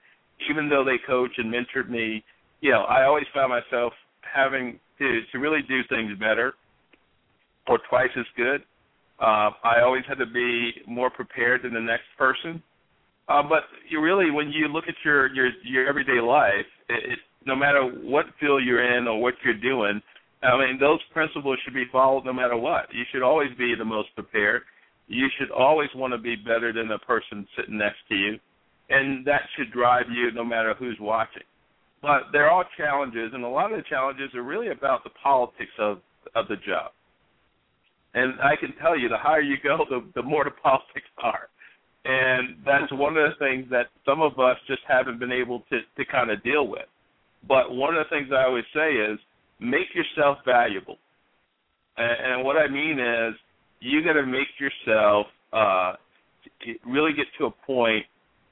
Even 0.50 0.68
though 0.68 0.84
they 0.84 0.98
coach 1.06 1.32
and 1.38 1.54
mentored 1.54 1.90
me, 1.90 2.24
you 2.66 2.72
know, 2.72 2.82
I 2.82 3.06
always 3.06 3.26
found 3.32 3.52
myself 3.52 3.94
having 4.22 4.80
to 4.98 5.22
to 5.32 5.38
really 5.38 5.62
do 5.68 5.82
things 5.88 6.18
better 6.20 6.56
or 7.68 7.78
twice 7.88 8.10
as 8.18 8.26
good. 8.36 8.62
Uh, 9.20 9.52
I 9.64 9.82
always 9.84 10.02
had 10.08 10.18
to 10.18 10.26
be 10.26 10.72
more 10.88 11.12
prepared 11.12 11.62
than 11.62 11.76
the 11.76 11.80
next 11.80 12.10
person. 12.18 12.64
Uh, 13.30 13.44
but 13.44 13.64
you 13.88 14.02
really, 14.02 14.32
when 14.32 14.50
you 14.50 14.68
look 14.68 14.86
at 14.88 14.96
your 15.06 15.32
your 15.36 15.50
your 15.64 15.88
everyday 15.88 16.20
life, 16.20 16.66
it, 16.90 17.12
it, 17.12 17.20
no 17.46 17.56
matter 17.56 17.84
what 18.02 18.26
field 18.40 18.64
you're 18.66 18.98
in 18.98 19.08
or 19.08 19.22
what 19.22 19.36
you're 19.44 19.62
doing, 19.62 20.02
I 20.42 20.58
mean, 20.58 20.80
those 20.80 21.00
principles 21.14 21.60
should 21.64 21.76
be 21.76 21.86
followed 21.92 22.26
no 22.26 22.34
matter 22.34 22.58
what. 22.58 22.88
You 22.92 23.04
should 23.12 23.22
always 23.22 23.50
be 23.60 23.76
the 23.78 23.86
most 23.86 24.10
prepared. 24.16 24.64
You 25.08 25.28
should 25.38 25.52
always 25.52 25.90
want 25.94 26.14
to 26.14 26.18
be 26.18 26.36
better 26.36 26.74
than 26.74 26.88
the 26.88 26.98
person 26.98 27.48
sitting 27.56 27.78
next 27.78 28.00
to 28.10 28.16
you, 28.16 28.40
and 28.90 29.24
that 29.28 29.42
should 29.56 29.72
drive 29.72 30.06
you 30.10 30.32
no 30.32 30.44
matter 30.44 30.74
who's 30.74 30.98
watching. 31.00 31.44
But 32.06 32.30
there 32.32 32.52
are 32.52 32.64
challenges, 32.78 33.32
and 33.34 33.44
a 33.44 33.48
lot 33.48 33.72
of 33.72 33.78
the 33.78 33.84
challenges 33.90 34.30
are 34.36 34.44
really 34.44 34.70
about 34.70 35.04
the 35.04 35.10
politics 35.24 35.72
of 35.80 35.98
of 36.36 36.48
the 36.48 36.58
job. 36.58 36.92
And 38.14 38.40
I 38.42 38.56
can 38.56 38.76
tell 38.80 38.98
you, 38.98 39.10
the 39.10 39.18
higher 39.18 39.42
you 39.42 39.58
go, 39.62 39.80
the, 39.90 40.06
the 40.14 40.22
more 40.22 40.44
the 40.44 40.52
politics 40.64 41.10
are. 41.18 41.50
And 42.06 42.58
that's 42.64 42.92
one 42.94 43.18
of 43.18 43.32
the 43.32 43.36
things 43.40 43.66
that 43.72 43.88
some 44.06 44.22
of 44.22 44.34
us 44.40 44.58
just 44.68 44.82
haven't 44.88 45.20
been 45.20 45.32
able 45.32 45.64
to, 45.72 45.80
to 45.98 46.06
kind 46.12 46.30
of 46.30 46.44
deal 46.44 46.68
with. 46.68 46.86
But 47.48 47.74
one 47.74 47.96
of 47.96 48.06
the 48.06 48.16
things 48.16 48.30
I 48.32 48.44
always 48.44 48.66
say 48.74 48.94
is 48.94 49.18
make 49.60 49.90
yourself 49.96 50.38
valuable. 50.46 50.98
And, 51.98 52.34
and 52.34 52.46
what 52.46 52.58
I 52.58 52.68
mean 52.68 53.00
is 53.00 53.34
you 53.80 54.04
got 54.04 54.14
to 54.14 54.26
make 54.28 54.54
yourself 54.60 55.26
uh, 55.52 55.94
really 56.86 57.14
get 57.14 57.26
to 57.40 57.48
a 57.48 57.52
point 57.66 58.06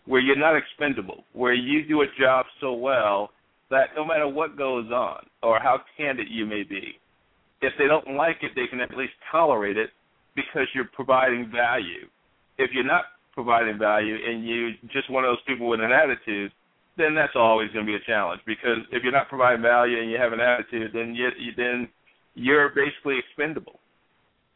where 0.06 0.22
you're 0.22 0.36
not 0.36 0.56
expendable, 0.56 1.24
where 1.34 1.54
you 1.54 1.88
do 1.88 2.02
a 2.02 2.08
job 2.20 2.48
so 2.60 2.74
well 2.74 3.30
that 3.70 3.90
no 3.96 4.06
matter 4.06 4.28
what 4.28 4.58
goes 4.58 4.92
on 4.92 5.26
or 5.42 5.60
how 5.60 5.80
candid 5.98 6.28
you 6.30 6.46
may 6.46 6.64
be, 6.64 7.00
if 7.62 7.74
they 7.78 7.88
don't 7.88 8.16
like 8.16 8.38
it, 8.42 8.52
they 8.56 8.68
can 8.68 8.82
at 8.82 8.96
least 8.96 9.14
tolerate 9.32 9.78
it 9.78 9.90
because 10.36 10.68
you're 10.76 10.90
providing 10.94 11.50
value. 11.52 12.08
If 12.58 12.72
you're 12.74 12.84
not 12.84 13.06
providing 13.34 13.80
value 13.80 14.16
and 14.16 14.46
you're 14.48 14.72
just 14.92 15.10
one 15.10 15.24
of 15.24 15.30
those 15.30 15.44
people 15.48 15.70
with 15.70 15.80
an 15.80 15.92
attitude, 15.92 16.52
then 16.98 17.16
that's 17.16 17.34
always 17.36 17.72
going 17.72 17.86
to 17.86 17.92
be 17.92 17.96
a 17.96 18.06
challenge 18.06 18.42
because 18.46 18.86
if 18.92 19.02
you're 19.02 19.12
not 19.12 19.30
providing 19.30 19.62
value 19.62 20.00
and 20.00 20.12
you 20.12 20.18
have 20.18 20.34
an 20.34 20.40
attitude, 20.40 20.92
then 20.94 21.16
you, 21.16 21.30
then 21.58 21.88
you're 22.36 22.70
basically 22.70 23.18
expendable. 23.18 23.80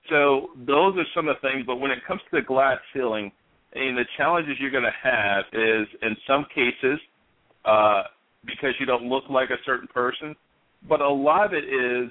So 0.10 0.50
those 0.56 0.96
are 0.98 1.06
some 1.16 1.28
of 1.28 1.38
the 1.42 1.50
things. 1.50 1.66
But 1.66 1.78
when 1.78 1.92
it 1.92 2.00
comes 2.08 2.22
to 2.30 2.40
the 2.40 2.46
glass 2.46 2.78
ceiling, 2.94 3.32
I 3.76 3.80
mean, 3.80 3.96
the 3.96 4.06
challenges 4.18 4.56
you're 4.60 4.72
going 4.72 4.84
to 4.84 5.02
have 5.04 5.46
is 5.52 5.88
in 6.02 6.16
some 6.28 6.46
cases 6.54 7.00
uh, 7.66 8.04
because 8.48 8.74
you 8.80 8.86
don't 8.86 9.04
look 9.04 9.26
like 9.30 9.50
a 9.50 9.62
certain 9.66 9.88
person, 9.88 10.36
but 10.88 11.02
a 11.02 11.10
lot 11.10 11.46
of 11.46 11.54
it 11.54 11.66
is 11.66 12.10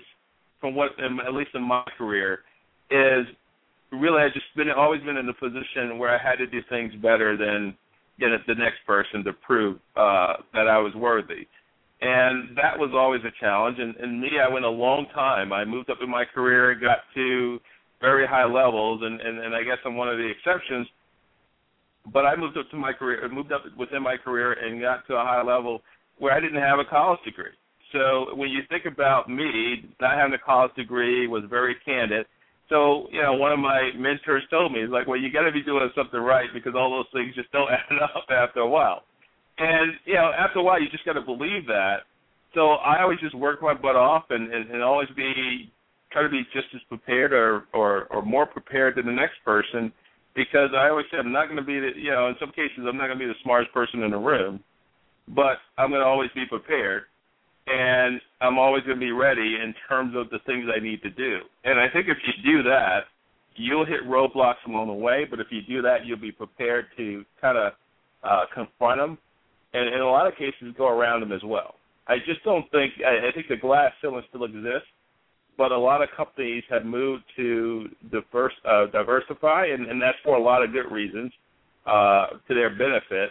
from 0.61 0.75
what 0.75 0.91
at 1.01 1.35
least 1.35 1.51
in 1.55 1.63
my 1.63 1.83
career 1.99 2.41
is 2.91 3.27
really 3.93 4.23
I 4.23 4.29
just 4.29 4.47
been 4.57 4.71
always 4.71 5.03
been 5.03 5.17
in 5.17 5.29
a 5.29 5.35
position 5.35 5.99
where 5.99 6.15
I 6.15 6.23
had 6.23 6.37
to 6.37 6.47
do 6.47 6.61
things 6.69 6.93
better 7.03 7.37
than 7.37 7.77
you 8.19 8.29
know, 8.29 8.37
the 8.47 8.55
next 8.55 8.79
person 8.87 9.25
to 9.25 9.33
prove 9.33 9.77
uh, 9.97 10.35
that 10.55 10.69
I 10.69 10.79
was 10.79 10.95
worthy. 10.95 11.47
And 12.01 12.57
that 12.57 12.79
was 12.79 12.91
always 12.95 13.23
a 13.25 13.33
challenge. 13.41 13.79
And, 13.79 13.97
and 13.97 14.21
me, 14.21 14.31
I 14.43 14.53
went 14.53 14.65
a 14.65 14.71
long 14.71 15.07
time. 15.15 15.53
I 15.53 15.65
moved 15.65 15.91
up 15.91 15.99
in 16.03 16.11
my 16.11 16.25
career 16.25 16.75
got 16.75 16.99
to 17.15 17.59
very 18.01 18.27
high 18.27 18.45
levels, 18.45 19.01
and, 19.03 19.21
and, 19.21 19.39
and 19.39 19.55
I 19.55 19.63
guess 19.63 19.79
I'm 19.85 19.97
one 19.97 20.09
of 20.09 20.19
the 20.19 20.31
exceptions. 20.31 20.87
But 22.13 22.27
I 22.27 22.37
moved 22.37 22.57
up 22.59 22.71
to 22.71 22.77
my 22.77 22.93
career, 22.93 23.27
moved 23.33 23.53
up 23.53 23.63
within 23.79 24.03
my 24.03 24.17
career, 24.17 24.53
and 24.53 24.81
got 24.81 25.07
to 25.09 25.15
a 25.15 25.25
high 25.25 25.43
level 25.43 25.81
where 26.19 26.33
I 26.33 26.41
didn't 26.41 26.61
have 26.61 26.79
a 26.79 26.85
college 26.85 27.21
degree. 27.25 27.55
So 27.93 28.35
when 28.35 28.51
you 28.51 28.61
think 28.69 28.85
about 28.85 29.29
me, 29.29 29.89
not 30.01 30.19
having 30.19 30.35
a 30.35 30.39
college 30.39 30.75
degree 30.75 31.27
was 31.29 31.45
very 31.49 31.77
candid. 31.85 32.27
So, 32.69 33.07
you 33.13 33.23
know, 33.23 33.35
one 33.35 33.53
of 33.53 33.59
my 33.59 33.91
mentors 33.97 34.43
told 34.51 34.73
me, 34.73 34.81
he's 34.81 34.91
like, 34.91 35.07
well, 35.07 35.19
you 35.19 35.33
got 35.33 35.43
to 35.43 35.53
be 35.53 35.63
doing 35.63 35.89
something 35.95 36.19
right 36.19 36.49
because 36.53 36.75
all 36.77 36.91
those 36.91 37.07
things 37.13 37.35
just 37.35 37.51
don't 37.53 37.71
add 37.71 38.03
up 38.03 38.27
after 38.31 38.61
a 38.61 38.69
while. 38.69 39.03
And, 39.59 39.93
you 40.05 40.15
know, 40.15 40.33
after 40.37 40.59
a 40.59 40.63
while, 40.63 40.81
you 40.81 40.89
just 40.91 41.05
got 41.05 41.15
to 41.15 41.23
believe 41.23 41.67
that. 41.69 42.05
So 42.55 42.73
I 42.73 43.03
always 43.03 43.21
just 43.21 43.35
work 43.35 43.63
my 43.63 43.75
butt 43.75 43.97
off 43.97 44.25
and, 44.31 44.53
and, 44.53 44.71
and 44.71 44.83
always 44.83 45.09
be, 45.17 45.71
try 46.11 46.23
to 46.23 46.29
be 46.29 46.43
just 46.53 46.67
as 46.75 46.81
prepared 46.89 47.33
or, 47.33 47.65
or, 47.73 48.05
or 48.11 48.23
more 48.23 48.47
prepared 48.47 48.97
than 48.97 49.07
the 49.07 49.13
next 49.13 49.37
person 49.45 49.93
because 50.35 50.71
I 50.77 50.89
always 50.89 51.07
say 51.11 51.19
I'm 51.19 51.33
not 51.33 51.47
going 51.47 51.57
to 51.57 51.65
be 51.65 51.81
the, 51.81 51.91
you 51.97 52.11
know, 52.11 52.29
in 52.29 52.35
some 52.39 52.51
cases, 52.51 52.85
I'm 52.87 52.97
not 52.97 53.07
going 53.07 53.19
to 53.19 53.25
be 53.25 53.33
the 53.33 53.43
smartest 53.43 53.73
person 53.73 54.03
in 54.03 54.11
the 54.11 54.19
room, 54.19 54.61
but 55.29 55.59
I'm 55.79 55.91
going 55.91 56.01
to 56.01 56.07
always 56.07 56.31
be 56.35 56.47
prepared 56.47 57.05
and 57.67 58.21
I'm 58.41 58.59
always 58.59 58.85
going 58.85 58.97
to 58.97 59.05
be 59.05 59.13
ready 59.13 59.57
in 59.63 59.75
terms 59.89 60.15
of 60.17 60.31
the 60.31 60.39
things 60.47 60.67
I 60.75 60.81
need 60.81 61.03
to 61.03 61.11
do. 61.11 61.41
And 61.65 61.81
I 61.81 61.89
think 61.89 62.07
if 62.09 62.19
you 62.25 62.53
do 62.53 62.63
that, 62.65 63.01
you'll 63.57 63.85
hit 63.85 64.05
roadblocks 64.07 64.65
along 64.67 64.87
the 64.87 64.93
way. 64.93 65.27
But 65.29 65.41
if 65.41 65.49
you 65.51 65.63
do 65.63 65.83
that, 65.83 66.07
you'll 66.07 66.21
be 66.21 66.33
prepared 66.33 66.87
to 66.97 67.25
kind 67.41 67.59
of 67.59 67.73
uh, 68.23 68.45
confront 68.55 69.01
them, 69.01 69.19
and 69.73 69.95
in 69.95 70.01
a 70.01 70.09
lot 70.09 70.27
of 70.27 70.35
cases, 70.35 70.75
go 70.77 70.89
around 70.89 71.21
them 71.21 71.33
as 71.33 71.43
well. 71.45 71.75
I 72.09 72.17
just 72.19 72.43
don't 72.45 72.69
think 72.71 72.93
I, 73.05 73.29
I 73.29 73.33
think 73.33 73.49
the 73.49 73.57
glass 73.57 73.93
ceiling 74.01 74.23
still 74.29 74.45
exists, 74.45 74.89
but 75.59 75.73
a 75.73 75.79
lot 75.79 76.03
of 76.03 76.09
companies 76.17 76.65
have 76.71 76.85
moved 76.85 77.25
to 77.37 77.89
diverse, 78.11 78.53
uh, 78.69 78.87
diversify, 78.87 79.67
and, 79.67 79.87
and 79.87 80.01
that's 80.01 80.19
for 80.25 80.37
a 80.37 80.43
lot 80.43 80.63
of 80.63 80.73
good 80.73 80.91
reasons 80.91 81.33
uh, 81.87 82.27
to 82.49 82.55
their 82.55 82.71
benefit. 82.71 83.31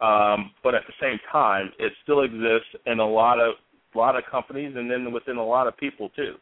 Um, 0.00 0.50
but 0.62 0.74
at 0.74 0.82
the 0.86 0.94
same 1.00 1.18
time, 1.30 1.70
it 1.78 1.92
still 2.02 2.22
exists 2.22 2.74
in 2.86 2.98
a 2.98 3.08
lot 3.08 3.38
of 3.40 3.54
lot 3.94 4.16
of 4.16 4.24
companies, 4.30 4.74
and 4.76 4.90
then 4.90 5.12
within 5.12 5.36
a 5.36 5.44
lot 5.44 5.68
of 5.68 5.76
people 5.76 6.08
too. 6.16 6.34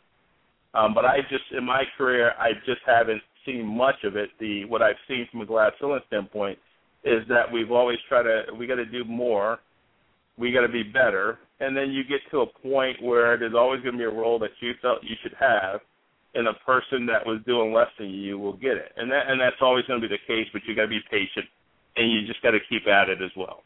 Um, 0.74 0.94
but 0.94 1.04
I 1.04 1.18
just, 1.28 1.44
in 1.56 1.64
my 1.64 1.82
career, 1.98 2.32
I 2.38 2.52
just 2.64 2.80
haven't 2.86 3.20
seen 3.44 3.66
much 3.66 3.96
of 4.04 4.16
it. 4.16 4.30
The 4.40 4.64
what 4.64 4.82
I've 4.82 4.96
seen 5.06 5.28
from 5.30 5.42
a 5.42 5.46
glass 5.46 5.72
ceiling 5.78 6.00
standpoint 6.06 6.58
is 7.04 7.22
that 7.28 7.52
we've 7.52 7.70
always 7.70 7.98
tried 8.08 8.22
to, 8.22 8.44
we 8.58 8.66
got 8.66 8.76
to 8.76 8.86
do 8.86 9.04
more, 9.04 9.58
we 10.38 10.52
got 10.52 10.62
to 10.62 10.72
be 10.72 10.82
better, 10.82 11.38
and 11.60 11.76
then 11.76 11.90
you 11.90 12.04
get 12.04 12.20
to 12.30 12.40
a 12.40 12.46
point 12.46 13.02
where 13.02 13.36
there's 13.36 13.54
always 13.54 13.82
going 13.82 13.92
to 13.92 13.98
be 13.98 14.04
a 14.04 14.10
role 14.10 14.38
that 14.38 14.50
you 14.60 14.72
felt 14.80 15.00
you 15.02 15.16
should 15.22 15.34
have, 15.38 15.80
and 16.34 16.48
a 16.48 16.54
person 16.64 17.04
that 17.06 17.26
was 17.26 17.40
doing 17.44 17.72
less 17.72 17.88
than 17.98 18.08
you 18.08 18.38
will 18.38 18.54
get 18.54 18.72
it, 18.72 18.92
and 18.96 19.10
that 19.10 19.28
and 19.28 19.40
that's 19.40 19.60
always 19.60 19.84
going 19.86 20.00
to 20.00 20.08
be 20.08 20.14
the 20.14 20.26
case. 20.26 20.48
But 20.52 20.62
you 20.66 20.74
got 20.74 20.82
to 20.82 20.88
be 20.88 21.00
patient, 21.10 21.46
and 21.96 22.10
you 22.10 22.26
just 22.26 22.42
got 22.42 22.52
to 22.52 22.58
keep 22.68 22.86
at 22.86 23.08
it 23.08 23.22
as 23.22 23.30
well. 23.36 23.62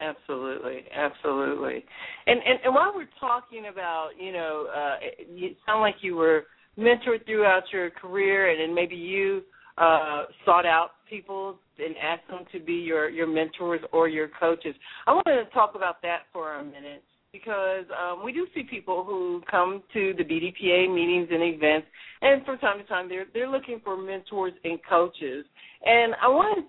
Absolutely, 0.00 0.84
absolutely. 0.94 1.84
And, 2.26 2.40
and 2.44 2.58
and 2.64 2.74
while 2.74 2.92
we're 2.94 3.08
talking 3.20 3.66
about, 3.70 4.10
you 4.18 4.32
know, 4.32 4.66
uh, 4.74 4.96
you 5.32 5.54
sound 5.64 5.80
like 5.80 5.96
you 6.00 6.16
were 6.16 6.44
mentored 6.78 7.24
throughout 7.24 7.62
your 7.72 7.90
career, 7.90 8.50
and 8.50 8.60
then 8.60 8.74
maybe 8.74 8.96
you 8.96 9.42
uh, 9.78 10.24
sought 10.44 10.66
out 10.66 10.90
people 11.08 11.58
and 11.78 11.94
asked 11.96 12.28
them 12.28 12.44
to 12.52 12.60
be 12.64 12.74
your 12.74 13.08
your 13.08 13.26
mentors 13.26 13.80
or 13.92 14.08
your 14.08 14.28
coaches. 14.38 14.74
I 15.06 15.12
want 15.12 15.26
to 15.26 15.44
talk 15.54 15.74
about 15.74 16.02
that 16.02 16.22
for 16.32 16.56
a 16.56 16.64
minute 16.64 17.04
because 17.34 17.84
um, 18.00 18.24
we 18.24 18.32
do 18.32 18.46
see 18.54 18.62
people 18.62 19.02
who 19.02 19.42
come 19.50 19.82
to 19.92 20.14
the 20.16 20.22
BDPA 20.22 20.94
meetings 20.94 21.28
and 21.32 21.42
events, 21.42 21.88
and 22.22 22.44
from 22.44 22.58
time 22.58 22.78
to 22.78 22.84
time 22.84 23.08
they're 23.08 23.26
they're 23.34 23.50
looking 23.50 23.80
for 23.82 23.96
mentors 24.00 24.52
and 24.62 24.78
coaches. 24.88 25.44
And 25.84 26.14
I 26.22 26.28
wanted 26.28 26.64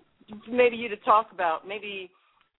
maybe 0.51 0.75
you 0.75 0.89
to 0.89 0.97
talk 0.97 1.27
about 1.31 1.67
maybe 1.67 2.09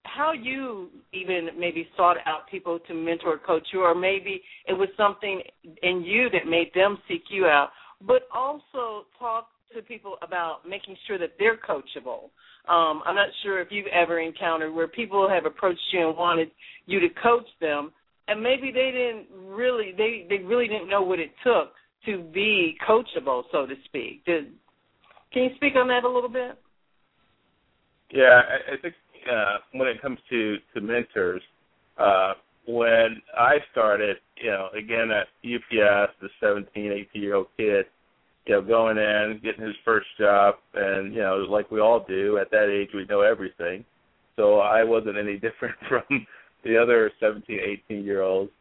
how 0.05 0.33
you 0.33 0.88
even 1.12 1.49
maybe 1.59 1.88
sought 1.97 2.16
out 2.27 2.49
people 2.49 2.79
to 2.87 2.95
mentor 2.95 3.40
coach 3.45 3.66
you 3.73 3.83
or 3.83 3.92
maybe 3.92 4.40
it 4.69 4.73
was 4.73 4.88
something 4.97 5.42
in 5.83 6.05
you 6.05 6.31
that 6.31 6.49
made 6.49 6.71
them 6.77 6.97
seek 7.09 7.23
you 7.29 7.47
out 7.47 7.71
but 8.07 8.29
also 8.33 9.07
talk 9.19 9.49
to 9.77 9.83
people 9.83 10.17
about 10.23 10.69
making 10.69 10.97
sure 11.07 11.19
that 11.19 11.33
they're 11.39 11.57
coachable 11.57 12.31
um, 12.69 13.03
i'm 13.07 13.15
not 13.15 13.29
sure 13.43 13.61
if 13.61 13.69
you've 13.71 13.87
ever 13.87 14.19
encountered 14.19 14.75
where 14.75 14.89
people 14.89 15.29
have 15.29 15.47
approached 15.47 15.81
you 15.93 16.09
and 16.09 16.17
wanted 16.17 16.51
you 16.87 16.99
to 17.01 17.09
coach 17.23 17.47
them 17.61 17.93
and 18.29 18.43
maybe 18.43 18.73
they 18.73 18.91
didn't 18.91 19.27
really 19.55 19.93
they 19.97 20.27
they 20.29 20.43
really 20.43 20.67
didn't 20.67 20.89
know 20.89 21.03
what 21.03 21.19
it 21.19 21.31
took 21.45 21.73
to 22.07 22.23
be 22.33 22.77
coachable, 22.89 23.43
so 23.53 23.67
to 23.67 23.75
speak. 23.85 24.25
Did, 24.25 24.53
can 25.33 25.45
you 25.45 25.51
speak 25.57 25.75
on 25.77 25.89
that 25.89 26.05
a 26.05 26.09
little 26.09 26.31
bit? 26.31 26.59
Yeah, 28.11 28.41
I, 28.49 28.75
I 28.75 28.81
think 28.81 28.95
uh, 29.31 29.59
when 29.73 29.89
it 29.89 30.01
comes 30.01 30.19
to 30.31 30.57
to 30.75 30.81
mentors, 30.81 31.43
uh, 31.99 32.35
when 32.67 33.21
I 33.37 33.57
started, 33.73 34.17
you 34.43 34.51
know, 34.51 34.69
again 34.77 35.11
at 35.11 35.27
UPS, 35.45 36.12
the 36.21 36.29
17, 36.41 36.93
18 37.12 37.23
year 37.23 37.35
old 37.35 37.49
kid, 37.57 37.87
you 38.47 38.55
know, 38.55 38.63
going 38.63 38.97
in, 38.97 39.41
getting 39.43 39.65
his 39.65 39.75
first 39.85 40.07
job, 40.19 40.57
and 40.75 41.13
you 41.13 41.21
know, 41.21 41.47
like 41.49 41.71
we 41.71 41.81
all 41.81 42.05
do 42.09 42.39
at 42.39 42.51
that 42.51 42.71
age, 42.71 42.91
we 42.95 43.05
know 43.07 43.21
everything. 43.21 43.85
So 44.37 44.61
I 44.61 44.85
wasn't 44.85 45.19
any 45.19 45.35
different 45.39 45.75
from 45.89 46.27
the 46.65 46.77
other 46.81 47.11
17, 47.21 47.59
18 47.91 48.05
year 48.05 48.23
olds. 48.23 48.53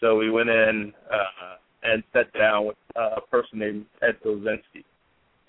So 0.00 0.16
we 0.16 0.30
went 0.30 0.48
in 0.48 0.92
uh, 1.12 1.56
and 1.82 2.02
sat 2.12 2.32
down 2.32 2.66
with 2.66 2.76
a 2.96 3.20
person 3.20 3.58
named 3.58 3.86
Ed 4.02 4.16
Kozinski, 4.24 4.84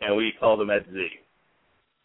and 0.01 0.15
we 0.15 0.33
called 0.39 0.61
him 0.61 0.69
Ed 0.69 0.85
Z. 0.93 1.07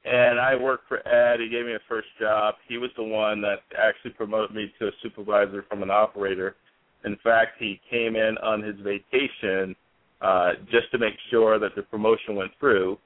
And 0.05 0.39
I 0.39 0.55
worked 0.55 0.87
for 0.87 1.07
Ed. 1.07 1.41
He 1.41 1.49
gave 1.49 1.67
me 1.67 1.75
a 1.75 1.81
first 1.89 2.07
job. 2.21 2.55
He 2.69 2.79
was 2.79 2.91
the 2.97 3.03
one 3.03 3.41
that 3.43 3.59
actually 3.77 4.12
promoted 4.12 4.55
me 4.55 4.73
to 4.79 4.87
a 4.87 4.91
supervisor 5.03 5.65
from 5.69 5.83
an 5.83 5.91
operator. 5.91 6.55
In 7.05 7.17
fact, 7.25 7.57
he 7.59 7.81
came 7.91 8.15
in 8.15 8.39
on 8.39 8.62
his 8.62 8.77
vacation 8.77 9.75
uh, 10.20 10.52
just 10.70 10.90
to 10.92 10.98
make 10.98 11.14
sure 11.31 11.59
that 11.59 11.74
the 11.76 11.83
promotion 11.83 12.37
went 12.37 12.50
through 12.59 12.98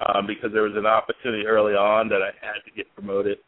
um, 0.00 0.26
because 0.26 0.50
there 0.52 0.62
was 0.62 0.76
an 0.76 0.86
opportunity 0.86 1.46
early 1.46 1.74
on 1.74 2.08
that 2.08 2.22
I 2.22 2.32
had 2.44 2.60
to 2.64 2.70
get 2.74 2.92
promoted. 2.94 3.38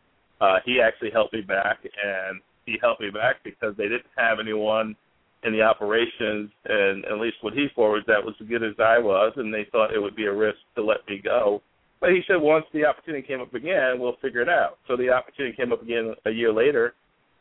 Uh, 0.41 0.57
he 0.65 0.81
actually 0.81 1.11
helped 1.11 1.33
me 1.33 1.41
back, 1.41 1.79
and 1.83 2.41
he 2.67 2.77
helped 2.81 3.01
me 3.01 3.11
back 3.11 3.37
because 3.45 3.75
they 3.77 3.85
didn't 3.85 4.11
have 4.17 4.39
anyone 4.41 4.97
in 5.45 5.53
the 5.53 5.63
operations, 5.63 6.51
and 6.67 7.05
at 7.05 7.19
least 7.19 7.37
what 7.41 7.53
he 7.53 7.67
forwards 7.75 8.07
that 8.07 8.23
was 8.23 8.35
as 8.41 8.47
good 8.49 8.63
as 8.63 8.75
I 8.79 8.99
was, 8.99 9.33
and 9.37 9.53
they 9.53 9.67
thought 9.73 9.95
it 9.95 9.99
would 9.99 10.17
be 10.17 10.27
a 10.27 10.33
risk 10.33 10.59
to 10.77 10.83
let 10.83 11.07
me 11.09 11.21
go. 11.23 11.63
But 12.01 12.11
he 12.11 12.21
said 12.27 12.37
once 12.41 12.65
the 12.73 12.85
opportunity 12.85 13.27
came 13.27 13.41
up 13.41 13.55
again, 13.55 13.99
we'll 13.99 14.17
figure 14.23 14.41
it 14.41 14.49
out. 14.49 14.79
So 14.89 14.97
the 14.97 15.11
opportunity 15.11 15.57
came 15.57 15.73
up 15.73 15.83
again 15.83 16.15
a 16.27 16.31
year 16.31 16.53
later, 16.53 16.95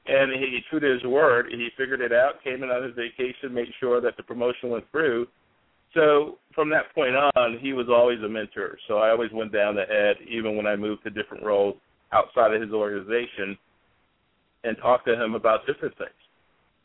and 0.08 0.32
he 0.32 0.60
true 0.70 0.80
to 0.80 0.94
his 0.94 1.04
word, 1.04 1.48
he 1.50 1.70
figured 1.78 2.02
it 2.02 2.12
out, 2.12 2.44
came 2.44 2.64
in 2.64 2.70
on 2.70 2.84
his 2.84 2.94
vacation, 2.96 3.54
made 3.54 3.70
sure 3.80 4.02
that 4.02 4.18
the 4.18 4.24
promotion 4.24 4.70
went 4.70 4.86
through. 4.92 5.28
So 5.94 6.38
from 6.56 6.70
that 6.70 6.94
point 6.96 7.16
on, 7.16 7.60
he 7.62 7.74
was 7.74 7.88
always 7.90 8.20
a 8.20 8.30
mentor. 8.30 8.78
So 8.88 8.98
I 8.98 9.10
always 9.10 9.32
went 9.34 9.52
down 9.52 9.76
to 9.76 9.82
Ed, 9.82 10.16
even 10.30 10.56
when 10.56 10.66
I 10.66 10.76
moved 10.76 11.04
to 11.04 11.10
different 11.10 11.44
roles 11.44 11.76
outside 12.14 12.54
of 12.54 12.62
his 12.62 12.72
organization, 12.72 13.58
and 14.64 14.78
talked 14.78 15.08
to 15.08 15.22
him 15.22 15.34
about 15.34 15.66
different 15.66 15.98
things. 15.98 16.10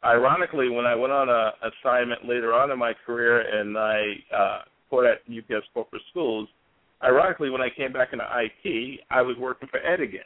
Ironically, 0.05 0.71
when 0.71 0.87
I 0.87 0.95
went 0.95 1.12
on 1.12 1.29
a 1.29 1.53
assignment 1.69 2.27
later 2.27 2.55
on 2.55 2.71
in 2.71 2.79
my 2.79 2.92
career 3.05 3.40
and 3.40 3.77
I 3.77 4.03
uh, 4.35 4.59
taught 4.88 5.05
at 5.05 5.19
UPS 5.29 5.66
Corporate 5.75 6.03
Schools, 6.11 6.49
ironically, 7.03 7.51
when 7.51 7.61
I 7.61 7.69
came 7.77 7.92
back 7.92 8.09
into 8.12 8.25
IT, 8.25 9.01
I 9.11 9.23
was 9.23 9.37
working 9.38 9.69
for 9.69 9.79
Ed 9.79 10.01
again. 10.01 10.23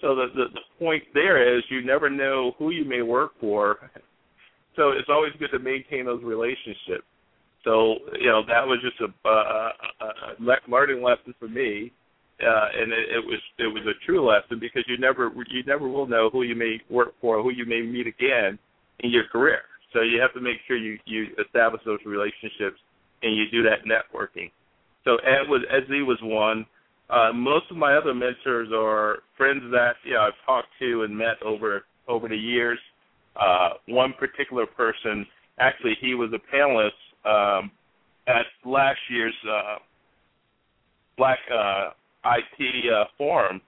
So 0.00 0.14
the, 0.14 0.26
the 0.34 0.44
the 0.54 0.60
point 0.78 1.02
there 1.12 1.56
is 1.56 1.64
you 1.70 1.84
never 1.84 2.08
know 2.08 2.52
who 2.58 2.70
you 2.70 2.84
may 2.84 3.02
work 3.02 3.32
for. 3.40 3.90
So 4.76 4.90
it's 4.90 5.08
always 5.08 5.32
good 5.40 5.50
to 5.50 5.58
maintain 5.58 6.06
those 6.06 6.22
relationships. 6.22 7.04
So 7.68 7.96
you 8.18 8.28
know 8.32 8.40
that 8.48 8.66
was 8.66 8.78
just 8.80 8.96
a, 9.04 9.28
a, 9.28 9.72
a 10.00 10.08
learning 10.40 11.02
lesson 11.02 11.34
for 11.38 11.48
me, 11.48 11.92
uh, 12.40 12.68
and 12.80 12.90
it, 12.90 13.20
it 13.20 13.24
was 13.26 13.40
it 13.58 13.66
was 13.66 13.84
a 13.84 13.92
true 14.06 14.26
lesson 14.26 14.58
because 14.58 14.84
you 14.88 14.96
never 14.96 15.30
you 15.50 15.62
never 15.66 15.86
will 15.86 16.06
know 16.06 16.30
who 16.32 16.44
you 16.44 16.56
may 16.56 16.80
work 16.88 17.12
for, 17.20 17.42
who 17.42 17.50
you 17.50 17.66
may 17.66 17.82
meet 17.82 18.06
again 18.06 18.58
in 19.00 19.10
your 19.10 19.24
career. 19.30 19.60
So 19.92 20.00
you 20.00 20.18
have 20.18 20.32
to 20.32 20.40
make 20.40 20.56
sure 20.66 20.78
you 20.78 20.98
you 21.04 21.26
establish 21.44 21.82
those 21.84 21.98
relationships 22.06 22.80
and 23.22 23.36
you 23.36 23.44
do 23.52 23.62
that 23.64 23.84
networking. 23.84 24.50
So 25.04 25.16
Ed 25.16 25.50
was 25.50 25.60
Ed 25.70 25.84
Z 25.90 26.00
was 26.02 26.18
one. 26.22 26.64
Uh, 27.10 27.34
most 27.34 27.70
of 27.70 27.76
my 27.76 27.96
other 27.96 28.14
mentors 28.14 28.68
are 28.72 29.18
friends 29.36 29.60
that 29.72 29.96
you 30.04 30.14
know 30.14 30.22
I've 30.22 30.46
talked 30.46 30.68
to 30.80 31.02
and 31.02 31.16
met 31.16 31.36
over 31.44 31.84
over 32.08 32.28
the 32.28 32.36
years. 32.36 32.78
Uh, 33.36 33.74
one 33.88 34.14
particular 34.18 34.64
person, 34.64 35.26
actually, 35.60 35.98
he 36.00 36.14
was 36.14 36.30
a 36.32 36.56
panelist 36.56 36.96
um, 37.28 37.70
at 38.26 38.46
last 38.64 38.98
year's 39.10 39.34
uh, 39.48 39.76
Black 41.16 41.38
uh, 41.52 41.90
IT 42.24 42.92
uh, 42.92 43.04
Forum, 43.16 43.60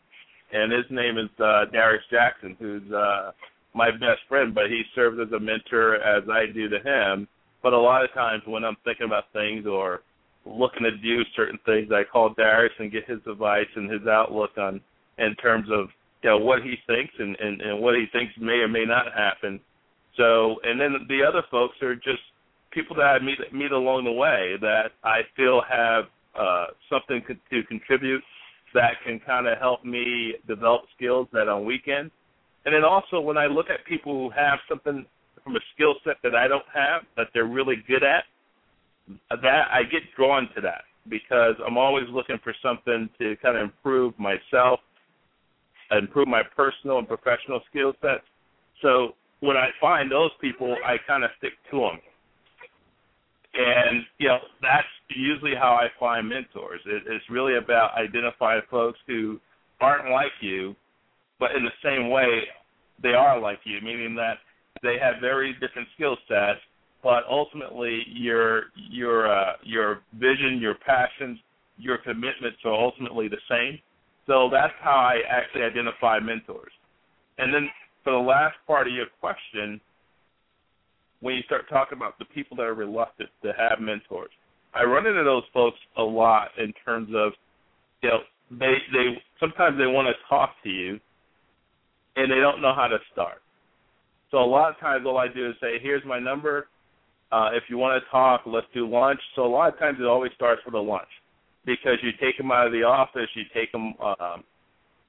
and 0.53 0.73
his 0.73 0.85
name 0.91 1.19
is 1.19 1.31
uh, 1.41 1.65
Darius 1.73 2.05
Jackson, 2.11 2.57
who's 2.59 2.93
uh, 2.93 3.33
my 3.75 3.91
best 3.91 4.21
friend, 4.29 4.55
but 4.55 4.65
he 4.69 4.83
serves 4.95 5.19
as 5.21 5.33
a 5.33 5.41
mentor 5.41 5.97
as 5.97 6.25
I 6.31 6.53
do 6.53 6.69
to 6.69 6.79
him. 6.79 7.29
But 7.63 7.73
a 7.73 7.79
lot 7.79 8.05
of 8.05 8.13
times 8.15 8.43
when 8.47 8.65
I'm 8.65 8.77
thinking 8.85 9.07
about 9.07 9.25
things 9.33 9.67
or 9.67 10.01
looking 10.47 10.83
to 10.83 10.97
do 10.97 11.23
certain 11.37 11.59
things, 11.67 11.91
I 11.93 12.03
call 12.11 12.35
Darius 12.35 12.73
and 12.79 12.91
get 12.91 13.09
his 13.09 13.21
advice 13.31 13.69
and 13.77 13.91
his 13.91 14.07
outlook 14.09 14.51
on 14.59 14.81
in 15.19 15.35
terms 15.37 15.69
of 15.71 15.89
you 16.23 16.31
know 16.31 16.39
what 16.39 16.63
he 16.63 16.75
thinks 16.87 17.13
and, 17.19 17.37
and, 17.39 17.61
and 17.61 17.81
what 17.81 17.95
he 17.95 18.07
thinks 18.13 18.33
may 18.41 18.61
or 18.61 18.69
may 18.69 18.85
not 18.85 19.07
happen. 19.17 19.61
So, 20.17 20.57
and 20.65 20.81
then 20.81 21.07
the 21.09 21.23
other 21.27 21.43
folks 21.51 21.77
are 21.83 21.95
just 21.95 22.23
people 22.71 22.97
that 22.97 23.03
I 23.07 23.19
meet 23.19 23.39
meet 23.53 23.73
along 23.73 24.05
the 24.05 24.13
way 24.13 24.57
that 24.61 24.93
I 25.05 25.21
feel 25.37 25.63
have 25.69 26.05
uh, 26.39 26.67
something 26.89 27.23
to 27.29 27.63
contribute 27.65 28.23
that 28.75 28.93
can 29.05 29.21
kind 29.21 29.47
of 29.47 29.59
help 29.59 29.85
me 29.85 30.35
develop 30.47 30.83
skills 30.97 31.27
that 31.33 31.49
on 31.49 31.65
weekends. 31.65 32.13
And 32.65 32.75
then 32.75 32.85
also 32.85 33.21
when 33.21 33.37
I 33.37 33.47
look 33.47 33.67
at 33.71 33.85
people 33.87 34.13
who 34.13 34.31
have 34.31 34.59
something 34.69 35.05
from 35.43 35.57
a 35.57 35.61
skill 35.75 35.95
set 36.05 36.17
that 36.23 36.35
I 36.35 36.47
don't 36.47 36.65
have 36.73 37.03
that 37.17 37.29
they're 37.35 37.47
really 37.47 37.77
good 37.89 38.05
at, 38.05 38.25
that 39.31 39.69
I 39.73 39.83
get 39.85 40.03
drawn 40.17 40.49
to 40.55 40.61
that 40.61 40.83
because 41.09 41.55
I'm 41.67 41.79
always 41.79 42.05
looking 42.11 42.39
for 42.45 42.55
something 42.63 43.09
to 43.19 43.37
kind 43.43 43.57
of 43.57 43.63
improve 43.65 44.15
myself, 44.19 44.81
improve 45.91 46.29
my 46.29 46.43
personal 46.55 46.99
and 46.99 47.09
professional 47.09 47.61
skill 47.71 47.93
sets. 48.01 48.25
So 48.83 49.15
when 49.41 49.57
I 49.57 49.71
find 49.81 50.13
those 50.13 50.31
people, 50.41 50.77
I 50.85 50.97
kind 51.07 51.25
of 51.25 51.31
stick 51.39 51.53
to 51.71 51.79
them. 51.79 51.99
And 53.55 54.05
you 54.19 54.29
know 54.29 54.39
that's 54.63 54.87
usually 55.09 55.55
how 55.55 55.73
I 55.73 55.89
find 55.99 56.29
mentors. 56.29 56.81
It, 56.87 57.03
it's 57.07 57.25
really 57.31 57.57
about 57.57 57.97
identifying 57.99 58.63
folks 58.71 58.99
who 59.07 59.41
aren't 59.81 60.11
like 60.11 60.33
you, 60.41 60.77
but 61.39 61.53
in 61.57 61.65
the 61.65 61.71
same 61.83 62.11
way 62.11 62.43
they 63.03 63.15
are 63.15 63.41
like 63.41 63.61
you, 63.65 63.81
meaning 63.83 64.15
that 64.17 64.39
they 64.83 64.97
have 65.01 65.21
very 65.21 65.53
different 65.55 65.89
skill 65.95 66.17
sets, 66.29 66.61
but 67.03 67.25
ultimately 67.29 68.05
your 68.09 68.65
your 68.77 69.33
uh, 69.33 69.55
your 69.65 70.03
vision, 70.15 70.59
your 70.61 70.77
passions, 70.87 71.39
your 71.79 71.99
commitments 71.99 72.59
are 72.65 72.75
ultimately 72.75 73.29
the 73.29 73.41
same. 73.49 73.79
So 74.27 74.49
that's 74.53 74.75
how 74.81 74.91
I 74.91 75.21
actually 75.29 75.63
identify 75.63 76.21
mentors. 76.21 76.73
And 77.39 77.53
then 77.53 77.69
for 78.05 78.13
the 78.13 78.19
last 78.19 78.57
part 78.67 78.87
of 78.87 78.93
your 78.93 79.07
question, 79.21 79.81
when 81.21 81.35
you 81.35 81.43
start 81.43 81.69
talking 81.69 81.97
about 81.97 82.19
the 82.19 82.25
people 82.27 82.57
that 82.57 82.65
are 82.65 82.75
reluctant 82.75 83.31
to 83.43 83.53
have 83.59 83.81
mentors. 83.81 84.31
I 84.75 84.85
run 84.85 85.07
into 85.07 85.25
those 85.25 85.43
folks 85.53 85.79
a 85.97 86.03
lot 86.03 86.49
in 86.59 86.73
terms 86.85 87.11
of 87.15 87.33
you 88.03 88.09
know 88.09 88.19
they 88.51 88.75
they 88.93 89.23
sometimes 89.39 89.79
they 89.79 89.87
want 89.87 90.09
to 90.09 90.15
talk 90.29 90.51
to 90.65 90.71
you 90.71 91.01
and 92.17 92.31
they 92.31 92.41
don't 92.41 92.61
know 92.61 92.75
how 92.75 92.89
to 92.89 92.99
start. 93.13 93.43
So 94.31 94.39
a 94.39 94.47
lot 94.47 94.71
of 94.71 94.79
times 94.79 95.05
all 95.07 95.19
I 95.19 95.29
do 95.29 95.49
is 95.51 95.55
say, 95.61 95.79
here's 95.83 96.05
my 96.05 96.19
number. 96.19 96.69
Uh, 97.33 97.51
if 97.53 97.65
you 97.69 97.79
want 97.79 98.03
to 98.03 98.11
talk, 98.11 98.43
let's 98.47 98.67
do 98.75 98.89
lunch. 98.89 99.21
So 99.37 99.45
a 99.45 99.49
lot 99.49 99.73
of 99.73 99.79
times 99.79 99.99
it 100.01 100.07
always 100.07 100.33
starts 100.35 100.63
with 100.65 100.75
a 100.75 100.81
lunch 100.81 101.09
because 101.65 101.99
you 102.03 102.11
take 102.21 102.37
them 102.37 102.51
out 102.51 102.67
of 102.67 102.73
the 102.73 102.83
office, 102.83 103.29
you 103.35 103.43
take 103.55 103.71
them 103.73 103.95
um, 104.01 104.45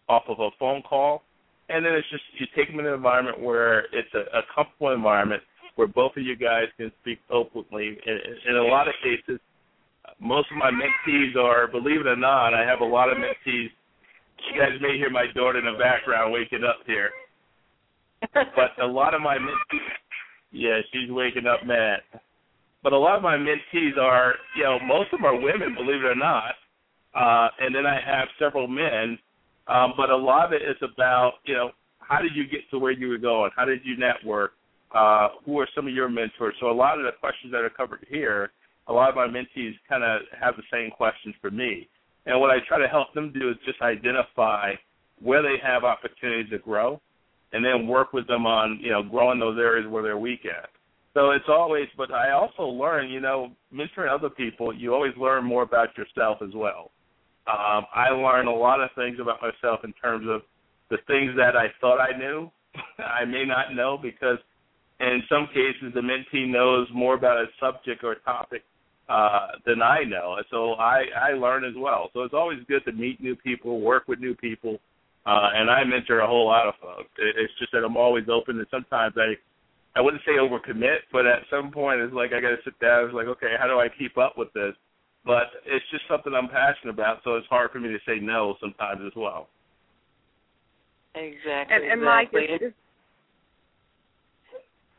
off 0.09 0.23
of 0.27 0.39
a 0.39 0.49
phone 0.59 0.81
call, 0.81 1.23
and 1.69 1.85
then 1.85 1.93
it's 1.93 2.09
just 2.11 2.23
you 2.37 2.45
take 2.55 2.69
them 2.69 2.79
in 2.79 2.85
an 2.85 2.93
environment 2.93 3.39
where 3.39 3.85
it's 3.93 4.13
a, 4.13 4.37
a 4.37 4.41
comfortable 4.53 4.93
environment 4.93 5.41
where 5.75 5.87
both 5.87 6.11
of 6.17 6.23
you 6.23 6.35
guys 6.35 6.65
can 6.77 6.91
speak 7.01 7.19
openly. 7.29 7.97
In, 8.05 8.19
in 8.49 8.55
a 8.57 8.63
lot 8.63 8.87
of 8.87 8.93
cases, 9.03 9.39
most 10.19 10.47
of 10.51 10.57
my 10.57 10.71
mentees 10.71 11.35
are, 11.35 11.67
believe 11.67 12.01
it 12.01 12.07
or 12.07 12.15
not, 12.15 12.53
I 12.53 12.65
have 12.65 12.81
a 12.81 12.85
lot 12.85 13.09
of 13.09 13.17
mentees. 13.17 13.69
You 14.53 14.59
guys 14.59 14.79
may 14.81 14.97
hear 14.97 15.09
my 15.09 15.25
daughter 15.35 15.59
in 15.59 15.65
the 15.65 15.77
background 15.79 16.33
waking 16.33 16.63
up 16.63 16.79
here. 16.85 17.11
But 18.33 18.81
a 18.81 18.85
lot 18.85 19.13
of 19.13 19.21
my 19.21 19.37
mentees, 19.37 19.79
yeah, 20.51 20.79
she's 20.91 21.09
waking 21.09 21.47
up 21.47 21.65
mad. 21.65 21.99
But 22.83 22.93
a 22.93 22.97
lot 22.97 23.15
of 23.15 23.23
my 23.23 23.37
mentees 23.37 23.97
are, 23.99 24.35
you 24.55 24.63
know, 24.63 24.79
most 24.85 25.13
of 25.13 25.19
them 25.19 25.25
are 25.25 25.39
women, 25.39 25.75
believe 25.75 26.03
it 26.03 26.05
or 26.05 26.15
not. 26.15 26.53
Uh, 27.13 27.49
and 27.59 27.73
then 27.75 27.85
I 27.85 27.99
have 28.03 28.27
several 28.39 28.67
men. 28.67 29.17
Um, 29.67 29.93
but 29.95 30.09
a 30.09 30.17
lot 30.17 30.45
of 30.45 30.53
it 30.53 30.63
is 30.63 30.77
about, 30.81 31.33
you 31.45 31.53
know, 31.53 31.71
how 31.99 32.21
did 32.21 32.31
you 32.35 32.45
get 32.47 32.61
to 32.71 32.79
where 32.79 32.91
you 32.91 33.07
were 33.07 33.17
going? 33.17 33.51
How 33.55 33.65
did 33.65 33.81
you 33.83 33.97
network? 33.97 34.53
Uh, 34.93 35.29
who 35.45 35.59
are 35.59 35.67
some 35.75 35.87
of 35.87 35.93
your 35.93 36.09
mentors? 36.09 36.55
So 36.59 36.69
a 36.69 36.73
lot 36.73 36.99
of 36.99 37.05
the 37.05 37.11
questions 37.19 37.51
that 37.51 37.63
are 37.63 37.69
covered 37.69 38.05
here, 38.09 38.51
a 38.87 38.93
lot 38.93 39.09
of 39.09 39.15
my 39.15 39.27
mentees 39.27 39.73
kind 39.87 40.03
of 40.03 40.21
have 40.39 40.55
the 40.57 40.63
same 40.71 40.91
questions 40.91 41.35
for 41.41 41.51
me. 41.51 41.87
And 42.25 42.39
what 42.39 42.51
I 42.51 42.57
try 42.67 42.79
to 42.79 42.87
help 42.87 43.13
them 43.13 43.31
do 43.33 43.49
is 43.49 43.55
just 43.65 43.81
identify 43.81 44.73
where 45.21 45.41
they 45.41 45.55
have 45.63 45.83
opportunities 45.83 46.49
to 46.51 46.59
grow 46.59 47.01
and 47.53 47.63
then 47.63 47.87
work 47.87 48.13
with 48.13 48.27
them 48.27 48.45
on 48.45 48.79
you 48.81 48.91
know 48.91 49.03
growing 49.03 49.39
those 49.39 49.57
areas 49.57 49.89
where 49.89 50.03
they're 50.03 50.17
weak 50.17 50.45
at. 50.45 50.69
So 51.13 51.31
it's 51.31 51.49
always, 51.49 51.87
but 51.97 52.11
I 52.13 52.31
also 52.31 52.63
learn, 52.63 53.09
you 53.09 53.19
know, 53.19 53.51
mentoring 53.73 54.13
other 54.13 54.29
people, 54.29 54.73
you 54.73 54.93
always 54.93 55.11
learn 55.17 55.43
more 55.43 55.63
about 55.63 55.89
yourself 55.97 56.37
as 56.41 56.53
well. 56.55 56.91
Um, 57.47 57.85
I 57.93 58.09
learn 58.11 58.47
a 58.47 58.55
lot 58.55 58.79
of 58.79 58.89
things 58.95 59.17
about 59.19 59.39
myself 59.41 59.81
in 59.83 59.91
terms 59.93 60.25
of 60.29 60.41
the 60.89 60.97
things 61.07 61.31
that 61.35 61.57
I 61.57 61.67
thought 61.81 61.99
I 61.99 62.17
knew, 62.17 62.49
I 62.99 63.25
may 63.25 63.43
not 63.45 63.75
know 63.75 63.97
because 64.01 64.37
in 65.09 65.23
some 65.29 65.47
cases 65.47 65.93
the 65.93 66.01
mentee 66.01 66.47
knows 66.47 66.87
more 66.93 67.15
about 67.15 67.37
a 67.37 67.45
subject 67.59 68.03
or 68.03 68.15
topic 68.15 68.63
uh, 69.09 69.47
than 69.65 69.81
I 69.81 70.03
know. 70.03 70.37
So 70.49 70.73
I, 70.73 71.03
I 71.15 71.33
learn 71.33 71.65
as 71.65 71.73
well. 71.77 72.09
So 72.13 72.21
it's 72.21 72.33
always 72.33 72.59
good 72.67 72.85
to 72.85 72.91
meet 72.91 73.21
new 73.21 73.35
people, 73.35 73.81
work 73.81 74.07
with 74.07 74.19
new 74.19 74.35
people, 74.35 74.79
uh, 75.25 75.49
and 75.53 75.69
I 75.69 75.83
mentor 75.83 76.19
a 76.19 76.27
whole 76.27 76.47
lot 76.47 76.67
of 76.67 76.75
folks. 76.81 77.09
It, 77.17 77.35
it's 77.37 77.53
just 77.59 77.71
that 77.73 77.83
I'm 77.83 77.97
always 77.97 78.25
open, 78.31 78.57
and 78.57 78.67
sometimes 78.71 79.15
I, 79.17 79.35
I 79.97 80.01
wouldn't 80.01 80.23
say 80.25 80.33
overcommit, 80.39 80.99
but 81.11 81.25
at 81.25 81.43
some 81.49 81.71
point 81.71 82.01
it's 82.01 82.13
like 82.13 82.31
I 82.33 82.39
got 82.39 82.51
to 82.51 82.63
sit 82.63 82.79
down. 82.79 83.05
It's 83.05 83.13
like, 83.13 83.27
okay, 83.27 83.55
how 83.59 83.67
do 83.67 83.79
I 83.79 83.87
keep 83.89 84.17
up 84.17 84.37
with 84.37 84.51
this? 84.53 84.73
But 85.25 85.51
it's 85.65 85.85
just 85.91 86.07
something 86.09 86.33
I'm 86.33 86.47
passionate 86.47 86.93
about, 86.93 87.19
so 87.23 87.35
it's 87.35 87.47
hard 87.47 87.71
for 87.71 87.79
me 87.79 87.89
to 87.89 87.99
say 88.07 88.19
no 88.19 88.55
sometimes 88.59 89.01
as 89.05 89.13
well. 89.15 89.49
Exactly. 91.13 91.75
And, 91.75 91.83
and 91.83 92.01
exactly. 92.01 92.47
Mike, 92.49 92.73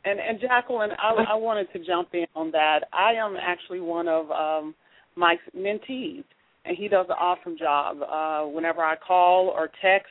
and 0.04 0.18
and 0.20 0.40
Jacqueline, 0.40 0.90
I, 0.98 1.32
I 1.32 1.34
wanted 1.34 1.72
to 1.72 1.78
jump 1.84 2.08
in 2.12 2.26
on 2.34 2.50
that. 2.52 2.80
I 2.92 3.12
am 3.12 3.36
actually 3.40 3.80
one 3.80 4.08
of 4.08 4.30
um, 4.30 4.74
Mike's 5.16 5.42
mentees, 5.56 6.24
and 6.64 6.76
he 6.76 6.88
does 6.88 7.06
an 7.08 7.16
awesome 7.18 7.56
job. 7.58 7.98
Uh, 8.02 8.48
whenever 8.48 8.80
I 8.80 8.96
call 8.96 9.48
or 9.48 9.70
text 9.80 10.10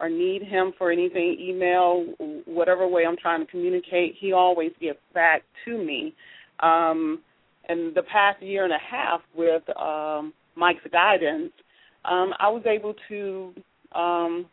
or 0.00 0.08
need 0.08 0.42
him 0.42 0.72
for 0.76 0.90
anything, 0.90 1.36
email, 1.40 2.06
whatever 2.46 2.86
way 2.86 3.06
I'm 3.06 3.16
trying 3.16 3.44
to 3.44 3.50
communicate, 3.50 4.16
he 4.18 4.32
always 4.32 4.72
gets 4.80 4.98
back 5.14 5.42
to 5.64 5.78
me. 5.78 6.14
Um, 6.60 7.20
in 7.68 7.92
the 7.94 8.02
past 8.02 8.42
year 8.42 8.64
and 8.64 8.72
a 8.72 8.78
half 8.78 9.20
with 9.34 9.62
um, 9.76 10.32
Mike's 10.56 10.86
guidance, 10.92 11.52
um, 12.04 12.32
I 12.38 12.48
was 12.48 12.62
able 12.66 12.94
to 13.08 13.54
um, 13.94 14.46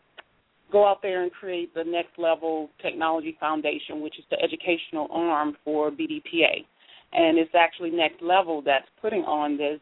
go 0.71 0.87
out 0.87 1.01
there 1.01 1.23
and 1.23 1.31
create 1.31 1.73
the 1.73 1.83
next 1.83 2.17
level 2.17 2.69
technology 2.81 3.37
foundation, 3.39 4.01
which 4.01 4.17
is 4.17 4.25
the 4.29 4.37
educational 4.41 5.07
arm 5.11 5.55
for 5.63 5.91
BDPA. 5.91 6.65
And 7.13 7.37
it's 7.37 7.51
actually 7.55 7.91
next 7.91 8.21
level 8.21 8.61
that's 8.61 8.87
putting 9.01 9.23
on 9.23 9.57
this 9.57 9.79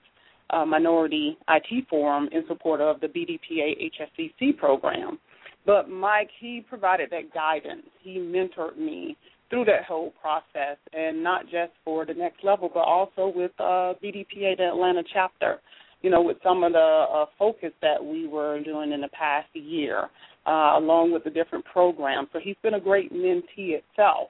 uh, 0.50 0.66
minority 0.66 1.38
IT 1.48 1.88
forum 1.90 2.28
in 2.32 2.44
support 2.48 2.82
of 2.82 3.00
the 3.02 3.08
BDPA 3.08 3.92
HSCC 3.92 4.58
program. 4.58 5.20
But 5.66 5.90
Mike, 5.90 6.30
he 6.40 6.66
provided 6.68 7.12
that 7.12 7.34
guidance. 7.34 7.86
He 8.02 8.18
mentored 8.18 8.78
me 8.78 9.16
through 9.50 9.66
that 9.66 9.86
whole 9.88 10.14
process, 10.22 10.78
and 10.94 11.24
not 11.24 11.46
just 11.46 11.72
for 11.84 12.06
the 12.06 12.14
next 12.14 12.44
level, 12.44 12.70
but 12.74 12.82
also 12.82 13.32
with 13.36 13.52
uh, 13.60 13.94
BDPA, 14.04 14.58
the 14.58 14.68
Atlanta 14.70 15.04
chapter. 15.12 15.60
You 16.02 16.10
know, 16.10 16.22
with 16.22 16.38
some 16.44 16.64
of 16.64 16.74
the 16.74 17.06
uh, 17.14 17.26
focus 17.38 17.72
that 17.82 18.04
we 18.04 18.28
were 18.28 18.62
doing 18.64 18.94
in 18.94 19.02
the 19.02 19.10
past 19.10 19.50
year, 19.54 20.10
uh, 20.48 20.78
along 20.78 21.12
with 21.12 21.24
the 21.24 21.30
different 21.30 21.66
programs. 21.66 22.30
So 22.32 22.40
he's 22.42 22.56
been 22.64 22.76
a 22.76 22.80
great 22.80 23.14
mentee 23.14 23.78
itself. 23.78 24.30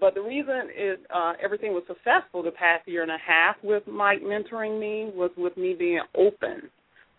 But 0.00 0.14
the 0.14 0.22
reason 0.22 0.70
it, 0.70 1.00
uh, 1.14 1.34
everything 1.42 1.72
was 1.72 1.84
successful 1.86 2.42
the 2.42 2.50
past 2.50 2.86
year 2.88 3.02
and 3.02 3.10
a 3.10 3.18
half 3.18 3.56
with 3.62 3.86
Mike 3.86 4.22
mentoring 4.22 4.80
me 4.80 5.10
was 5.14 5.30
with 5.36 5.56
me 5.56 5.74
being 5.78 6.00
open, 6.16 6.68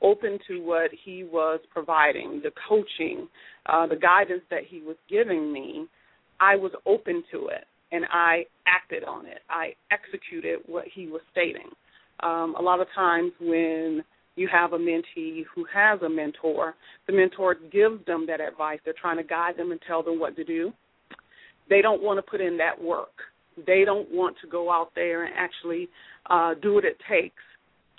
open 0.02 0.40
to 0.48 0.60
what 0.60 0.92
he 1.04 1.24
was 1.24 1.60
providing, 1.72 2.42
the 2.44 2.52
coaching, 2.68 3.28
uh, 3.68 3.88
the 3.88 3.96
guidance 3.96 4.44
that 4.50 4.64
he 4.68 4.82
was 4.82 4.98
giving 5.10 5.54
me. 5.54 5.86
I 6.40 6.58
was 6.58 6.72
open 6.86 7.24
to 7.32 7.48
it 7.48 7.66
and 7.92 8.06
I 8.12 8.46
acted 8.68 9.04
on 9.04 9.26
it. 9.26 9.40
I 9.50 9.74
executed 9.92 10.60
what 10.66 10.86
he 10.94 11.08
was 11.08 11.22
stating. 11.32 11.70
Um, 12.22 12.56
a 12.58 12.62
lot 12.62 12.80
of 12.80 12.88
times 12.96 13.32
when 13.40 14.04
you 14.36 14.50
have 14.52 14.74
a 14.74 14.78
mentee 14.78 15.44
who 15.54 15.66
has 15.74 16.02
a 16.02 16.10
mentor. 16.10 16.76
The 17.08 17.14
mentor 17.14 17.56
gives 17.72 18.06
them 18.06 18.26
that 18.28 18.42
advice. 18.42 18.80
They're 18.84 18.94
trying 19.00 19.18
to 19.18 19.24
guide 19.24 19.58
them 19.58 19.72
and 19.72 19.80
tell 19.88 20.04
them 20.04 20.20
what 20.20 20.36
to 20.36 20.44
do. 20.44 20.74
They 21.70 21.82
don't 21.82 22.04
want 22.04 22.18
to 22.18 22.22
put 22.22 22.42
in 22.42 22.58
that 22.58 22.82
work. 22.82 23.14
They 23.66 23.84
don't 23.86 24.12
want 24.12 24.36
to 24.42 24.48
go 24.48 24.72
out 24.72 24.90
there 24.94 25.24
and 25.24 25.34
actually 25.38 25.88
uh, 26.30 26.54
do 26.62 26.74
what 26.74 26.86
it 26.86 26.98
takes 27.10 27.42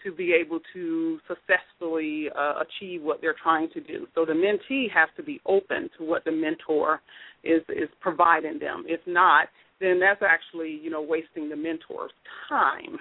to 0.05 0.13
be 0.13 0.35
able 0.35 0.61
to 0.75 1.19
successfully 1.27 2.27
uh, 2.39 2.61
achieve 2.61 3.03
what 3.03 3.21
they're 3.21 3.35
trying 3.43 3.71
to 3.71 3.81
do. 3.81 4.07
So 4.15 4.25
the 4.25 4.35
mentee 4.35 4.91
has 4.93 5.09
to 5.17 5.23
be 5.23 5.41
open 5.47 5.89
to 5.99 6.05
what 6.05 6.25
the 6.25 6.33
mentor 6.33 7.01
is 7.43 7.63
is 7.71 7.89
providing 8.01 8.59
them. 8.59 8.85
If 8.87 9.01
not, 9.07 9.49
then 9.81 9.99
that's 9.99 10.23
actually 10.23 10.79
you 10.83 10.91
know 10.91 11.03
wasting 11.03 11.49
the 11.49 11.57
mentor's 11.57 12.13
time 12.49 12.99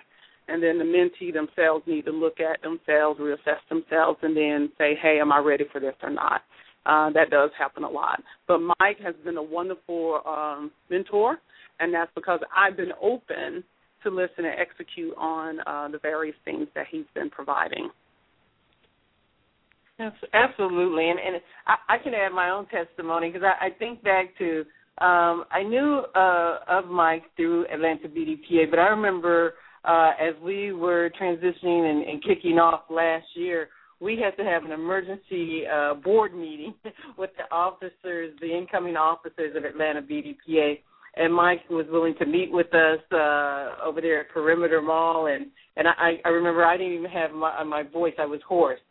and 0.48 0.62
then 0.62 0.78
the 0.78 0.84
mentee 0.84 1.34
themselves 1.34 1.84
need 1.88 2.06
to 2.06 2.12
look 2.12 2.40
at 2.40 2.62
themselves, 2.62 3.20
reassess 3.20 3.60
themselves, 3.70 4.20
and 4.22 4.36
then 4.36 4.72
say, 4.78 4.96
"Hey, 4.96 5.20
am 5.20 5.32
I 5.32 5.40
ready 5.40 5.66
for 5.72 5.80
this 5.80 5.96
or 6.02 6.10
not?" 6.10 6.44
Uh, 6.86 7.10
that 7.12 7.32
does 7.32 7.50
happen 7.58 7.84
a 7.84 7.90
lot. 7.90 8.22
But 8.48 8.60
Mike 8.60 9.00
has 9.04 9.16
been 9.24 9.38
a 9.38 9.44
wonderful 9.44 10.22
um, 10.26 10.72
mentor, 10.90 11.40
and 11.80 11.94
that's 11.94 12.12
because 12.14 12.40
I've 12.56 12.78
been 12.78 12.94
open 13.02 13.64
to 14.04 14.10
listen 14.10 14.46
and 14.46 14.60
execute 14.60 15.14
on 15.18 15.60
uh, 15.62 15.88
the 15.90 15.98
various 16.00 16.36
things 16.46 16.68
that 16.76 16.86
he's 16.92 17.06
been 17.16 17.30
providing. 17.30 17.90
Yes, 19.98 20.12
absolutely, 20.34 21.10
and 21.10 21.20
and 21.20 21.42
I, 21.68 21.96
I 21.96 21.98
can 21.98 22.14
add 22.14 22.34
my 22.34 22.50
own 22.50 22.68
testimony 22.68 23.32
because 23.32 23.46
I, 23.46 23.68
I 23.68 23.70
think 23.70 24.04
back 24.04 24.38
to 24.38 24.66
um, 25.00 25.46
I 25.52 25.64
knew 25.64 26.04
uh, 26.16 26.58
of 26.70 26.86
Mike 26.86 27.24
through 27.36 27.66
Atlanta 27.68 28.08
BDPA, 28.08 28.70
but 28.70 28.80
I 28.80 28.88
remember 28.88 29.56
uh, 29.88 30.12
as 30.20 30.34
we 30.42 30.72
were 30.72 31.12
transitioning 31.20 31.90
and, 31.90 32.04
and 32.04 32.24
kicking 32.24 32.58
off 32.60 32.82
last 32.90 33.26
year, 33.36 33.70
we 34.00 34.20
had 34.20 34.36
to 34.42 34.48
have 34.48 34.64
an 34.64 34.72
emergency 34.72 35.64
uh, 35.68 35.94
board 35.94 36.34
meeting 36.36 36.74
with 37.18 37.32
the 37.38 37.54
officers, 37.56 38.34
the 38.42 38.56
incoming 38.56 38.98
officers 38.98 39.56
of 39.56 39.64
Atlanta 39.64 40.02
BDPA. 40.02 40.80
And 41.18 41.34
Mike 41.34 41.62
was 41.70 41.86
willing 41.90 42.14
to 42.20 42.26
meet 42.26 42.52
with 42.52 42.74
us 42.74 43.00
uh, 43.14 43.76
over 43.86 44.02
there 44.02 44.22
at 44.22 44.30
Perimeter 44.32 44.82
Mall, 44.82 45.28
and 45.28 45.46
and 45.78 45.88
I, 45.88 46.20
I 46.26 46.28
remember 46.28 46.66
I 46.66 46.76
didn't 46.76 46.92
even 46.92 47.10
have 47.10 47.32
my 47.32 47.64
my 47.64 47.84
voice; 47.84 48.16
I 48.20 48.26
was 48.26 48.42
hoarse, 48.46 48.82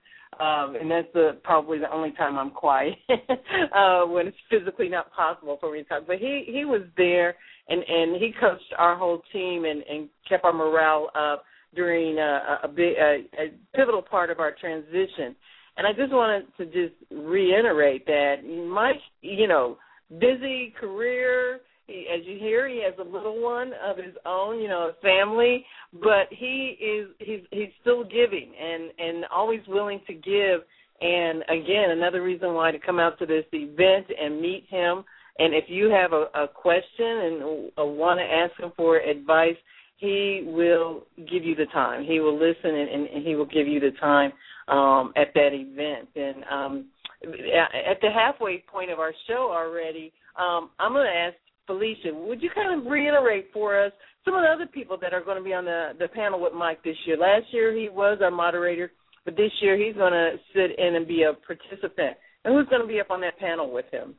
um, 0.40 0.74
and 0.80 0.90
that's 0.90 1.12
the 1.12 1.38
probably 1.44 1.78
the 1.78 1.92
only 1.92 2.12
time 2.12 2.38
I'm 2.38 2.50
quiet 2.50 2.94
uh, 3.10 4.06
when 4.06 4.26
it's 4.28 4.36
physically 4.50 4.88
not 4.88 5.12
possible 5.12 5.58
for 5.60 5.70
me 5.70 5.82
to 5.82 5.88
talk. 5.88 6.04
But 6.06 6.16
he 6.16 6.44
he 6.46 6.64
was 6.64 6.80
there, 6.96 7.36
and 7.68 7.82
and 7.82 8.16
he 8.16 8.32
coached 8.38 8.74
our 8.78 8.96
whole 8.96 9.22
team 9.32 9.64
and 9.64 9.82
and 9.82 10.08
kept 10.28 10.44
our 10.44 10.52
morale 10.52 11.10
up 11.14 11.44
during 11.74 12.18
uh, 12.18 12.22
a, 12.22 12.58
a 12.64 12.68
big 12.68 12.96
a, 12.96 13.24
a 13.38 13.52
pivotal 13.74 14.02
part 14.02 14.30
of 14.30 14.40
our 14.40 14.52
transition. 14.52 15.34
And 15.76 15.86
I 15.86 15.92
just 15.92 16.12
wanted 16.12 16.46
to 16.58 16.66
just 16.66 16.94
reiterate 17.10 18.06
that 18.06 18.36
Mike, 18.44 19.00
you 19.22 19.48
know, 19.48 19.76
busy 20.20 20.72
career. 20.78 21.60
He, 21.86 22.06
as 22.14 22.24
you 22.24 22.38
hear, 22.38 22.68
he 22.68 22.82
has 22.84 22.94
a 22.98 23.02
little 23.02 23.42
one 23.42 23.72
of 23.84 23.96
his 23.96 24.14
own, 24.24 24.60
you 24.60 24.68
know, 24.68 24.90
a 24.90 25.02
family, 25.02 25.66
but 25.92 26.28
he 26.30 26.78
is 26.80 27.08
he's 27.18 27.40
he's 27.50 27.70
still 27.80 28.04
giving 28.04 28.52
and 28.60 28.90
and 28.98 29.24
always 29.34 29.60
willing 29.66 30.00
to 30.06 30.14
give. 30.14 30.60
And 31.00 31.42
again, 31.42 31.90
another 31.90 32.22
reason 32.22 32.54
why 32.54 32.70
to 32.70 32.78
come 32.78 33.00
out 33.00 33.18
to 33.18 33.26
this 33.26 33.44
event 33.52 34.06
and 34.18 34.40
meet 34.40 34.66
him 34.68 35.04
and 35.38 35.52
if 35.54 35.64
you 35.68 35.90
have 35.90 36.12
a, 36.12 36.26
a 36.34 36.48
question 36.48 37.06
and 37.06 37.70
want 37.76 38.20
to 38.20 38.24
ask 38.24 38.58
him 38.60 38.72
for 38.76 38.98
advice, 38.98 39.56
he 39.96 40.42
will 40.46 41.04
give 41.16 41.44
you 41.44 41.54
the 41.54 41.66
time. 41.72 42.04
He 42.04 42.20
will 42.20 42.38
listen 42.38 42.74
and, 42.74 42.88
and, 42.88 43.06
and 43.08 43.26
he 43.26 43.34
will 43.34 43.46
give 43.46 43.66
you 43.66 43.80
the 43.80 43.92
time 44.00 44.32
um, 44.68 45.12
at 45.16 45.28
that 45.34 45.50
event. 45.52 46.08
And 46.14 46.44
um, 46.50 46.86
at 47.22 48.00
the 48.00 48.10
halfway 48.14 48.62
point 48.70 48.90
of 48.90 48.98
our 48.98 49.12
show 49.28 49.50
already, 49.52 50.12
um, 50.38 50.70
I'm 50.78 50.92
going 50.92 51.06
to 51.06 51.18
ask 51.18 51.34
Felicia, 51.66 52.12
would 52.12 52.42
you 52.42 52.50
kind 52.54 52.78
of 52.78 52.90
reiterate 52.90 53.48
for 53.52 53.82
us 53.82 53.92
some 54.24 54.34
of 54.34 54.42
the 54.42 54.48
other 54.48 54.66
people 54.66 54.98
that 55.00 55.12
are 55.12 55.24
going 55.24 55.38
to 55.38 55.44
be 55.44 55.54
on 55.54 55.64
the, 55.64 55.92
the 55.98 56.08
panel 56.08 56.40
with 56.40 56.52
Mike 56.52 56.82
this 56.84 56.96
year? 57.06 57.16
Last 57.16 57.46
year 57.52 57.74
he 57.74 57.88
was 57.88 58.18
our 58.22 58.30
moderator, 58.30 58.92
but 59.24 59.36
this 59.36 59.52
year 59.62 59.76
he's 59.76 59.96
going 59.96 60.12
to 60.12 60.32
sit 60.54 60.78
in 60.78 60.96
and 60.96 61.08
be 61.08 61.22
a 61.22 61.32
participant. 61.46 62.16
And 62.44 62.54
who's 62.54 62.68
going 62.68 62.82
to 62.82 62.88
be 62.88 63.00
up 63.00 63.10
on 63.10 63.20
that 63.22 63.38
panel 63.38 63.72
with 63.72 63.86
him? 63.90 64.14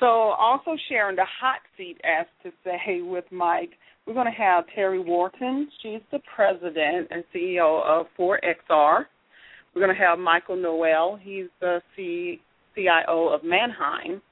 So 0.00 0.06
also 0.06 0.76
sharing 0.88 1.16
the 1.16 1.26
hot 1.40 1.60
seat, 1.76 1.96
as 2.04 2.26
to 2.44 2.52
say, 2.64 3.00
with 3.00 3.24
Mike, 3.32 3.70
we're 4.06 4.14
going 4.14 4.26
to 4.26 4.42
have 4.42 4.64
Terry 4.74 5.00
Wharton. 5.00 5.68
She's 5.82 6.00
the 6.12 6.20
president 6.34 7.08
and 7.10 7.24
CEO 7.34 7.82
of 7.84 8.06
4XR. 8.18 9.04
We're 9.74 9.82
going 9.84 9.94
to 9.94 10.02
have 10.02 10.18
Michael 10.18 10.56
Noel. 10.56 11.18
He's 11.20 11.46
the 11.60 11.82
C- 11.96 12.40
CIO 12.74 13.28
of 13.28 13.42
Manheim, 13.42 14.22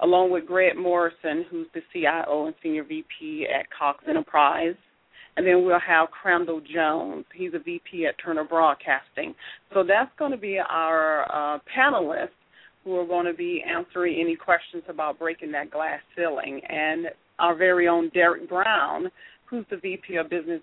along 0.00 0.32
with 0.32 0.46
Greg 0.46 0.76
Morrison, 0.76 1.44
who's 1.50 1.66
the 1.74 1.82
CIO 1.92 2.46
and 2.46 2.54
Senior 2.62 2.84
VP 2.84 3.46
at 3.54 3.66
Cox 3.70 4.02
Enterprise. 4.08 4.74
And 5.36 5.46
then 5.46 5.64
we'll 5.64 5.78
have 5.78 6.10
Crandall 6.10 6.60
Jones. 6.74 7.24
He's 7.34 7.54
a 7.54 7.58
VP 7.58 8.06
at 8.06 8.14
Turner 8.22 8.44
Broadcasting. 8.44 9.34
So 9.72 9.84
that's 9.86 10.10
going 10.18 10.32
to 10.32 10.36
be 10.36 10.58
our 10.58 11.22
uh, 11.30 11.58
panelists 11.76 12.28
who 12.84 12.96
are 12.96 13.06
going 13.06 13.26
to 13.26 13.34
be 13.34 13.62
answering 13.66 14.20
any 14.20 14.36
questions 14.36 14.82
about 14.88 15.18
breaking 15.18 15.52
that 15.52 15.70
glass 15.70 16.00
ceiling. 16.16 16.60
And 16.68 17.06
our 17.38 17.54
very 17.54 17.88
own 17.88 18.10
Derek 18.10 18.48
Brown, 18.48 19.10
who's 19.46 19.64
the 19.70 19.76
VP 19.76 20.16
of 20.16 20.30
Business 20.30 20.62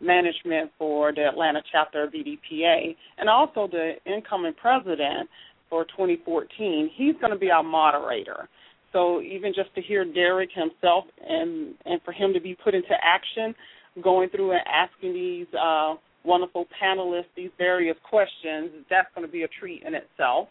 Management 0.00 0.70
for 0.78 1.12
the 1.12 1.26
Atlanta 1.26 1.62
chapter 1.70 2.04
of 2.04 2.12
BDPA, 2.12 2.96
and 3.18 3.28
also 3.28 3.68
the 3.70 3.94
incoming 4.04 4.54
president 4.54 5.28
for 5.70 5.84
2014. 5.84 6.90
He's 6.94 7.14
going 7.20 7.32
to 7.32 7.38
be 7.38 7.50
our 7.50 7.62
moderator. 7.62 8.48
So 8.92 9.20
even 9.22 9.52
just 9.54 9.74
to 9.74 9.82
hear 9.82 10.04
Derek 10.04 10.50
himself 10.54 11.04
and 11.26 11.74
and 11.84 12.00
for 12.04 12.12
him 12.12 12.32
to 12.32 12.40
be 12.40 12.56
put 12.62 12.74
into 12.74 12.94
action, 13.02 13.54
going 14.02 14.28
through 14.30 14.52
and 14.52 14.60
asking 14.66 15.14
these 15.14 15.46
uh, 15.60 15.94
wonderful 16.24 16.66
panelists 16.80 17.24
these 17.36 17.50
various 17.58 17.96
questions, 18.08 18.70
that's 18.88 19.08
going 19.14 19.26
to 19.26 19.32
be 19.32 19.42
a 19.42 19.48
treat 19.60 19.82
in 19.82 19.94
itself. 19.94 20.48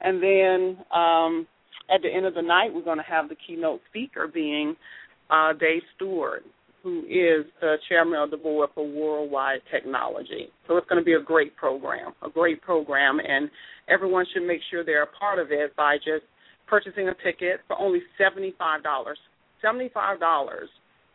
And 0.00 0.22
then 0.22 0.84
um, 0.94 1.46
at 1.92 2.02
the 2.02 2.08
end 2.14 2.26
of 2.26 2.34
the 2.34 2.42
night, 2.42 2.72
we're 2.72 2.84
going 2.84 2.98
to 2.98 3.04
have 3.04 3.28
the 3.28 3.36
keynote 3.46 3.80
speaker 3.88 4.28
being 4.32 4.76
uh, 5.30 5.52
Dave 5.52 5.82
Steward, 5.96 6.42
who 6.82 7.00
is 7.00 7.46
the 7.60 7.76
chairman 7.88 8.20
of 8.20 8.30
the 8.30 8.36
board 8.36 8.70
for 8.74 8.86
Worldwide 8.86 9.60
Technology. 9.70 10.48
So 10.66 10.76
it's 10.76 10.88
going 10.88 11.00
to 11.00 11.04
be 11.04 11.14
a 11.14 11.22
great 11.22 11.56
program, 11.56 12.12
a 12.22 12.30
great 12.30 12.62
program, 12.62 13.18
and 13.20 13.50
everyone 13.88 14.24
should 14.32 14.46
make 14.46 14.60
sure 14.70 14.84
they're 14.84 15.02
a 15.02 15.18
part 15.18 15.38
of 15.38 15.50
it 15.50 15.74
by 15.76 15.96
just 15.96 16.24
purchasing 16.66 17.08
a 17.08 17.14
ticket 17.24 17.60
for 17.66 17.78
only 17.78 18.00
$75. 18.20 18.52
$75 19.64 20.18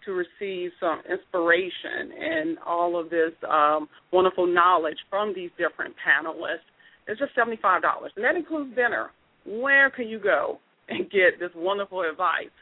to 0.06 0.12
receive 0.12 0.72
some 0.80 1.02
inspiration 1.10 2.12
and 2.20 2.58
all 2.66 3.00
of 3.00 3.10
this 3.10 3.32
um, 3.50 3.88
wonderful 4.12 4.46
knowledge 4.46 4.98
from 5.10 5.34
these 5.34 5.50
different 5.58 5.96
panelists. 6.06 6.68
It's 7.08 7.20
just 7.20 7.36
$75, 7.36 7.82
and 8.16 8.24
that 8.24 8.36
includes 8.36 8.76
dinner. 8.76 9.12
Where 9.46 9.90
can 9.90 10.08
you 10.08 10.20
go 10.20 10.60
and 10.90 11.10
get 11.10 11.40
this 11.40 11.52
wonderful 11.56 12.02
advice 12.02 12.54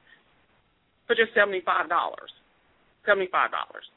for 1.08 1.16
just 1.16 1.36
$75? 1.36 1.62
$75. 3.08 3.28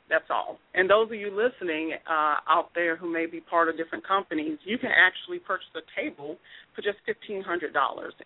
That's 0.09 0.25
all. 0.31 0.59
And 0.75 0.89
those 0.89 1.09
of 1.09 1.15
you 1.15 1.31
listening 1.31 1.93
uh, 2.09 2.37
out 2.49 2.71
there 2.75 2.97
who 2.97 3.13
may 3.13 3.27
be 3.27 3.41
part 3.41 3.69
of 3.69 3.77
different 3.77 4.07
companies, 4.07 4.59
you 4.65 4.79
can 4.79 4.91
actually 4.91 5.39
purchase 5.39 5.69
a 5.77 6.01
table 6.01 6.37
for 6.75 6.83
just 6.83 6.99
$1,500. 7.09 7.43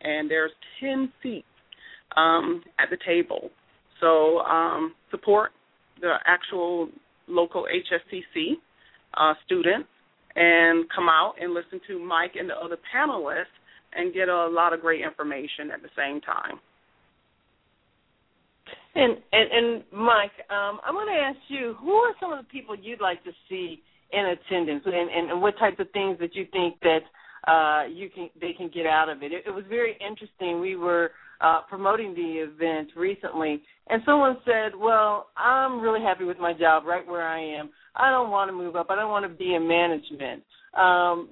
And 0.00 0.30
there's 0.30 0.52
10 0.80 1.12
seats 1.22 1.46
um, 2.16 2.62
at 2.78 2.90
the 2.90 2.98
table. 3.06 3.50
So 4.00 4.38
um, 4.40 4.94
support 5.10 5.50
the 6.00 6.14
actual 6.26 6.88
local 7.26 7.64
HSCC 7.64 8.52
uh, 9.16 9.34
students 9.44 9.88
and 10.36 10.84
come 10.94 11.08
out 11.08 11.34
and 11.40 11.54
listen 11.54 11.80
to 11.88 11.98
Mike 11.98 12.32
and 12.38 12.48
the 12.48 12.54
other 12.54 12.78
panelists 12.94 13.54
and 13.94 14.12
get 14.12 14.28
a 14.28 14.46
lot 14.48 14.72
of 14.72 14.80
great 14.80 15.02
information 15.02 15.70
at 15.72 15.82
the 15.82 15.88
same 15.96 16.20
time. 16.20 16.60
And 18.94 19.18
and, 19.32 19.52
and 19.52 19.84
Mike, 19.92 20.32
um, 20.50 20.80
I 20.84 20.90
want 20.90 21.08
to 21.08 21.14
ask 21.14 21.38
you, 21.48 21.76
who 21.80 21.92
are 21.92 22.14
some 22.20 22.32
of 22.32 22.38
the 22.38 22.50
people 22.50 22.74
you'd 22.74 23.00
like 23.00 23.22
to 23.24 23.30
see 23.48 23.82
in 24.12 24.24
attendance, 24.26 24.82
and, 24.86 24.94
and, 24.94 25.30
and 25.30 25.42
what 25.42 25.58
types 25.58 25.76
of 25.78 25.90
things 25.92 26.18
that 26.20 26.34
you 26.34 26.46
think 26.52 26.80
that 26.80 27.00
uh, 27.50 27.86
you 27.86 28.08
can 28.10 28.28
they 28.40 28.52
can 28.52 28.70
get 28.72 28.86
out 28.86 29.08
of 29.08 29.22
it? 29.22 29.32
It, 29.32 29.44
it 29.46 29.50
was 29.50 29.64
very 29.68 29.96
interesting. 30.06 30.60
We 30.60 30.76
were 30.76 31.12
uh, 31.40 31.60
promoting 31.68 32.14
the 32.14 32.44
event 32.48 32.90
recently, 32.96 33.62
and 33.88 34.02
someone 34.04 34.38
said, 34.44 34.72
"Well, 34.78 35.28
I'm 35.36 35.80
really 35.80 36.00
happy 36.00 36.24
with 36.24 36.38
my 36.38 36.52
job 36.52 36.84
right 36.84 37.06
where 37.06 37.26
I 37.26 37.40
am. 37.40 37.70
I 37.98 38.10
don't 38.10 38.30
want 38.30 38.48
to 38.48 38.56
move 38.56 38.76
up. 38.76 38.86
I 38.90 38.96
don't 38.96 39.10
want 39.10 39.24
to 39.24 39.36
be 39.36 39.54
in 39.54 39.66
management." 39.66 40.42
Um, 40.74 41.28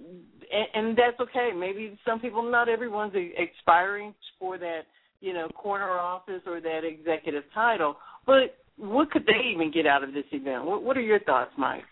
and, 0.52 0.66
and 0.74 0.96
that's 0.96 1.18
okay. 1.20 1.50
Maybe 1.54 1.98
some 2.06 2.20
people, 2.20 2.42
not 2.42 2.68
everyone's 2.68 3.14
expiring 3.14 4.14
for 4.38 4.58
that 4.58 4.82
you 5.20 5.32
know, 5.32 5.48
corner 5.48 5.90
office 5.90 6.42
or 6.46 6.60
that 6.60 6.80
executive 6.84 7.44
title. 7.54 7.96
But 8.26 8.56
what 8.76 9.10
could 9.10 9.26
they 9.26 9.50
even 9.52 9.70
get 9.72 9.86
out 9.86 10.04
of 10.04 10.12
this 10.12 10.24
event? 10.32 10.64
What, 10.64 10.82
what 10.82 10.96
are 10.96 11.02
your 11.02 11.20
thoughts, 11.20 11.52
Mike? 11.58 11.84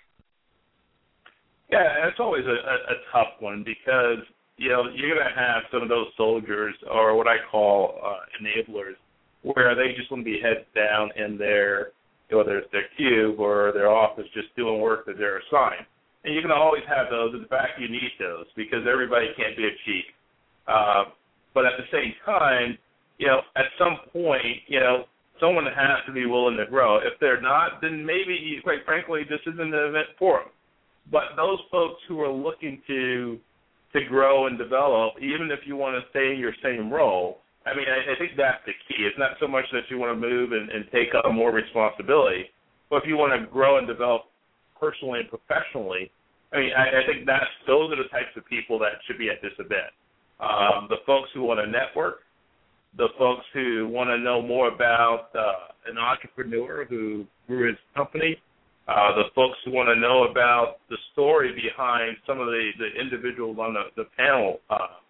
Yeah, 1.71 2.07
it's 2.07 2.21
always 2.21 2.45
a, 2.45 2.49
a, 2.49 2.53
a 2.55 2.97
tough 3.13 3.41
one 3.41 3.65
because 3.65 4.19
you 4.57 4.69
know 4.69 4.85
you're 4.95 5.15
going 5.17 5.27
to 5.27 5.41
have 5.41 5.63
some 5.73 5.83
of 5.83 5.89
those 5.89 6.07
soldiers 6.17 6.75
or 6.93 7.17
what 7.17 7.27
I 7.27 7.37
call 7.51 7.95
uh, 8.05 8.21
enablers, 8.41 8.95
where 9.43 9.75
they 9.75 9.95
just 9.97 10.11
want 10.11 10.21
to 10.21 10.25
be 10.25 10.39
heads 10.41 10.67
down 10.75 11.11
in 11.17 11.39
their 11.39 11.89
whether 12.35 12.59
it's 12.59 12.71
their 12.73 12.89
cube 12.97 13.39
or 13.39 13.73
their 13.73 13.89
office, 13.89 14.27
just 14.35 14.55
doing 14.57 14.81
work 14.81 15.07
that 15.07 15.19
they're 15.19 15.39
assigned. 15.39 15.87
And 16.25 16.35
you 16.35 16.41
can 16.41 16.51
always 16.51 16.83
have 16.89 17.07
those. 17.11 17.35
In 17.35 17.47
fact, 17.49 17.79
you 17.79 17.89
need 17.89 18.13
those 18.19 18.47
because 18.57 18.87
everybody 18.91 19.29
can't 19.37 19.57
be 19.57 19.65
a 19.65 19.75
chief. 19.85 20.05
Uh, 20.67 21.05
but 21.53 21.67
at 21.67 21.73
the 21.77 21.85
same 21.93 22.15
time, 22.25 22.79
you 23.19 23.27
know, 23.27 23.41
at 23.57 23.67
some 23.79 23.99
point, 24.13 24.65
you 24.67 24.81
know, 24.81 25.05
someone 25.39 25.65
has 25.65 25.99
to 26.07 26.13
be 26.13 26.27
willing 26.27 26.57
to 26.57 26.67
grow. 26.67 26.99
If 26.99 27.21
they're 27.21 27.41
not, 27.41 27.81
then 27.83 28.05
maybe, 28.05 28.59
quite 28.63 28.85
frankly, 28.85 29.23
this 29.29 29.41
isn't 29.47 29.61
an 29.61 29.75
event 29.75 30.09
for 30.19 30.41
them. 30.41 30.49
But 31.11 31.37
those 31.37 31.59
folks 31.71 32.01
who 32.09 32.21
are 32.21 32.33
looking 32.33 32.81
to 32.87 33.39
to 33.93 34.05
grow 34.09 34.49
and 34.49 34.59
develop, 34.59 35.15
even 35.23 35.51
if 35.53 35.61
you 35.67 35.77
want 35.77 35.95
to 35.95 36.11
stay 36.11 36.33
in 36.33 36.41
your 36.41 36.55
same 36.65 36.93
role, 36.93 37.39
I 37.67 37.75
mean, 37.75 37.87
I, 37.89 38.13
I 38.13 38.19
think 38.19 38.37
that's 38.37 38.61
the 38.67 38.77
key. 38.89 39.05
It's 39.05 39.19
not 39.19 39.41
so 39.41 39.49
much 39.49 39.65
that 39.73 39.89
you 39.89 39.99
want 39.99 40.13
to 40.13 40.21
move 40.21 40.53
and, 40.53 40.69
and 40.71 40.85
take 40.93 41.15
up 41.17 41.25
more 41.33 41.51
responsibility, 41.53 42.53
but 42.91 42.97
if 42.97 43.05
you 43.09 43.17
want 43.17 43.33
to 43.33 43.51
grow 43.51 43.79
and 43.79 43.87
develop 43.87 44.23
personally 44.79 45.21
and 45.21 45.29
professionally, 45.29 46.11
I 46.53 46.57
mean, 46.59 46.71
I, 46.77 47.01
I 47.01 47.07
think 47.07 47.27
that's 47.27 47.51
those 47.67 47.91
are 47.91 47.97
the 47.97 48.09
types 48.11 48.37
of 48.37 48.45
people 48.47 48.79
that 48.81 49.01
should 49.07 49.19
be 49.19 49.29
at 49.29 49.41
this 49.43 49.57
event. 49.59 49.91
Um, 50.41 50.87
the 50.89 51.01
folks 51.07 51.31
who 51.33 51.43
want 51.43 51.61
to 51.61 51.67
network, 51.67 52.21
the 52.97 53.09
folks 53.19 53.45
who 53.53 53.89
want 53.89 54.09
to 54.11 54.19
know 54.19 54.43
more 54.43 54.69
about 54.69 55.31
uh, 55.35 55.91
an 55.91 55.99
entrepreneur 55.99 56.85
who 56.85 57.25
grew 57.47 57.69
his 57.69 57.79
company, 57.97 58.37
uh, 58.87 59.15
the 59.17 59.25
folks 59.35 59.57
who 59.65 59.73
want 59.73 59.89
to 59.89 59.97
know 59.97 60.25
about 60.31 60.77
the 60.91 60.99
story 61.13 61.55
behind 61.55 62.17
some 62.27 62.39
of 62.39 62.47
the, 62.47 62.71
the 62.79 63.01
individuals 63.01 63.57
on 63.59 63.75
the, 63.75 63.85
the 63.97 64.05
panel, 64.17 64.61
uh, 64.71 65.01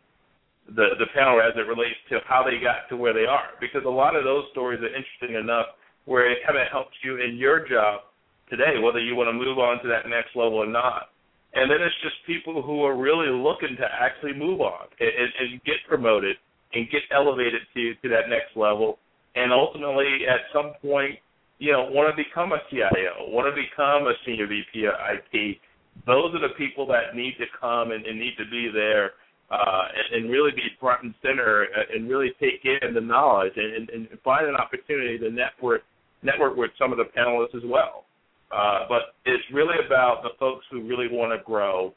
the, 0.69 0.97
the 0.99 1.09
panel 1.15 1.41
as 1.41 1.53
it 1.57 1.69
relates 1.69 1.99
to 2.09 2.21
how 2.27 2.43
they 2.43 2.63
got 2.63 2.89
to 2.89 2.97
where 2.97 3.13
they 3.13 3.29
are. 3.29 3.53
Because 3.61 3.85
a 3.85 3.91
lot 3.91 4.17
of 4.17 4.25
those 4.25 4.45
stories 4.53 4.81
are 4.81 4.89
interesting 4.89 5.37
enough 5.37 5.67
where 6.05 6.31
it 6.31 6.39
kind 6.47 6.59
of 6.59 6.69
helps 6.73 6.97
you 7.05 7.21
in 7.21 7.37
your 7.37 7.67
job 7.69 8.09
today, 8.49 8.81
whether 8.81 9.01
you 9.01 9.17
want 9.17 9.29
to 9.29 9.37
move 9.37 9.59
on 9.59 9.83
to 9.83 9.89
that 9.89 10.09
next 10.09 10.37
level 10.37 10.57
or 10.57 10.69
not. 10.69 11.13
And 11.55 11.71
then 11.71 11.79
it's 11.81 11.95
just 12.03 12.17
people 12.27 12.63
who 12.63 12.83
are 12.83 12.97
really 12.97 13.31
looking 13.31 13.77
to 13.79 13.87
actually 13.87 14.35
move 14.35 14.61
on 14.61 14.91
and, 14.99 15.31
and, 15.39 15.63
get 15.63 15.79
promoted 15.87 16.37
and 16.75 16.91
get 16.91 17.03
elevated 17.15 17.63
to 17.75 17.95
to 18.03 18.09
that 18.11 18.29
next 18.29 18.57
level, 18.57 18.99
and 19.37 19.53
ultimately 19.53 20.27
at 20.27 20.51
some 20.53 20.75
point, 20.83 21.15
you 21.59 21.71
know, 21.71 21.87
want 21.95 22.11
to 22.11 22.17
become 22.19 22.51
a 22.51 22.59
CIO, 22.71 23.31
want 23.31 23.47
to 23.47 23.55
become 23.55 24.11
a 24.11 24.15
senior 24.27 24.49
VP 24.49 24.87
of 24.87 24.95
IT. 25.15 25.59
Those 26.07 26.35
are 26.35 26.43
the 26.43 26.55
people 26.59 26.87
that 26.89 27.15
need 27.15 27.39
to 27.39 27.47
come 27.61 27.93
and, 27.93 28.05
and 28.05 28.19
need 28.19 28.35
to 28.37 28.51
be 28.51 28.69
there 28.75 29.13
uh, 29.55 29.85
and, 29.95 30.25
and 30.25 30.33
really 30.33 30.51
be 30.51 30.63
front 30.81 31.03
and 31.03 31.15
center 31.23 31.67
uh, 31.77 31.95
and 31.95 32.09
really 32.09 32.33
take 32.41 32.65
in 32.65 32.95
the 32.95 33.01
knowledge 33.01 33.53
and, 33.57 33.89
and, 33.89 33.91
and 33.91 34.09
find 34.23 34.47
an 34.47 34.57
opportunity 34.57 35.19
to 35.19 35.31
network 35.31 35.83
network 36.23 36.57
with 36.57 36.71
some 36.79 36.91
of 36.91 36.99
the 36.99 37.05
panelists 37.17 37.55
as 37.55 37.63
well. 37.67 38.05
Uh, 38.51 38.87
but 38.89 39.15
it's 39.27 39.45
really 39.53 39.77
about 39.85 40.23
the 40.23 40.31
folks 40.39 40.65
who 40.71 40.83
really 40.83 41.09
want 41.09 41.33
to 41.33 41.45
grow 41.45 41.93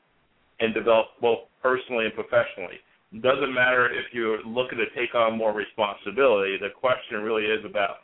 and 0.60 0.74
develop 0.74 1.08
both 1.22 1.40
personally 1.62 2.06
and 2.06 2.14
professionally 2.14 2.82
It 3.14 3.22
doesn't 3.22 3.54
matter 3.54 3.88
if 3.88 4.12
you're 4.12 4.44
looking 4.44 4.78
to 4.80 4.90
take 5.00 5.14
on 5.16 5.38
more 5.38 5.54
responsibility. 5.54 6.58
The 6.60 6.70
question 6.74 7.22
really 7.22 7.46
is 7.46 7.64
about 7.64 7.98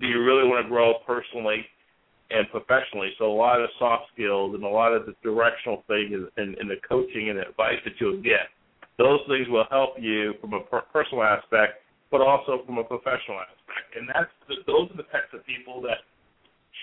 do 0.00 0.06
you 0.06 0.22
really 0.22 0.48
want 0.48 0.64
to 0.64 0.68
grow 0.68 0.94
personally 1.06 1.66
and 2.30 2.48
professionally? 2.50 3.10
So 3.18 3.30
a 3.30 3.36
lot 3.36 3.60
of 3.60 3.68
soft 3.78 4.04
skills 4.12 4.54
and 4.54 4.64
a 4.64 4.68
lot 4.68 4.92
of 4.92 5.06
the 5.06 5.14
directional 5.22 5.84
things 5.86 6.14
and, 6.36 6.56
and 6.56 6.70
the 6.70 6.76
coaching 6.88 7.30
and 7.30 7.38
advice 7.38 7.78
that 7.84 7.94
you'll 8.00 8.22
get, 8.22 8.50
those 8.98 9.20
things 9.28 9.48
will 9.48 9.66
help 9.70 9.94
you 9.98 10.34
from 10.40 10.54
a 10.54 10.60
per- 10.60 10.86
personal 10.92 11.24
aspect, 11.24 11.82
but 12.10 12.20
also 12.20 12.62
from 12.66 12.78
a 12.78 12.84
professional 12.84 13.38
aspect. 13.40 13.96
And 13.96 14.08
that's 14.08 14.30
the, 14.48 14.56
those 14.66 14.90
are 14.90 14.96
the 14.96 15.08
types 15.10 15.32
of 15.32 15.44
people 15.46 15.80
that 15.82 15.98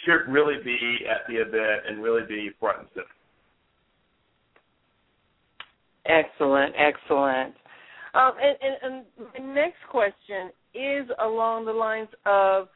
should 0.04 0.32
really 0.32 0.62
be 0.64 1.06
at 1.10 1.28
the 1.28 1.36
event 1.36 1.88
and 1.88 2.02
really 2.04 2.26
be 2.28 2.50
front 2.60 2.80
and 2.80 2.88
center. 2.94 3.08
Excellent, 6.06 6.74
excellent. 6.78 7.54
Um, 8.14 8.34
and, 8.42 8.58
and, 8.62 8.76
and 8.84 9.46
my 9.46 9.54
next 9.54 9.78
question 9.90 10.52
is 10.74 11.08
along 11.20 11.66
the 11.66 11.72
lines 11.72 12.10
of 12.26 12.68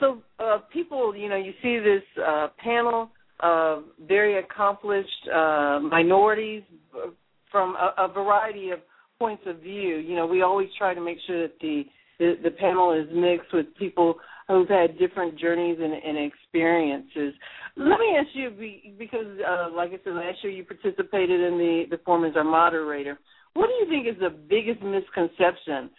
so 0.00 0.22
uh, 0.38 0.58
people, 0.72 1.14
you 1.14 1.28
know, 1.28 1.36
you 1.36 1.52
see 1.62 1.78
this 1.78 2.02
uh, 2.26 2.48
panel 2.62 3.10
of 3.40 3.84
very 4.06 4.38
accomplished 4.38 5.28
uh, 5.34 5.80
minorities 5.80 6.62
from 7.50 7.76
a, 7.76 7.94
a 7.98 8.08
variety 8.12 8.70
of 8.70 8.80
points 9.18 9.42
of 9.46 9.60
view. 9.60 9.96
You 9.96 10.16
know, 10.16 10.26
we 10.26 10.42
always 10.42 10.68
try 10.76 10.94
to 10.94 11.00
make 11.00 11.18
sure 11.26 11.42
that 11.42 11.58
the 11.60 11.84
the, 12.18 12.34
the 12.42 12.50
panel 12.50 12.92
is 12.92 13.06
mixed 13.14 13.52
with 13.52 13.66
people 13.78 14.14
who've 14.48 14.68
had 14.68 14.98
different 14.98 15.38
journeys 15.38 15.78
and, 15.80 15.92
and 15.92 16.32
experiences. 16.32 17.34
Let 17.76 17.98
me 18.00 18.16
ask 18.18 18.28
you, 18.32 18.50
because 18.98 19.26
uh, 19.46 19.68
like 19.74 19.90
I 19.90 19.98
said 20.02 20.14
last 20.14 20.38
year, 20.42 20.52
you 20.52 20.64
participated 20.64 21.40
in 21.40 21.58
the 21.58 21.84
the 21.90 21.98
forum 22.04 22.24
as 22.24 22.36
our 22.36 22.44
moderator. 22.44 23.18
What 23.52 23.68
do 23.68 23.72
you 23.74 23.86
think 23.88 24.06
is 24.06 24.20
the 24.20 24.30
biggest 24.30 24.82
misconception 24.82 25.90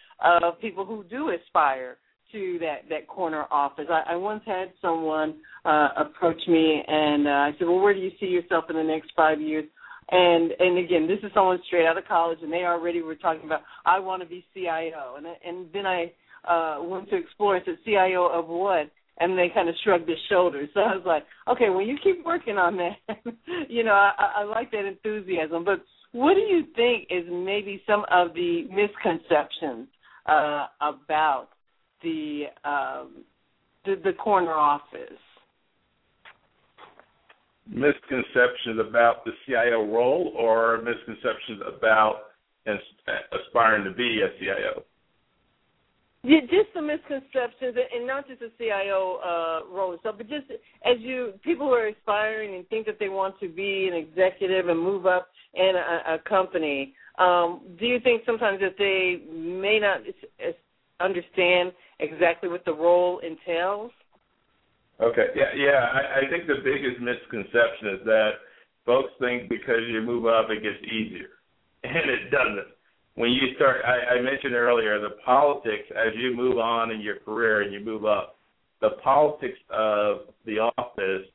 of 0.42 0.60
people 0.60 0.84
who 0.84 1.04
do 1.04 1.30
aspire 1.30 1.98
to 2.32 2.58
that 2.60 2.88
that 2.88 3.06
corner 3.06 3.44
office? 3.50 3.86
I, 3.90 4.12
I 4.12 4.16
once 4.16 4.42
had 4.44 4.72
someone 4.82 5.36
uh, 5.64 5.88
approach 5.96 6.40
me, 6.48 6.82
and 6.86 7.26
uh, 7.26 7.30
I 7.30 7.52
said, 7.58 7.68
"Well, 7.68 7.80
where 7.80 7.94
do 7.94 8.00
you 8.00 8.10
see 8.18 8.26
yourself 8.26 8.64
in 8.70 8.76
the 8.76 8.82
next 8.82 9.12
five 9.16 9.40
years?" 9.40 9.64
And 10.10 10.52
and 10.58 10.78
again, 10.78 11.06
this 11.06 11.18
is 11.22 11.30
someone 11.34 11.58
straight 11.66 11.86
out 11.86 11.98
of 11.98 12.04
college, 12.06 12.38
and 12.42 12.52
they 12.52 12.64
already 12.64 13.02
were 13.02 13.14
talking 13.14 13.44
about, 13.44 13.60
"I 13.84 13.98
want 13.98 14.22
to 14.22 14.28
be 14.28 14.44
CIO," 14.54 15.16
and 15.16 15.26
and 15.44 15.66
then 15.72 15.86
I 15.86 16.12
uh, 16.48 16.82
went 16.82 17.10
to 17.10 17.16
explore 17.16 17.56
and 17.56 17.64
said, 17.64 17.78
"CIO 17.84 18.26
of 18.26 18.48
what?" 18.48 18.90
and 19.20 19.36
they 19.36 19.50
kind 19.52 19.68
of 19.68 19.74
shrugged 19.84 20.08
their 20.08 20.16
shoulders. 20.28 20.68
So 20.74 20.80
I 20.80 20.94
was 20.94 21.04
like, 21.04 21.24
okay, 21.48 21.70
well, 21.70 21.82
you 21.82 21.96
keep 22.02 22.24
working 22.24 22.56
on 22.56 22.76
that. 22.76 23.18
you 23.68 23.84
know, 23.84 23.92
I, 23.92 24.12
I 24.38 24.44
like 24.44 24.70
that 24.70 24.84
enthusiasm. 24.84 25.64
But 25.64 25.82
what 26.12 26.34
do 26.34 26.40
you 26.40 26.64
think 26.76 27.08
is 27.10 27.24
maybe 27.30 27.82
some 27.86 28.04
of 28.10 28.34
the 28.34 28.64
misconceptions 28.70 29.88
uh, 30.26 30.66
about 30.80 31.48
the, 32.02 32.44
um, 32.64 33.24
the 33.84 33.96
the 34.04 34.12
corner 34.12 34.52
office? 34.52 35.18
Misconceptions 37.68 38.80
about 38.80 39.24
the 39.24 39.32
CIO 39.46 39.84
role, 39.92 40.32
or 40.36 40.82
misconceptions 40.82 41.60
about 41.66 42.22
aspiring 42.66 43.84
to 43.84 43.92
be 43.92 44.22
a 44.22 44.38
CIO? 44.38 44.84
Yeah, 46.24 46.40
just 46.40 46.72
some 46.74 46.88
misconceptions, 46.88 47.76
and 47.94 48.06
not 48.06 48.26
just 48.26 48.40
the 48.40 48.50
CIO 48.58 49.20
uh, 49.24 49.72
role 49.72 49.96
stuff, 50.00 50.16
but 50.18 50.28
just 50.28 50.50
as 50.84 50.96
you 50.98 51.34
people 51.44 51.68
who 51.68 51.72
are 51.72 51.88
aspiring 51.88 52.56
and 52.56 52.68
think 52.68 52.86
that 52.86 52.98
they 52.98 53.08
want 53.08 53.38
to 53.40 53.48
be 53.48 53.88
an 53.90 53.96
executive 53.96 54.68
and 54.68 54.80
move 54.80 55.06
up 55.06 55.28
in 55.54 55.74
a, 55.76 56.14
a 56.14 56.18
company. 56.28 56.94
Um, 57.18 57.60
do 57.78 57.86
you 57.86 58.00
think 58.00 58.22
sometimes 58.26 58.60
that 58.60 58.76
they 58.78 59.22
may 59.32 59.78
not 59.78 60.00
understand 61.00 61.72
exactly 62.00 62.48
what 62.48 62.64
the 62.64 62.74
role 62.74 63.20
entails? 63.20 63.92
Okay, 65.00 65.26
yeah, 65.36 65.54
yeah. 65.54 65.86
I, 65.94 66.26
I 66.26 66.30
think 66.30 66.46
the 66.46 66.58
biggest 66.64 67.00
misconception 67.00 67.98
is 67.98 68.02
that 68.04 68.30
folks 68.84 69.10
think 69.20 69.48
because 69.48 69.86
you 69.88 70.02
move 70.02 70.26
up 70.26 70.50
it 70.50 70.62
gets 70.62 70.82
easier, 70.90 71.38
and 71.84 72.10
it 72.10 72.30
doesn't 72.30 72.74
when 73.18 73.32
you 73.32 73.50
start, 73.56 73.82
I, 73.84 74.14
I 74.14 74.22
mentioned 74.22 74.54
earlier 74.54 75.00
the 75.00 75.18
politics 75.26 75.90
as 75.90 76.14
you 76.14 76.36
move 76.36 76.58
on 76.58 76.92
in 76.92 77.00
your 77.00 77.16
career 77.16 77.62
and 77.62 77.72
you 77.74 77.80
move 77.80 78.04
up, 78.04 78.36
the 78.80 78.90
politics 79.02 79.58
of 79.70 80.30
the 80.46 80.60
office 80.78 81.26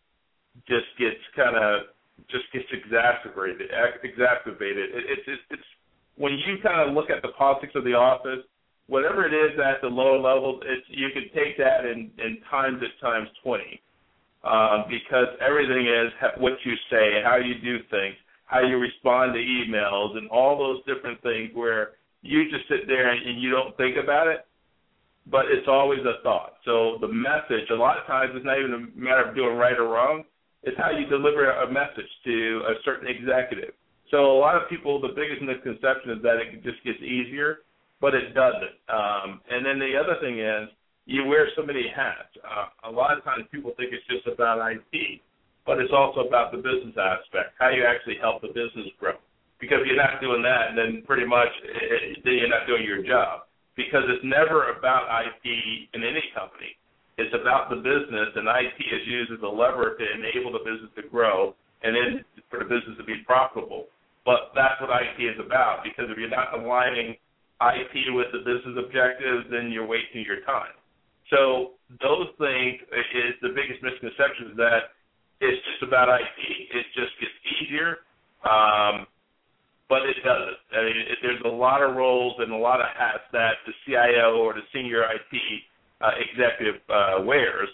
just 0.66 0.88
gets 0.98 1.20
kind 1.36 1.58
of 1.58 1.92
just 2.32 2.46
gets 2.54 2.72
exacerbated. 2.72 3.68
Exacerbated. 4.02 4.96
It, 4.96 5.04
it's 5.12 5.28
it's 5.28 5.42
it's 5.52 5.70
when 6.16 6.32
you 6.48 6.56
kind 6.64 6.88
of 6.88 6.96
look 6.96 7.10
at 7.10 7.22
the 7.22 7.36
politics 7.38 7.74
of 7.76 7.84
the 7.84 7.96
office, 7.96 8.48
whatever 8.88 9.26
it 9.26 9.34
is 9.34 9.60
at 9.60 9.82
the 9.82 9.88
lower 9.88 10.20
levels, 10.20 10.62
it's 10.66 10.86
you 10.90 11.10
can 11.14 11.24
take 11.34 11.58
that 11.58 11.86
and 11.86 12.12
and 12.18 12.38
times 12.50 12.82
it 12.82 12.92
times 13.02 13.28
twenty, 13.44 13.82
um, 14.44 14.86
because 14.90 15.28
everything 15.40 15.88
is 15.88 16.12
what 16.38 16.54
you 16.66 16.74
say, 16.90 17.22
how 17.24 17.38
you 17.38 17.56
do 17.62 17.84
things 17.90 18.16
how 18.54 18.62
you 18.62 18.78
respond 18.78 19.34
to 19.34 19.40
emails 19.40 20.16
and 20.16 20.30
all 20.30 20.58
those 20.58 20.78
different 20.86 21.22
things 21.24 21.50
where 21.54 21.98
you 22.22 22.46
just 22.52 22.70
sit 22.70 22.86
there 22.88 23.10
and 23.12 23.42
you 23.42 23.50
don't 23.50 23.76
think 23.78 23.98
about 24.02 24.28
it, 24.28 24.46
but 25.26 25.46
it's 25.50 25.68
always 25.68 26.00
a 26.02 26.22
thought. 26.22 26.54
So 26.64 26.98
the 27.02 27.08
message, 27.08 27.70
a 27.72 27.76
lot 27.76 27.98
of 27.98 28.06
times, 28.06 28.32
it's 28.36 28.46
not 28.46 28.60
even 28.60 28.74
a 28.74 29.00
matter 29.00 29.28
of 29.28 29.36
doing 29.36 29.58
right 29.58 29.78
or 29.78 29.88
wrong. 29.90 30.24
It's 30.62 30.78
how 30.78 30.92
you 30.92 31.08
deliver 31.08 31.50
a 31.50 31.72
message 31.72 32.08
to 32.26 32.62
a 32.70 32.74
certain 32.86 33.08
executive. 33.08 33.74
So 34.12 34.32
a 34.32 34.40
lot 34.40 34.56
of 34.56 34.70
people, 34.70 35.02
the 35.02 35.10
biggest 35.10 35.42
misconception 35.42 36.12
is 36.12 36.22
that 36.22 36.38
it 36.38 36.64
just 36.64 36.84
gets 36.86 37.02
easier, 37.02 37.66
but 38.04 38.14
it 38.14 38.36
doesn't. 38.36 38.76
Um, 38.92 39.40
and 39.48 39.64
then 39.64 39.80
the 39.80 39.96
other 39.96 40.20
thing 40.20 40.44
is 40.44 40.68
you 41.08 41.24
wear 41.26 41.48
so 41.56 41.64
many 41.64 41.88
hats. 41.88 42.36
Uh, 42.44 42.92
a 42.92 42.92
lot 42.92 43.18
of 43.18 43.24
times 43.24 43.48
people 43.56 43.72
think 43.80 43.96
it's 43.96 44.04
just 44.12 44.28
about 44.28 44.60
IT 44.60 45.22
but 45.66 45.80
it's 45.80 45.94
also 45.96 46.28
about 46.28 46.52
the 46.52 46.60
business 46.60 46.96
aspect, 47.00 47.56
how 47.60 47.70
you 47.72 47.84
actually 47.88 48.20
help 48.20 48.42
the 48.42 48.52
business 48.52 48.88
grow. 49.00 49.16
Because 49.60 49.80
if 49.82 49.88
you're 49.88 50.00
not 50.00 50.20
doing 50.20 50.44
that, 50.44 50.76
then 50.76 51.04
pretty 51.08 51.26
much 51.26 51.52
it, 51.64 52.20
then 52.24 52.36
you're 52.36 52.52
not 52.52 52.68
doing 52.68 52.84
your 52.84 53.04
job. 53.04 53.48
Because 53.76 54.04
it's 54.12 54.24
never 54.24 54.76
about 54.76 55.08
IT 55.08 55.46
in 55.96 56.04
any 56.04 56.24
company. 56.36 56.76
It's 57.18 57.34
about 57.34 57.70
the 57.70 57.78
business, 57.80 58.36
and 58.36 58.48
IT 58.48 58.80
is 58.80 59.08
used 59.08 59.32
as 59.32 59.40
a 59.42 59.48
lever 59.48 59.96
to 59.96 60.04
enable 60.04 60.52
the 60.52 60.66
business 60.68 60.92
to 61.00 61.08
grow 61.08 61.56
and 61.84 61.96
then 61.96 62.26
for 62.50 62.60
the 62.60 62.66
business 62.66 62.98
to 63.00 63.04
be 63.04 63.24
profitable. 63.26 63.88
But 64.26 64.52
that's 64.56 64.80
what 64.82 64.92
IT 64.92 65.20
is 65.22 65.40
about. 65.40 65.84
Because 65.84 66.12
if 66.12 66.18
you're 66.18 66.32
not 66.32 66.58
aligning 66.58 67.16
IT 67.76 67.96
with 68.14 68.28
the 68.32 68.40
business 68.40 68.76
objectives, 68.78 69.48
then 69.52 69.72
you're 69.72 69.88
wasting 69.88 70.26
your 70.26 70.42
time. 70.44 70.76
So 71.30 71.80
those 72.02 72.28
things 72.38 72.82
is 73.16 73.34
the 73.42 73.50
biggest 73.56 73.82
misconception 73.82 74.54
that 74.58 74.94
it's 75.42 75.60
just 75.72 75.84
about 75.84 76.10
IT. 76.10 76.42
It 76.72 76.86
just 76.96 77.14
gets 77.20 77.36
easier, 77.60 78.04
um, 78.48 79.08
but 79.90 80.04
it 80.08 80.18
doesn't. 80.24 80.60
I 80.72 80.82
mean, 80.84 80.98
it, 80.98 81.18
there's 81.22 81.42
a 81.46 81.56
lot 81.56 81.82
of 81.82 81.96
roles 81.96 82.36
and 82.40 82.52
a 82.52 82.58
lot 82.58 82.80
of 82.80 82.88
hats 82.98 83.24
that 83.34 83.60
the 83.66 83.74
CIO 83.86 84.38
or 84.40 84.54
the 84.54 84.66
senior 84.74 85.04
IT 85.04 85.36
uh, 86.02 86.12
executive 86.20 86.82
uh, 86.90 87.24
wears, 87.24 87.70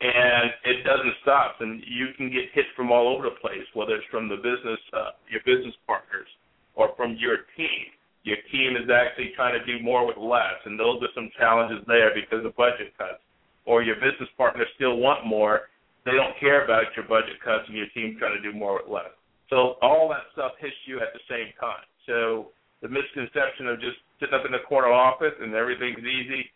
and 0.00 0.50
it 0.64 0.84
doesn't 0.84 1.14
stop. 1.22 1.56
And 1.60 1.82
you 1.86 2.08
can 2.16 2.30
get 2.30 2.52
hit 2.54 2.66
from 2.76 2.90
all 2.92 3.08
over 3.08 3.24
the 3.24 3.36
place, 3.40 3.66
whether 3.74 3.96
it's 3.96 4.06
from 4.10 4.28
the 4.28 4.36
business, 4.36 4.80
uh, 4.92 5.12
your 5.30 5.42
business 5.44 5.74
partners, 5.86 6.28
or 6.74 6.90
from 6.96 7.16
your 7.18 7.48
team. 7.56 7.92
Your 8.24 8.38
team 8.52 8.76
is 8.76 8.88
actually 8.88 9.32
trying 9.34 9.58
to 9.58 9.64
do 9.66 9.82
more 9.82 10.06
with 10.06 10.16
less, 10.16 10.58
and 10.64 10.78
those 10.78 11.02
are 11.02 11.10
some 11.14 11.30
challenges 11.38 11.82
there 11.86 12.14
because 12.14 12.46
of 12.46 12.54
budget 12.56 12.94
cuts. 12.96 13.18
Or 13.66 13.82
your 13.82 13.96
business 13.96 14.30
partners 14.36 14.66
still 14.74 14.96
want 14.96 15.26
more, 15.26 15.70
they 16.04 16.12
don't 16.12 16.38
care 16.38 16.64
about 16.64 16.90
your 16.96 17.06
budget 17.06 17.38
cuts 17.44 17.64
and 17.68 17.76
your 17.76 17.90
team 17.94 18.16
trying 18.18 18.34
to 18.34 18.42
do 18.42 18.56
more 18.56 18.74
with 18.74 18.90
less. 18.90 19.10
So 19.50 19.76
all 19.82 20.08
that 20.10 20.30
stuff 20.32 20.52
hits 20.58 20.74
you 20.86 20.98
at 20.98 21.12
the 21.12 21.22
same 21.28 21.52
time. 21.60 21.86
So 22.06 22.48
the 22.80 22.88
misconception 22.88 23.68
of 23.68 23.78
just 23.78 23.98
sitting 24.18 24.34
up 24.34 24.46
in 24.46 24.52
the 24.52 24.64
corner 24.66 24.90
office 24.90 25.34
and 25.40 25.54
everything's 25.54 26.02
easy, 26.02 26.50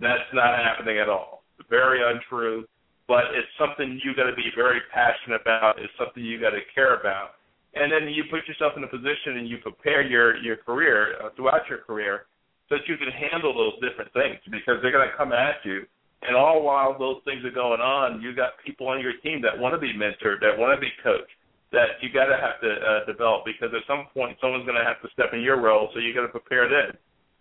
that's 0.00 0.28
not 0.32 0.58
happening 0.58 0.98
at 0.98 1.08
all. 1.08 1.44
Very 1.70 2.00
untrue, 2.04 2.64
but 3.08 3.32
it's 3.32 3.48
something 3.58 4.00
you 4.04 4.14
got 4.16 4.28
to 4.28 4.36
be 4.36 4.50
very 4.56 4.80
passionate 4.92 5.40
about. 5.40 5.78
It's 5.78 5.92
something 5.98 6.24
you 6.24 6.40
got 6.40 6.50
to 6.50 6.60
care 6.74 6.98
about. 6.98 7.40
And 7.74 7.90
then 7.90 8.08
you 8.12 8.24
put 8.30 8.46
yourself 8.46 8.74
in 8.76 8.84
a 8.84 8.90
position 8.90 9.40
and 9.40 9.48
you 9.48 9.58
prepare 9.58 10.02
your 10.02 10.36
your 10.36 10.56
career 10.56 11.16
uh, 11.22 11.30
throughout 11.36 11.68
your 11.68 11.78
career 11.78 12.26
so 12.68 12.76
that 12.76 12.84
you 12.86 12.96
can 12.96 13.08
handle 13.08 13.52
those 13.54 13.74
different 13.80 14.12
things 14.12 14.38
because 14.50 14.80
they're 14.82 14.92
going 14.92 15.08
to 15.08 15.16
come 15.16 15.32
at 15.32 15.56
you 15.64 15.86
and 16.22 16.36
all 16.38 16.62
while 16.62 16.94
those 16.96 17.18
things 17.26 17.42
are 17.44 17.50
going 17.50 17.82
on, 17.82 18.22
you 18.22 18.34
got 18.34 18.54
people 18.64 18.86
on 18.86 19.02
your 19.02 19.18
team 19.26 19.42
that 19.42 19.58
want 19.58 19.74
to 19.74 19.82
be 19.82 19.90
mentored, 19.90 20.38
that 20.38 20.54
want 20.54 20.70
to 20.70 20.80
be 20.80 20.90
coached, 21.02 21.34
that 21.74 21.98
you 21.98 22.14
got 22.14 22.30
to 22.30 22.38
have 22.38 22.62
to 22.62 22.70
uh, 22.70 23.02
develop 23.10 23.42
because 23.42 23.74
at 23.74 23.82
some 23.90 24.06
point 24.14 24.38
someone's 24.38 24.62
going 24.62 24.78
to 24.78 24.86
have 24.86 25.02
to 25.02 25.10
step 25.10 25.34
in 25.34 25.42
your 25.42 25.58
role, 25.58 25.90
so 25.90 25.98
you 25.98 26.14
got 26.14 26.22
to 26.22 26.30
prepare 26.30 26.70
then. 26.70 26.94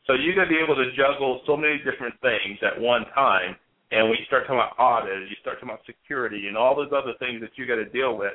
So 0.09 0.17
you 0.17 0.33
got 0.33 0.49
to 0.49 0.53
be 0.53 0.57
able 0.57 0.73
to 0.73 0.89
juggle 0.97 1.45
so 1.45 1.53
many 1.53 1.77
different 1.85 2.17
things 2.25 2.57
at 2.65 2.73
one 2.73 3.05
time. 3.13 3.53
And 3.93 4.09
when 4.09 4.17
you 4.17 4.25
start 4.25 4.49
talking 4.49 4.57
about 4.57 4.73
audit, 4.81 5.29
you 5.29 5.37
start 5.45 5.61
talking 5.61 5.69
about 5.69 5.85
security, 5.85 6.49
and 6.49 6.57
all 6.57 6.73
those 6.73 6.89
other 6.89 7.13
things 7.21 7.37
that 7.45 7.53
you 7.61 7.69
got 7.69 7.77
to 7.77 7.85
deal 7.85 8.17
with. 8.17 8.33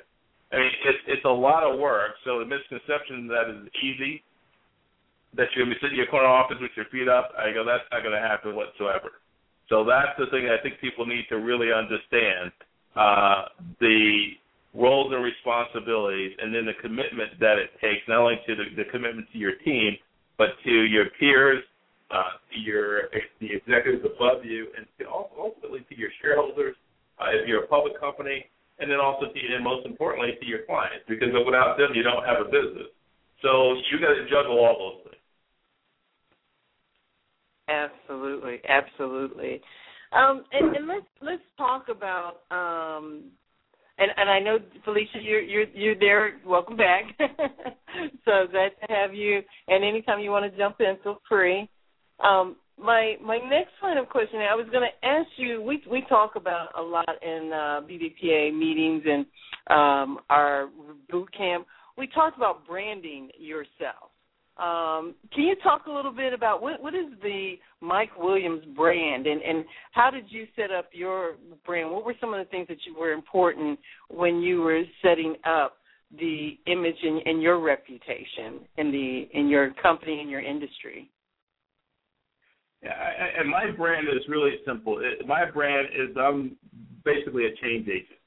I 0.56 0.58
mean, 0.58 0.72
it's 0.88 1.20
it's 1.20 1.24
a 1.26 1.28
lot 1.28 1.62
of 1.68 1.78
work. 1.78 2.16
So 2.24 2.38
the 2.40 2.48
misconception 2.48 3.28
that 3.28 3.52
is 3.52 3.68
easy, 3.84 4.24
that 5.36 5.52
you're 5.52 5.68
gonna 5.68 5.76
be 5.76 5.80
sitting 5.84 6.00
in 6.00 6.02
your 6.02 6.08
corner 6.08 6.28
office 6.28 6.56
with 6.60 6.72
your 6.76 6.86
feet 6.88 7.08
up, 7.08 7.36
I 7.36 7.52
go, 7.52 7.60
that's 7.60 7.84
not 7.92 8.00
going 8.00 8.16
to 8.16 8.24
happen 8.24 8.56
whatsoever. 8.56 9.20
So 9.68 9.84
that's 9.84 10.16
the 10.16 10.32
thing 10.32 10.48
I 10.48 10.56
think 10.62 10.80
people 10.80 11.04
need 11.04 11.26
to 11.28 11.36
really 11.36 11.72
understand 11.72 12.52
uh, 12.96 13.52
the 13.80 14.38
roles 14.72 15.12
and 15.12 15.24
responsibilities, 15.24 16.32
and 16.40 16.54
then 16.54 16.64
the 16.64 16.78
commitment 16.80 17.36
that 17.40 17.58
it 17.58 17.70
takes, 17.80 18.00
not 18.08 18.20
only 18.20 18.40
to 18.46 18.54
the, 18.56 18.64
the 18.76 18.88
commitment 18.90 19.26
to 19.32 19.38
your 19.38 19.56
team, 19.64 19.96
but 20.38 20.56
to 20.64 20.70
your 20.70 21.06
peers, 21.18 21.64
uh, 22.10 22.40
to 22.52 22.60
your 22.60 23.12
the 23.40 23.52
executives 23.52 24.04
above 24.04 24.44
you, 24.44 24.68
and 24.76 24.86
to 24.98 25.04
ultimately 25.10 25.84
to 25.88 25.98
your 25.98 26.10
shareholders, 26.22 26.76
uh, 27.20 27.28
if 27.32 27.48
you're 27.48 27.64
a 27.64 27.66
public 27.66 27.98
company, 28.00 28.46
and 28.78 28.90
then 28.90 29.00
also 29.00 29.26
to, 29.26 29.54
and 29.54 29.64
most 29.64 29.86
importantly, 29.86 30.32
to 30.40 30.46
your 30.46 30.64
clients, 30.66 31.04
because 31.08 31.28
without 31.44 31.78
them, 31.78 31.90
you 31.94 32.02
don't 32.02 32.24
have 32.24 32.40
a 32.40 32.44
business. 32.44 32.92
So 33.42 33.74
you 33.90 34.00
got 34.00 34.14
to 34.14 34.24
juggle 34.28 34.58
all 34.58 34.76
those 34.78 35.10
things. 35.10 35.22
Absolutely, 37.68 38.60
absolutely. 38.68 39.60
Um, 40.12 40.44
and, 40.52 40.76
and 40.76 40.86
let's 40.86 41.06
let's 41.20 41.42
talk 41.58 41.86
about 41.88 42.42
um, 42.50 43.24
and 43.98 44.10
and 44.16 44.30
I 44.30 44.38
know 44.38 44.58
Felicia, 44.84 45.18
you're 45.22 45.40
you're 45.40 45.68
you're 45.74 45.98
there. 45.98 46.38
Welcome 46.46 46.76
back. 46.76 47.04
so 48.24 48.46
glad 48.50 48.72
to 48.80 48.92
have 48.92 49.14
you. 49.14 49.40
And 49.68 49.84
anytime 49.84 50.20
you 50.20 50.30
want 50.30 50.50
to 50.50 50.56
jump 50.56 50.76
in, 50.80 50.96
feel 51.02 51.20
free. 51.28 51.68
Um, 52.22 52.56
my 52.78 53.16
my 53.22 53.38
next 53.38 53.72
line 53.82 53.96
of 53.96 54.08
questioning, 54.08 54.46
I 54.50 54.54
was 54.54 54.66
going 54.70 54.88
to 54.88 55.06
ask 55.06 55.28
you. 55.36 55.62
We 55.62 55.82
we 55.90 56.04
talk 56.08 56.36
about 56.36 56.68
a 56.78 56.82
lot 56.82 57.08
in 57.22 57.50
uh, 57.52 57.80
BDPA 57.88 58.56
meetings 58.56 59.02
and 59.06 59.26
um, 59.68 60.18
our 60.30 60.68
boot 61.10 61.28
camp. 61.36 61.66
We 61.96 62.06
talked 62.08 62.36
about 62.36 62.66
branding 62.66 63.30
yourself. 63.38 64.10
Um, 64.58 65.14
can 65.34 65.44
you 65.44 65.54
talk 65.62 65.84
a 65.86 65.90
little 65.90 66.12
bit 66.12 66.32
about 66.32 66.62
what 66.62 66.82
what 66.82 66.94
is 66.94 67.06
the 67.22 67.54
Mike 67.80 68.16
Williams 68.18 68.62
brand 68.74 69.26
and 69.26 69.42
and 69.42 69.64
how 69.92 70.10
did 70.10 70.24
you 70.28 70.46
set 70.56 70.70
up 70.70 70.88
your 70.92 71.36
brand? 71.64 71.90
What 71.90 72.04
were 72.04 72.14
some 72.20 72.34
of 72.34 72.38
the 72.38 72.50
things 72.50 72.68
that 72.68 72.78
you 72.86 72.98
were 72.98 73.12
important 73.12 73.78
when 74.08 74.40
you 74.40 74.60
were 74.60 74.82
setting 75.02 75.36
up 75.44 75.78
the 76.18 76.58
image 76.66 76.96
and, 77.02 77.20
and 77.26 77.42
your 77.42 77.60
reputation 77.60 78.60
in 78.78 78.90
the 78.92 79.28
in 79.32 79.48
your 79.48 79.72
company 79.82 80.20
in 80.20 80.28
your 80.28 80.40
industry? 80.40 81.10
I, 82.88 83.40
and 83.40 83.48
my 83.50 83.70
brand 83.70 84.08
is 84.08 84.22
really 84.28 84.56
simple. 84.66 84.98
It, 85.00 85.26
my 85.26 85.50
brand 85.50 85.88
is 85.94 86.16
I'm 86.16 86.56
basically 87.04 87.46
a 87.46 87.54
change 87.62 87.88
agent. 87.88 88.20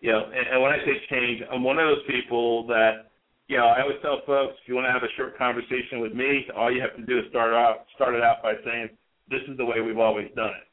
You 0.00 0.12
know, 0.12 0.24
and, 0.26 0.46
and 0.54 0.62
when 0.62 0.72
I 0.72 0.78
say 0.84 0.94
change, 1.10 1.42
I'm 1.50 1.64
one 1.64 1.78
of 1.78 1.88
those 1.88 2.06
people 2.06 2.66
that, 2.68 3.10
you 3.48 3.56
know, 3.56 3.66
I 3.66 3.82
always 3.82 3.98
tell 4.02 4.20
folks 4.26 4.54
if 4.62 4.68
you 4.68 4.74
want 4.74 4.86
to 4.86 4.92
have 4.92 5.02
a 5.02 5.12
short 5.16 5.36
conversation 5.36 6.00
with 6.00 6.14
me, 6.14 6.46
all 6.56 6.72
you 6.72 6.80
have 6.80 6.94
to 6.96 7.04
do 7.04 7.18
is 7.18 7.24
start 7.30 7.52
out 7.52 7.86
start 7.94 8.14
it 8.14 8.22
out 8.22 8.42
by 8.42 8.54
saying, 8.64 8.90
This 9.30 9.42
is 9.48 9.56
the 9.56 9.64
way 9.64 9.80
we've 9.80 9.98
always 9.98 10.28
done 10.36 10.54
it. 10.54 10.66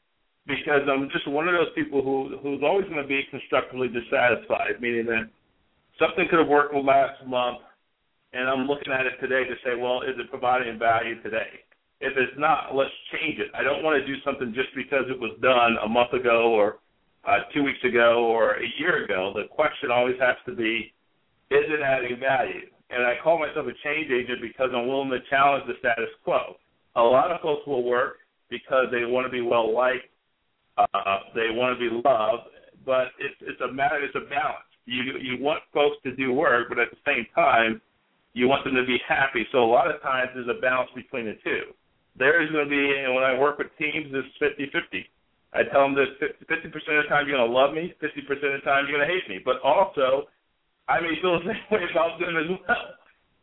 Because 0.46 0.86
I'm 0.86 1.10
just 1.10 1.26
one 1.26 1.48
of 1.48 1.54
those 1.54 1.74
people 1.74 2.02
who 2.02 2.38
who's 2.38 2.62
always 2.62 2.86
going 2.86 3.02
to 3.02 3.08
be 3.08 3.22
constructively 3.30 3.88
dissatisfied, 3.88 4.80
meaning 4.80 5.06
that 5.06 5.26
something 5.98 6.26
could 6.30 6.38
have 6.38 6.48
worked 6.48 6.74
last 6.74 7.24
month 7.26 7.58
and 8.36 8.48
I'm 8.48 8.66
looking 8.66 8.92
at 8.92 9.06
it 9.06 9.16
today 9.20 9.48
to 9.48 9.54
say, 9.64 9.80
well, 9.80 10.02
is 10.02 10.18
it 10.18 10.28
providing 10.28 10.78
value 10.78 11.20
today? 11.22 11.64
If 12.00 12.12
it's 12.16 12.36
not, 12.38 12.74
let's 12.74 12.92
change 13.12 13.38
it. 13.38 13.48
I 13.54 13.62
don't 13.62 13.82
want 13.82 13.96
to 14.00 14.06
do 14.06 14.20
something 14.24 14.52
just 14.52 14.68
because 14.76 15.08
it 15.08 15.18
was 15.18 15.32
done 15.40 15.76
a 15.82 15.88
month 15.88 16.12
ago 16.12 16.52
or 16.52 16.78
uh, 17.24 17.48
two 17.54 17.62
weeks 17.62 17.82
ago 17.84 18.24
or 18.24 18.56
a 18.56 18.68
year 18.78 19.04
ago. 19.04 19.32
The 19.34 19.48
question 19.48 19.90
always 19.90 20.16
has 20.20 20.36
to 20.44 20.54
be, 20.54 20.92
is 21.50 21.64
it 21.64 21.80
adding 21.80 22.20
value? 22.20 22.68
And 22.90 23.02
I 23.02 23.14
call 23.24 23.38
myself 23.38 23.66
a 23.66 23.72
change 23.82 24.10
agent 24.12 24.40
because 24.42 24.70
I'm 24.74 24.86
willing 24.86 25.10
to 25.10 25.20
challenge 25.30 25.64
the 25.66 25.74
status 25.80 26.12
quo. 26.22 26.56
A 26.96 27.02
lot 27.02 27.32
of 27.32 27.40
folks 27.40 27.66
will 27.66 27.82
work 27.82 28.18
because 28.50 28.86
they 28.92 29.04
want 29.04 29.26
to 29.26 29.32
be 29.32 29.40
well 29.40 29.74
liked, 29.74 30.06
uh, 30.76 31.18
they 31.34 31.48
want 31.50 31.78
to 31.78 31.80
be 31.80 31.90
loved, 31.90 32.44
but 32.84 33.08
it's 33.18 33.34
it's 33.40 33.60
a 33.60 33.72
matter, 33.72 33.98
it's 34.04 34.14
a 34.14 34.28
balance. 34.28 34.68
You 34.84 35.18
you 35.18 35.42
want 35.42 35.62
folks 35.74 35.96
to 36.04 36.14
do 36.14 36.32
work, 36.32 36.68
but 36.68 36.78
at 36.78 36.90
the 36.90 37.00
same 37.04 37.26
time, 37.34 37.80
you 38.34 38.46
want 38.46 38.64
them 38.64 38.74
to 38.74 38.84
be 38.86 38.98
happy. 39.08 39.46
So 39.50 39.64
a 39.64 39.66
lot 39.66 39.90
of 39.90 40.00
times 40.02 40.30
there's 40.34 40.46
a 40.46 40.60
balance 40.60 40.90
between 40.94 41.24
the 41.24 41.34
two 41.42 41.74
there 42.18 42.42
is 42.42 42.50
going 42.50 42.64
to 42.64 42.70
be, 42.70 42.80
and 42.80 43.14
when 43.14 43.24
I 43.24 43.38
work 43.38 43.58
with 43.58 43.68
teams, 43.78 44.08
it's 44.12 44.28
50-50. 44.40 45.04
I 45.52 45.64
tell 45.72 45.88
them 45.88 45.94
that 45.96 46.16
50% 46.20 46.48
of 46.48 46.72
the 46.74 47.08
time 47.08 47.28
you're 47.28 47.36
going 47.36 47.48
to 47.48 47.52
love 47.52 47.72
me, 47.72 47.94
50% 48.02 48.04
of 48.04 48.60
the 48.60 48.64
time 48.64 48.84
you're 48.88 48.96
going 48.96 49.08
to 49.08 49.12
hate 49.12 49.28
me. 49.28 49.40
But 49.44 49.60
also, 49.62 50.28
I 50.88 51.00
may 51.00 51.16
feel 51.20 51.40
the 51.40 51.44
same 51.52 51.64
way 51.70 51.84
about 51.90 52.20
them 52.20 52.36
as 52.36 52.48
well. 52.48 52.86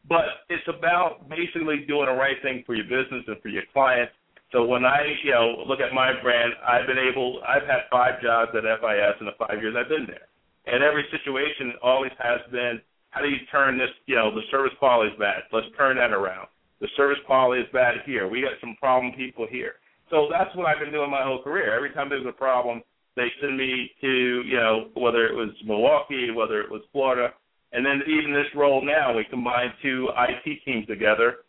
But 0.09 0.45
it's 0.49 0.67
about 0.67 1.29
basically 1.29 1.85
doing 1.87 2.07
the 2.11 2.17
right 2.17 2.35
thing 2.43 2.63
for 2.65 2.75
your 2.75 2.85
business 2.85 3.23
and 3.27 3.39
for 3.41 3.49
your 3.49 3.63
clients. 3.71 4.13
So 4.51 4.65
when 4.65 4.85
I, 4.85 5.01
you 5.23 5.31
know, 5.31 5.63
look 5.65 5.79
at 5.79 5.93
my 5.93 6.13
brand, 6.21 6.53
I've 6.61 6.85
been 6.85 6.99
able, 6.99 7.41
I've 7.47 7.65
had 7.65 7.89
five 7.89 8.21
jobs 8.21 8.51
at 8.53 8.61
FIS 8.61 9.15
in 9.21 9.25
the 9.25 9.37
five 9.39 9.61
years 9.61 9.73
I've 9.77 9.89
been 9.89 10.05
there. 10.05 10.29
And 10.67 10.83
every 10.83 11.05
situation 11.09 11.73
always 11.81 12.11
has 12.19 12.41
been, 12.51 12.81
how 13.09 13.21
do 13.21 13.29
you 13.29 13.41
turn 13.49 13.77
this, 13.77 13.89
you 14.05 14.15
know, 14.15 14.29
the 14.29 14.41
service 14.51 14.73
quality 14.77 15.11
is 15.13 15.19
bad. 15.19 15.43
Let's 15.51 15.67
turn 15.77 15.97
that 15.97 16.11
around 16.11 16.47
the 16.83 16.91
service 16.97 17.17
quality 17.25 17.61
is 17.63 17.67
bad 17.71 18.03
here. 18.05 18.27
We 18.27 18.41
got 18.41 18.59
some 18.59 18.75
problem 18.77 19.13
people 19.15 19.47
here. 19.49 19.79
So 20.11 20.27
that's 20.29 20.53
what 20.53 20.67
I've 20.67 20.83
been 20.83 20.91
doing 20.91 21.09
my 21.09 21.23
whole 21.23 21.41
career. 21.41 21.73
Every 21.73 21.95
time 21.95 22.09
there's 22.09 22.27
a 22.27 22.35
problem, 22.35 22.83
they 23.15 23.31
send 23.39 23.55
me 23.55 23.89
to, 24.01 24.43
you 24.43 24.59
know, 24.59 24.91
whether 24.93 25.23
it 25.23 25.33
was 25.33 25.55
Milwaukee, 25.63 26.27
whether 26.35 26.59
it 26.59 26.69
was 26.69 26.81
Florida, 26.91 27.31
and 27.71 27.85
then 27.85 28.03
even 28.05 28.33
this 28.35 28.51
role 28.53 28.83
now, 28.83 29.15
we 29.15 29.23
combined 29.23 29.71
two 29.81 30.09
IT 30.11 30.59
teams 30.65 30.85
together. 30.85 31.47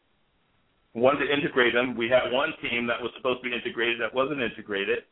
One 0.93 1.19
to 1.19 1.27
integrate 1.27 1.75
them. 1.75 1.99
We 1.99 2.09
had 2.09 2.31
one 2.31 2.55
team 2.63 2.87
that 2.87 3.03
was 3.03 3.11
supposed 3.17 3.43
to 3.43 3.51
be 3.51 3.57
integrated 3.57 4.01
that 4.01 4.15
wasn't 4.15 4.41
integrated. 4.41 5.03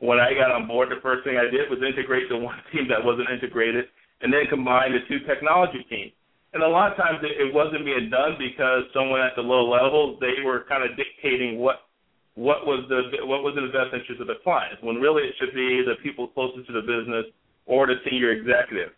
When 0.00 0.18
I 0.18 0.32
got 0.32 0.50
on 0.50 0.66
board, 0.66 0.88
the 0.88 1.04
first 1.04 1.28
thing 1.28 1.36
I 1.36 1.52
did 1.52 1.68
was 1.68 1.84
integrate 1.84 2.32
the 2.32 2.38
one 2.40 2.56
team 2.72 2.88
that 2.88 3.04
wasn't 3.04 3.28
integrated, 3.28 3.84
and 4.24 4.32
then 4.32 4.48
combine 4.48 4.96
the 4.96 5.04
two 5.12 5.20
technology 5.28 5.84
teams 5.92 6.16
and 6.54 6.62
a 6.62 6.68
lot 6.68 6.92
of 6.92 6.96
times 6.96 7.18
it, 7.22 7.36
it 7.36 7.52
wasn't 7.52 7.84
being 7.84 8.08
done 8.08 8.36
because 8.38 8.88
someone 8.94 9.20
at 9.20 9.36
the 9.36 9.42
low 9.42 9.68
level 9.68 10.16
they 10.20 10.40
were 10.44 10.64
kind 10.68 10.82
of 10.82 10.96
dictating 10.96 11.58
what 11.58 11.88
what 12.34 12.64
was 12.64 12.86
the 12.88 13.26
what 13.26 13.42
was 13.42 13.54
in 13.58 13.66
the 13.66 13.74
best 13.74 13.92
interest 13.92 14.20
of 14.20 14.28
the 14.28 14.40
client 14.44 14.78
when 14.82 14.96
really 14.96 15.26
it 15.26 15.34
should 15.38 15.52
be 15.52 15.82
the 15.84 15.98
people 16.02 16.28
closest 16.28 16.66
to 16.66 16.72
the 16.72 16.86
business 16.86 17.26
or 17.66 17.86
the 17.86 18.00
senior 18.08 18.32
executive. 18.32 18.94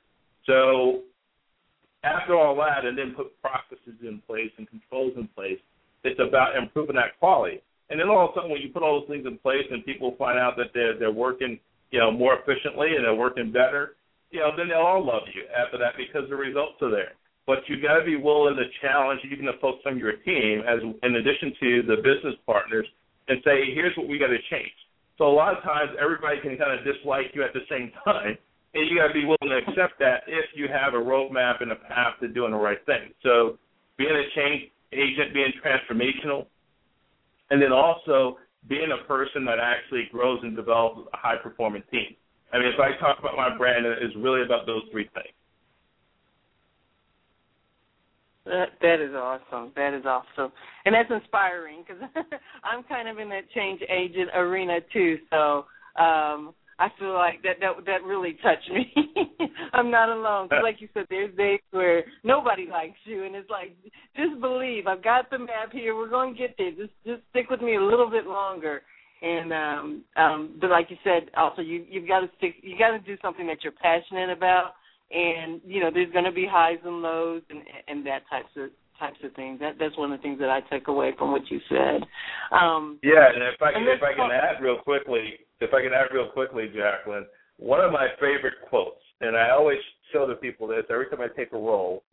So 0.46 1.02
after 2.04 2.38
all 2.38 2.54
that, 2.56 2.86
and 2.86 2.96
then 2.96 3.12
put 3.16 3.34
processes 3.42 3.98
in 4.02 4.22
place 4.26 4.52
and 4.56 4.68
controls 4.68 5.12
in 5.16 5.26
place, 5.34 5.58
it's 6.04 6.20
about 6.20 6.56
improving 6.56 6.96
that 6.96 7.18
quality. 7.18 7.60
And 7.90 7.98
then 7.98 8.08
all 8.08 8.28
of 8.28 8.30
a 8.30 8.34
sudden, 8.38 8.50
when 8.50 8.62
you 8.62 8.70
put 8.70 8.82
all 8.82 9.00
those 9.00 9.08
things 9.10 9.26
in 9.26 9.36
place 9.38 9.66
and 9.68 9.84
people 9.84 10.14
find 10.16 10.38
out 10.38 10.54
that 10.56 10.70
they're 10.72 10.96
they're 10.96 11.12
working, 11.12 11.58
you 11.90 11.98
know, 11.98 12.12
more 12.12 12.38
efficiently 12.38 12.94
and 12.94 13.04
they're 13.04 13.18
working 13.18 13.50
better, 13.50 13.96
you 14.30 14.38
know, 14.38 14.54
then 14.56 14.68
they'll 14.68 14.86
all 14.86 15.04
love 15.04 15.26
you 15.34 15.42
after 15.50 15.76
that 15.76 15.98
because 15.98 16.28
the 16.30 16.36
results 16.36 16.78
are 16.80 16.92
there 16.92 17.18
but 17.50 17.66
you 17.66 17.82
got 17.82 17.98
to 17.98 18.06
be 18.06 18.14
willing 18.14 18.54
to 18.54 18.62
challenge 18.78 19.18
even 19.26 19.44
the 19.44 19.58
folks 19.60 19.82
on 19.82 19.98
your 19.98 20.14
team, 20.22 20.62
as 20.62 20.78
in 21.02 21.16
addition 21.16 21.50
to 21.58 21.82
the 21.82 21.96
business 21.96 22.38
partners, 22.46 22.86
and 23.26 23.42
say, 23.42 23.74
here's 23.74 23.90
what 23.96 24.06
we 24.06 24.22
got 24.22 24.30
to 24.30 24.38
change. 24.54 24.70
So 25.18 25.26
a 25.26 25.34
lot 25.34 25.58
of 25.58 25.64
times 25.64 25.90
everybody 25.98 26.38
can 26.46 26.54
kind 26.56 26.70
of 26.70 26.86
dislike 26.86 27.34
you 27.34 27.42
at 27.42 27.50
the 27.52 27.66
same 27.66 27.90
time, 28.06 28.38
and 28.74 28.86
you 28.86 28.94
got 28.94 29.08
to 29.08 29.14
be 29.18 29.26
willing 29.26 29.50
to 29.50 29.58
accept 29.66 29.98
that 29.98 30.22
if 30.30 30.46
you 30.54 30.70
have 30.70 30.94
a 30.94 31.02
roadmap 31.02 31.58
and 31.60 31.72
a 31.72 31.80
path 31.90 32.22
to 32.22 32.28
doing 32.28 32.52
the 32.52 32.62
right 32.62 32.78
thing. 32.86 33.10
So 33.26 33.58
being 33.98 34.14
a 34.14 34.26
change 34.38 34.70
agent, 34.94 35.34
being 35.34 35.50
transformational, 35.58 36.46
and 37.50 37.60
then 37.60 37.72
also 37.72 38.38
being 38.68 38.94
a 38.94 39.02
person 39.10 39.44
that 39.46 39.58
actually 39.58 40.06
grows 40.12 40.38
and 40.44 40.54
develops 40.54 41.02
a 41.12 41.16
high 41.16 41.42
performing 41.42 41.82
team. 41.90 42.14
I 42.52 42.62
mean, 42.62 42.70
if 42.70 42.78
I 42.78 42.94
talk 43.02 43.18
about 43.18 43.34
my 43.34 43.50
brand, 43.58 43.86
it's 43.86 44.14
really 44.14 44.46
about 44.46 44.66
those 44.66 44.82
three 44.92 45.10
things. 45.18 45.34
That 48.46 48.66
that 48.80 49.00
is 49.00 49.14
awesome. 49.14 49.72
That 49.76 49.92
is 49.94 50.04
awesome, 50.06 50.52
and 50.84 50.94
that's 50.94 51.10
inspiring 51.10 51.84
because 51.86 52.02
I'm 52.64 52.82
kind 52.84 53.08
of 53.08 53.18
in 53.18 53.28
that 53.28 53.50
change 53.54 53.80
agent 53.88 54.30
arena 54.34 54.78
too. 54.92 55.18
So 55.28 55.66
um, 56.00 56.54
I 56.78 56.88
feel 56.98 57.12
like 57.12 57.42
that 57.42 57.60
that 57.60 57.84
that 57.84 58.02
really 58.02 58.38
touched 58.42 58.70
me. 58.72 58.92
I'm 59.74 59.90
not 59.90 60.08
alone. 60.08 60.48
Cause 60.48 60.60
like 60.62 60.80
you 60.80 60.88
said, 60.94 61.04
there's 61.10 61.36
days 61.36 61.60
where 61.70 62.04
nobody 62.24 62.66
likes 62.66 62.98
you, 63.04 63.24
and 63.24 63.34
it's 63.34 63.50
like 63.50 63.76
just 64.16 64.40
believe. 64.40 64.86
I've 64.86 65.04
got 65.04 65.30
the 65.30 65.38
map 65.38 65.72
here. 65.72 65.94
We're 65.94 66.08
going 66.08 66.32
to 66.34 66.38
get 66.38 66.54
there. 66.56 66.70
Just 66.70 66.94
just 67.06 67.20
stick 67.30 67.50
with 67.50 67.60
me 67.60 67.76
a 67.76 67.84
little 67.84 68.08
bit 68.10 68.26
longer. 68.26 68.80
And 69.20 69.52
um, 69.52 70.04
um, 70.16 70.56
but 70.58 70.70
like 70.70 70.86
you 70.88 70.96
said, 71.04 71.30
also 71.36 71.60
you 71.60 71.84
you've 71.90 72.08
got 72.08 72.20
to 72.20 72.30
stick. 72.38 72.54
You 72.62 72.78
got 72.78 72.92
to 72.92 73.00
do 73.00 73.20
something 73.20 73.46
that 73.48 73.58
you're 73.62 73.74
passionate 73.74 74.30
about 74.30 74.72
and 75.10 75.60
you 75.66 75.80
know 75.80 75.90
there's 75.92 76.12
going 76.12 76.24
to 76.24 76.32
be 76.32 76.46
highs 76.50 76.78
and 76.84 77.02
lows 77.02 77.42
and 77.50 77.60
and 77.88 78.06
that 78.06 78.22
types 78.30 78.50
of 78.56 78.70
types 78.98 79.18
of 79.24 79.32
things. 79.34 79.58
That 79.58 79.74
that's 79.80 79.96
one 79.96 80.12
of 80.12 80.18
the 80.18 80.22
things 80.22 80.38
that 80.38 80.50
I 80.50 80.60
took 80.72 80.88
away 80.88 81.12
from 81.18 81.32
what 81.32 81.42
you 81.50 81.58
said. 81.68 82.04
Um, 82.52 83.00
yeah, 83.02 83.32
and 83.32 83.42
if 83.42 83.60
I 83.60 83.72
can, 83.72 83.82
if 83.88 84.02
I 84.02 84.14
can 84.14 84.30
add 84.30 84.62
real 84.62 84.78
quickly, 84.78 85.40
if 85.60 85.72
I 85.74 85.82
can 85.82 85.92
add 85.92 86.14
real 86.14 86.28
quickly, 86.28 86.68
Jacqueline, 86.74 87.26
one 87.56 87.80
of 87.80 87.90
my 87.90 88.08
favorite 88.20 88.60
quotes, 88.68 89.02
and 89.20 89.36
I 89.36 89.50
always 89.50 89.78
show 90.12 90.28
the 90.28 90.34
people 90.34 90.68
this 90.68 90.84
every 90.90 91.06
time 91.06 91.20
I 91.20 91.28
take 91.34 91.52
a 91.52 91.58
role, 91.58 92.04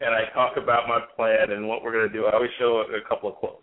and 0.00 0.14
I 0.14 0.32
talk 0.34 0.56
about 0.56 0.88
my 0.88 1.00
plan 1.16 1.52
and 1.52 1.66
what 1.66 1.82
we're 1.82 1.92
going 1.92 2.08
to 2.08 2.12
do. 2.12 2.26
I 2.26 2.34
always 2.34 2.50
show 2.58 2.84
a, 2.84 2.98
a 2.98 3.08
couple 3.08 3.30
of 3.30 3.36
quotes. 3.36 3.62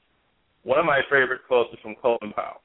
One 0.63 0.79
of 0.79 0.85
my 0.85 1.01
favorite 1.09 1.41
quotes 1.47 1.71
is 1.73 1.79
from 1.81 1.95
Colin 2.01 2.33
Powell. 2.35 2.61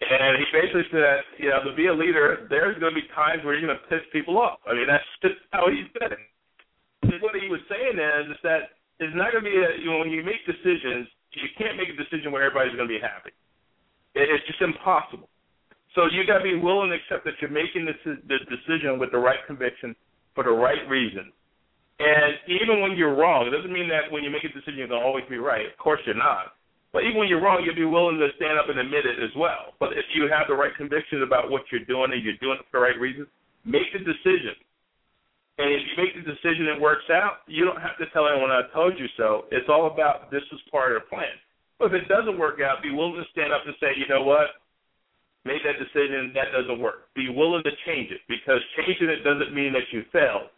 And 0.00 0.40
he 0.40 0.44
basically 0.48 0.88
said, 0.88 1.20
you 1.36 1.52
know, 1.52 1.60
to 1.60 1.76
be 1.76 1.92
a 1.92 1.94
leader, 1.94 2.48
there's 2.48 2.78
going 2.80 2.96
to 2.96 3.00
be 3.00 3.06
times 3.12 3.44
where 3.44 3.52
you're 3.52 3.68
going 3.68 3.76
to 3.76 3.88
piss 3.92 4.00
people 4.16 4.40
off. 4.40 4.64
I 4.64 4.72
mean, 4.72 4.88
that's 4.88 5.04
just 5.20 5.36
how 5.52 5.68
he 5.68 5.84
said 6.00 6.16
it. 6.16 6.24
And 7.04 7.20
what 7.20 7.36
he 7.36 7.52
was 7.52 7.60
saying 7.68 8.00
is, 8.00 8.32
is 8.32 8.40
that 8.40 8.80
it's 8.96 9.12
not 9.12 9.32
going 9.32 9.44
to 9.44 9.50
be 9.50 9.60
a, 9.60 9.76
you 9.76 9.92
know, 9.92 10.00
when 10.00 10.08
you 10.08 10.24
make 10.24 10.40
decisions, 10.48 11.04
you 11.36 11.52
can't 11.60 11.76
make 11.76 11.92
a 11.92 11.96
decision 12.00 12.32
where 12.32 12.44
everybody's 12.44 12.76
going 12.76 12.88
to 12.88 12.94
be 12.96 13.00
happy. 13.00 13.36
It's 14.16 14.44
just 14.48 14.60
impossible. 14.64 15.28
So 15.94 16.08
you 16.08 16.24
got 16.26 16.38
to 16.38 16.46
be 16.46 16.56
willing 16.56 16.90
to 16.90 16.96
accept 16.96 17.24
that 17.28 17.36
you're 17.40 17.52
making 17.52 17.84
this 17.84 17.98
the 18.04 18.38
decision 18.48 18.98
with 18.98 19.12
the 19.12 19.18
right 19.18 19.38
conviction 19.46 19.94
for 20.34 20.44
the 20.44 20.54
right 20.54 20.82
reason. 20.88 21.30
And 22.00 22.40
even 22.48 22.80
when 22.80 22.96
you're 22.96 23.14
wrong, 23.14 23.46
it 23.46 23.52
doesn't 23.52 23.72
mean 23.72 23.88
that 23.92 24.10
when 24.10 24.24
you 24.24 24.30
make 24.30 24.44
a 24.44 24.48
decision 24.48 24.78
you're 24.78 24.88
going 24.88 25.02
to 25.02 25.06
always 25.06 25.28
be 25.28 25.38
right. 25.38 25.66
Of 25.66 25.76
course 25.78 26.00
you're 26.06 26.16
not. 26.16 26.56
But 26.92 27.06
even 27.06 27.22
when 27.22 27.28
you're 27.30 27.42
wrong, 27.42 27.62
you'll 27.62 27.78
be 27.78 27.86
willing 27.86 28.18
to 28.18 28.34
stand 28.34 28.58
up 28.58 28.66
and 28.66 28.78
admit 28.78 29.06
it 29.06 29.22
as 29.22 29.30
well. 29.38 29.78
But 29.78 29.94
if 29.94 30.04
you 30.14 30.26
have 30.26 30.50
the 30.50 30.58
right 30.58 30.74
convictions 30.74 31.22
about 31.22 31.50
what 31.50 31.62
you're 31.70 31.86
doing 31.86 32.10
and 32.10 32.22
you're 32.22 32.40
doing 32.42 32.58
it 32.58 32.66
for 32.70 32.82
the 32.82 32.86
right 32.90 32.98
reasons, 32.98 33.30
make 33.62 33.86
the 33.94 34.02
decision. 34.02 34.58
And 35.60 35.70
if 35.70 35.84
you 35.86 35.94
make 36.00 36.16
the 36.16 36.26
decision 36.26 36.66
and 36.66 36.80
it 36.80 36.82
works 36.82 37.06
out, 37.12 37.46
you 37.46 37.62
don't 37.62 37.78
have 37.78 37.94
to 38.02 38.10
tell 38.10 38.26
anyone 38.26 38.50
I 38.50 38.66
told 38.74 38.98
you 38.98 39.06
so. 39.14 39.46
It's 39.54 39.68
all 39.68 39.86
about 39.86 40.32
this 40.32 40.42
is 40.50 40.58
part 40.72 40.96
of 40.96 41.04
the 41.04 41.06
plan. 41.06 41.36
But 41.78 41.94
if 41.94 42.02
it 42.02 42.08
doesn't 42.08 42.40
work 42.40 42.58
out, 42.64 42.82
be 42.82 42.90
willing 42.90 43.20
to 43.22 43.28
stand 43.30 43.52
up 43.52 43.62
and 43.68 43.76
say, 43.78 43.94
you 43.94 44.08
know 44.10 44.24
what, 44.24 44.58
made 45.44 45.60
that 45.64 45.78
decision, 45.78 46.32
that 46.34 46.52
doesn't 46.52 46.80
work. 46.80 47.12
Be 47.14 47.28
willing 47.28 47.62
to 47.64 47.72
change 47.86 48.10
it 48.10 48.20
because 48.28 48.60
changing 48.76 49.08
it 49.08 49.22
doesn't 49.22 49.54
mean 49.54 49.72
that 49.72 49.88
you 49.92 50.04
failed. 50.12 50.50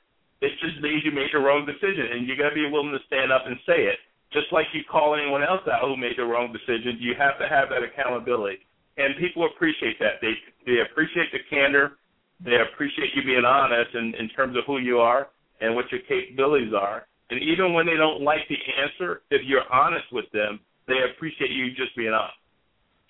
It 0.43 0.51
just 0.59 0.83
means 0.83 1.07
you 1.07 1.15
made 1.15 1.31
the 1.31 1.39
wrong 1.39 1.63
decision, 1.63 2.19
and 2.19 2.27
you 2.27 2.35
got 2.35 2.51
to 2.51 2.59
be 2.59 2.67
willing 2.67 2.91
to 2.91 3.03
stand 3.07 3.31
up 3.31 3.47
and 3.47 3.55
say 3.63 3.87
it. 3.87 4.03
Just 4.33 4.53
like 4.53 4.67
you 4.73 4.81
call 4.91 5.15
anyone 5.15 5.43
else 5.43 5.61
out 5.69 5.83
who 5.83 5.97
made 5.97 6.17
the 6.17 6.25
wrong 6.25 6.53
decision, 6.53 6.97
you 6.99 7.15
have 7.19 7.39
to 7.39 7.49
have 7.49 7.69
that 7.69 7.85
accountability, 7.85 8.65
and 8.97 9.15
people 9.21 9.47
appreciate 9.47 9.99
that. 10.01 10.21
They 10.21 10.33
they 10.65 10.81
appreciate 10.81 11.33
the 11.33 11.45
candor, 11.51 11.99
they 12.41 12.57
appreciate 12.57 13.13
you 13.15 13.23
being 13.23 13.45
honest 13.45 13.95
in 13.95 14.15
in 14.19 14.29
terms 14.31 14.57
of 14.57 14.65
who 14.67 14.79
you 14.79 14.99
are 14.99 15.29
and 15.61 15.75
what 15.75 15.91
your 15.93 16.01
capabilities 16.09 16.73
are. 16.75 17.07
And 17.31 17.41
even 17.41 17.73
when 17.73 17.87
they 17.87 17.97
don't 17.97 18.23
like 18.23 18.45
the 18.49 18.59
answer, 18.83 19.23
if 19.31 19.43
you're 19.47 19.65
honest 19.73 20.05
with 20.13 20.27
them, 20.33 20.61
they 20.87 21.01
appreciate 21.15 21.51
you 21.51 21.71
just 21.71 21.97
being 21.97 22.13
honest. 22.13 22.37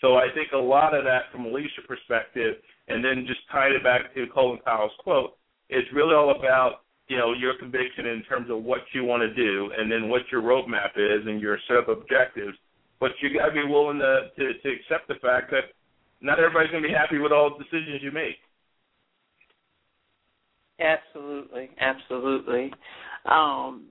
So 0.00 0.16
I 0.16 0.26
think 0.34 0.52
a 0.52 0.58
lot 0.58 0.94
of 0.94 1.04
that 1.04 1.30
from 1.32 1.46
a 1.46 1.48
leadership 1.48 1.86
perspective, 1.88 2.56
and 2.88 3.04
then 3.04 3.24
just 3.26 3.40
tying 3.50 3.74
it 3.74 3.82
back 3.82 4.14
to 4.14 4.26
Colin 4.34 4.58
Powell's 4.64 4.92
quote, 5.02 5.38
is 5.70 5.82
really 5.94 6.14
all 6.14 6.34
about 6.36 6.82
you 7.12 7.18
know 7.18 7.34
your 7.34 7.52
conviction 7.58 8.06
in 8.06 8.22
terms 8.22 8.48
of 8.48 8.64
what 8.64 8.80
you 8.94 9.04
want 9.04 9.20
to 9.20 9.34
do, 9.34 9.70
and 9.76 9.92
then 9.92 10.08
what 10.08 10.22
your 10.32 10.40
roadmap 10.40 10.96
is, 10.96 11.26
and 11.26 11.42
your 11.42 11.58
set 11.68 11.76
of 11.76 11.90
objectives. 11.90 12.56
But 13.00 13.10
you 13.20 13.36
got 13.38 13.48
to 13.48 13.52
be 13.52 13.66
willing 13.68 13.98
to, 13.98 14.30
to 14.34 14.44
to 14.54 14.68
accept 14.72 15.08
the 15.08 15.16
fact 15.20 15.50
that 15.50 15.76
not 16.22 16.38
everybody's 16.38 16.70
going 16.70 16.82
to 16.82 16.88
be 16.88 16.94
happy 16.94 17.18
with 17.18 17.30
all 17.30 17.50
the 17.50 17.62
decisions 17.64 18.00
you 18.00 18.12
make. 18.12 18.36
Absolutely, 20.80 21.68
absolutely. 21.78 22.72
Um, 23.26 23.88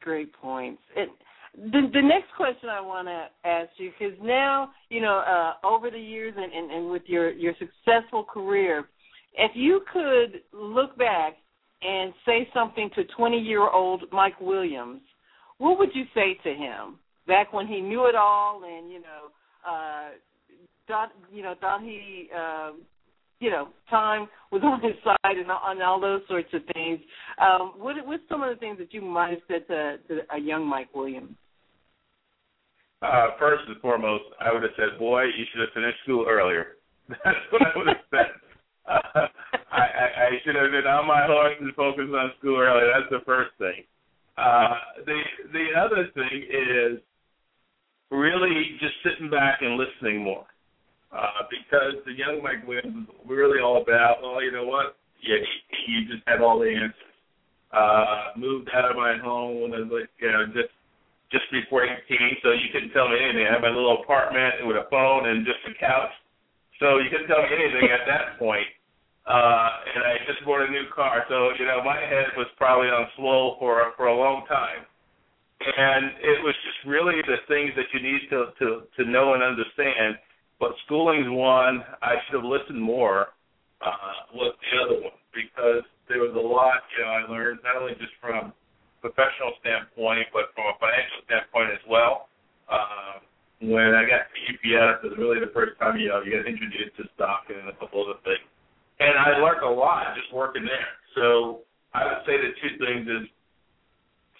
great 0.00 0.32
points. 0.32 0.80
It, 0.94 1.08
the 1.56 1.90
the 1.92 2.02
next 2.02 2.32
question 2.36 2.68
I 2.68 2.80
want 2.80 3.08
to 3.08 3.26
ask 3.48 3.70
you 3.78 3.90
because 3.98 4.16
now 4.22 4.70
you 4.90 5.00
know 5.00 5.24
uh, 5.26 5.66
over 5.66 5.90
the 5.90 5.98
years 5.98 6.34
and, 6.36 6.52
and, 6.52 6.70
and 6.70 6.88
with 6.88 7.02
your 7.06 7.32
your 7.32 7.54
successful 7.58 8.22
career, 8.22 8.84
if 9.34 9.50
you 9.56 9.80
could 9.92 10.42
look 10.52 10.96
back 10.96 11.34
and 11.82 12.12
say 12.26 12.48
something 12.52 12.90
to 12.94 13.04
20 13.16 13.38
year 13.38 13.68
old 13.68 14.04
Mike 14.12 14.40
Williams, 14.40 15.00
what 15.58 15.78
would 15.78 15.90
you 15.94 16.04
say 16.14 16.38
to 16.44 16.50
him 16.50 16.98
back 17.26 17.52
when 17.52 17.66
he 17.66 17.80
knew 17.80 18.06
it 18.06 18.14
all 18.14 18.62
and 18.64 18.90
you 18.90 19.00
know 19.00 19.30
uh, 19.68 20.08
thought 20.86 21.10
you 21.32 21.42
know 21.42 21.54
thought 21.60 21.82
he 21.82 22.28
uh, 22.36 22.72
you 23.40 23.50
know, 23.50 23.68
time 23.88 24.28
was 24.52 24.62
on 24.64 24.80
his 24.82 24.94
side 25.02 25.36
and, 25.36 25.48
and 25.48 25.82
all 25.82 26.00
those 26.00 26.20
sorts 26.28 26.48
of 26.52 26.62
things. 26.74 27.00
Um, 27.40 27.72
what 27.76 27.96
what's 28.06 28.22
some 28.28 28.42
of 28.42 28.54
the 28.54 28.60
things 28.60 28.78
that 28.78 28.94
you 28.94 29.00
might 29.00 29.30
have 29.30 29.40
said 29.48 29.66
to, 29.68 29.96
to 30.08 30.20
a 30.34 30.38
young 30.38 30.66
Mike 30.66 30.94
Williams? 30.94 31.34
Uh, 33.02 33.28
first 33.38 33.62
and 33.66 33.80
foremost, 33.80 34.24
I 34.40 34.52
would 34.52 34.62
have 34.62 34.72
said, 34.76 34.98
"Boy, 34.98 35.24
you 35.24 35.44
should 35.50 35.62
have 35.62 35.72
finished 35.74 35.98
school 36.04 36.26
earlier." 36.28 36.76
That's 37.08 37.38
what 37.50 37.62
I 37.62 37.78
would 37.78 37.86
have 37.88 37.96
said. 38.10 38.30
Uh, 38.86 39.26
I, 39.70 39.82
I, 39.82 40.06
I 40.26 40.30
should 40.44 40.56
have 40.56 40.70
been 40.70 40.86
on 40.86 41.06
my 41.06 41.26
horse 41.26 41.54
and 41.60 41.74
focused 41.74 42.12
on 42.12 42.32
school 42.38 42.58
earlier. 42.58 42.90
That's 42.90 43.10
the 43.10 43.24
first 43.24 43.50
thing. 43.58 43.86
Uh, 44.36 44.74
the 45.06 45.20
the 45.52 45.66
other 45.78 46.08
thing 46.14 46.42
is 46.48 46.98
really 48.10 48.78
just 48.80 48.94
sitting 49.04 49.30
back 49.30 49.60
and 49.62 49.78
listening 49.78 50.22
more 50.22 50.46
uh, 51.12 51.46
because 51.50 51.98
the 52.06 52.12
young 52.12 52.42
Mike 52.42 52.66
Williams 52.66 53.06
was 53.06 53.26
really 53.26 53.60
all 53.60 53.82
about, 53.82 54.18
oh, 54.22 54.38
you 54.40 54.50
know 54.50 54.66
what? 54.66 54.96
Yeah, 55.22 55.38
he 55.86 56.06
just 56.10 56.22
had 56.26 56.40
all 56.40 56.58
the 56.58 56.70
answers. 56.70 56.94
Uh, 57.70 58.34
moved 58.34 58.68
out 58.74 58.90
of 58.90 58.96
my 58.96 59.14
home 59.22 59.62
when 59.62 59.74
I 59.74 59.86
was 59.86 59.92
like, 59.92 60.10
you 60.18 60.26
know, 60.26 60.46
just 60.50 60.74
just 61.30 61.46
before 61.54 61.86
18, 61.86 62.42
so 62.42 62.50
you 62.50 62.66
couldn't 62.74 62.90
tell 62.90 63.06
me 63.06 63.14
anything. 63.14 63.46
I 63.46 63.54
had 63.54 63.62
my 63.62 63.70
little 63.70 64.02
apartment 64.02 64.66
with 64.66 64.74
a 64.74 64.90
phone 64.90 65.30
and 65.30 65.46
just 65.46 65.62
a 65.70 65.78
couch, 65.78 66.10
so 66.82 66.98
you 66.98 67.06
couldn't 67.06 67.30
tell 67.30 67.38
me 67.38 67.54
anything 67.54 67.86
at 67.86 68.02
that 68.10 68.34
point. 68.42 68.66
Uh, 69.30 69.70
and 69.94 70.02
I 70.02 70.18
just 70.26 70.42
bought 70.44 70.66
a 70.66 70.70
new 70.70 70.90
car, 70.90 71.22
so 71.30 71.54
you 71.54 71.64
know 71.64 71.78
my 71.86 72.02
head 72.02 72.34
was 72.36 72.50
probably 72.58 72.88
on 72.88 73.06
slow 73.14 73.54
for 73.62 73.94
for 73.96 74.08
a 74.10 74.16
long 74.16 74.42
time. 74.50 74.82
And 75.60 76.10
it 76.18 76.42
was 76.42 76.56
just 76.66 76.88
really 76.88 77.22
the 77.22 77.38
things 77.46 77.70
that 77.76 77.86
you 77.94 78.02
need 78.02 78.26
to 78.30 78.50
to 78.58 78.66
to 78.98 79.02
know 79.06 79.34
and 79.34 79.42
understand 79.42 80.18
but 80.60 80.76
schooling's 80.84 81.28
one 81.30 81.82
I 82.02 82.20
should 82.26 82.42
have 82.42 82.44
listened 82.44 82.80
more 82.80 83.32
uh, 83.80 84.34
was 84.34 84.54
the 84.60 84.72
other 84.82 85.00
one 85.00 85.16
because 85.32 85.82
there 86.08 86.20
was 86.20 86.36
a 86.36 86.42
lot 86.42 86.84
you 86.92 87.04
know 87.04 87.10
I 87.10 87.22
learned 87.30 87.60
not 87.64 87.80
only 87.80 87.94
just 87.96 88.12
from 88.20 88.52
professional 89.00 89.56
standpoint 89.64 90.28
but 90.36 90.52
from 90.52 90.68
a 90.68 90.76
financial 90.76 91.24
standpoint 91.24 91.72
as 91.72 91.84
well. 91.88 92.28
Uh, 92.68 93.24
when 93.62 93.92
I 93.94 94.08
got 94.08 94.26
to 94.26 94.38
UPS, 94.48 95.04
it 95.04 95.08
was 95.12 95.18
really 95.18 95.40
the 95.40 95.52
first 95.52 95.78
time 95.80 95.96
you 95.96 96.12
know 96.12 96.20
you 96.20 96.34
get 96.34 96.44
introduced 96.44 96.96
to 97.00 97.08
stock 97.16 97.48
and 97.48 97.68
a 97.68 97.76
couple 97.80 98.04
other 98.04 98.20
things, 98.24 98.44
and 99.00 99.16
I 99.16 99.40
learned 99.40 99.64
a 99.64 99.72
lot 99.72 100.14
just 100.14 100.32
working 100.32 100.64
there. 100.64 100.92
So 101.16 101.64
I 101.96 102.04
would 102.04 102.22
say 102.28 102.36
the 102.36 102.52
two 102.60 102.76
things 102.78 103.08
is 103.08 103.26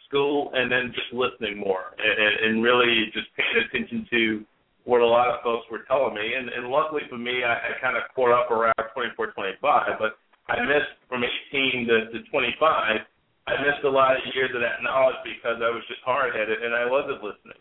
school 0.07 0.51
and 0.55 0.71
then 0.71 0.93
just 0.93 1.09
listening 1.15 1.59
more 1.59 1.97
and, 1.97 2.35
and 2.45 2.63
really 2.63 3.09
just 3.15 3.27
paying 3.35 3.65
attention 3.65 4.07
to 4.11 4.45
what 4.85 5.01
a 5.01 5.07
lot 5.07 5.29
of 5.29 5.41
folks 5.43 5.67
were 5.71 5.87
telling 5.89 6.15
me. 6.15 6.35
And, 6.37 6.49
and 6.51 6.69
luckily 6.69 7.03
for 7.09 7.19
me, 7.19 7.43
I, 7.43 7.55
I 7.55 7.71
kind 7.81 7.97
of 7.97 8.05
caught 8.15 8.35
up 8.35 8.51
around 8.51 8.77
24, 8.93 9.33
25, 9.33 10.03
but 10.03 10.19
I 10.51 10.61
missed 10.67 10.99
from 11.09 11.23
18 11.23 11.87
to, 11.87 11.97
to 12.11 12.19
25. 12.31 13.07
I 13.47 13.53
missed 13.65 13.83
a 13.87 13.91
lot 13.91 14.15
of 14.15 14.23
years 14.35 14.51
of 14.55 14.61
that 14.61 14.83
knowledge 14.83 15.19
because 15.25 15.63
I 15.63 15.71
was 15.73 15.83
just 15.89 16.03
hard 16.05 16.35
headed 16.37 16.63
and 16.63 16.75
I 16.75 16.85
wasn't 16.91 17.23
listening. 17.25 17.61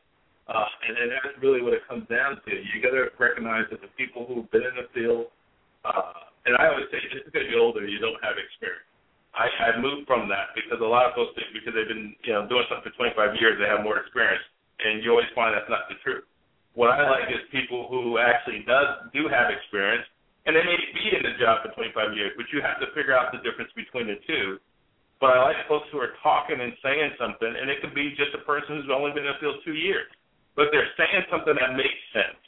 Uh, 0.49 0.65
and, 0.89 0.97
and 0.97 1.07
that's 1.13 1.37
really 1.41 1.61
what 1.61 1.77
it 1.77 1.85
comes 1.85 2.09
down 2.09 2.41
to. 2.41 2.49
You 2.49 2.81
got 2.81 2.97
to 2.97 3.13
recognize 3.21 3.69
that 3.69 3.81
the 3.85 3.91
people 3.93 4.25
who've 4.25 4.49
been 4.49 4.65
in 4.65 4.75
the 4.81 4.89
field, 4.97 5.29
uh, 5.85 6.28
and 6.49 6.57
I 6.57 6.73
always 6.73 6.89
say 6.89 6.97
just 7.13 7.29
because 7.29 7.45
you're 7.45 7.61
older, 7.61 7.85
you 7.85 8.01
don't 8.01 8.17
have 8.25 8.41
experience. 8.41 8.89
I, 9.37 9.45
I 9.69 9.77
moved 9.77 10.09
from 10.09 10.25
that 10.33 10.57
because 10.57 10.81
a 10.81 10.89
lot 10.89 11.05
of 11.05 11.13
folks 11.13 11.37
think 11.37 11.53
because 11.53 11.77
they've 11.77 11.87
been 11.87 12.17
you 12.25 12.33
know 12.33 12.49
doing 12.49 12.65
something 12.65 12.89
for 12.89 13.13
25 13.13 13.37
years, 13.37 13.61
they 13.61 13.69
have 13.69 13.85
more 13.85 14.01
experience, 14.01 14.41
and 14.81 15.05
you 15.05 15.13
always 15.13 15.29
find 15.37 15.53
that's 15.53 15.69
not 15.69 15.85
the 15.85 16.01
truth. 16.01 16.25
What 16.73 16.89
I 16.89 17.05
like 17.05 17.29
is 17.29 17.37
people 17.53 17.85
who 17.85 18.17
actually 18.17 18.65
does 18.65 19.05
do 19.13 19.29
have 19.29 19.53
experience, 19.53 20.05
and 20.49 20.57
they 20.57 20.65
may 20.65 20.81
be 20.97 21.05
in 21.13 21.21
the 21.21 21.37
job 21.37 21.61
for 21.61 21.69
25 21.77 22.17
years, 22.17 22.33
but 22.33 22.49
you 22.49 22.65
have 22.65 22.81
to 22.81 22.89
figure 22.97 23.13
out 23.13 23.29
the 23.29 23.41
difference 23.45 23.69
between 23.77 24.09
the 24.09 24.17
two. 24.25 24.57
But 25.19 25.35
I 25.35 25.43
like 25.43 25.59
folks 25.67 25.91
who 25.91 25.99
are 25.99 26.15
talking 26.23 26.57
and 26.57 26.71
saying 26.79 27.19
something, 27.19 27.51
and 27.51 27.67
it 27.67 27.83
could 27.83 27.93
be 27.93 28.15
just 28.15 28.31
a 28.33 28.41
person 28.47 28.79
who's 28.79 28.89
only 28.89 29.11
been 29.11 29.27
in 29.27 29.35
the 29.35 29.39
field 29.43 29.59
two 29.67 29.75
years, 29.75 30.07
but 30.55 30.71
they're 30.71 30.89
saying 30.95 31.27
something 31.27 31.53
that 31.59 31.75
makes 31.75 32.01
sense, 32.15 32.39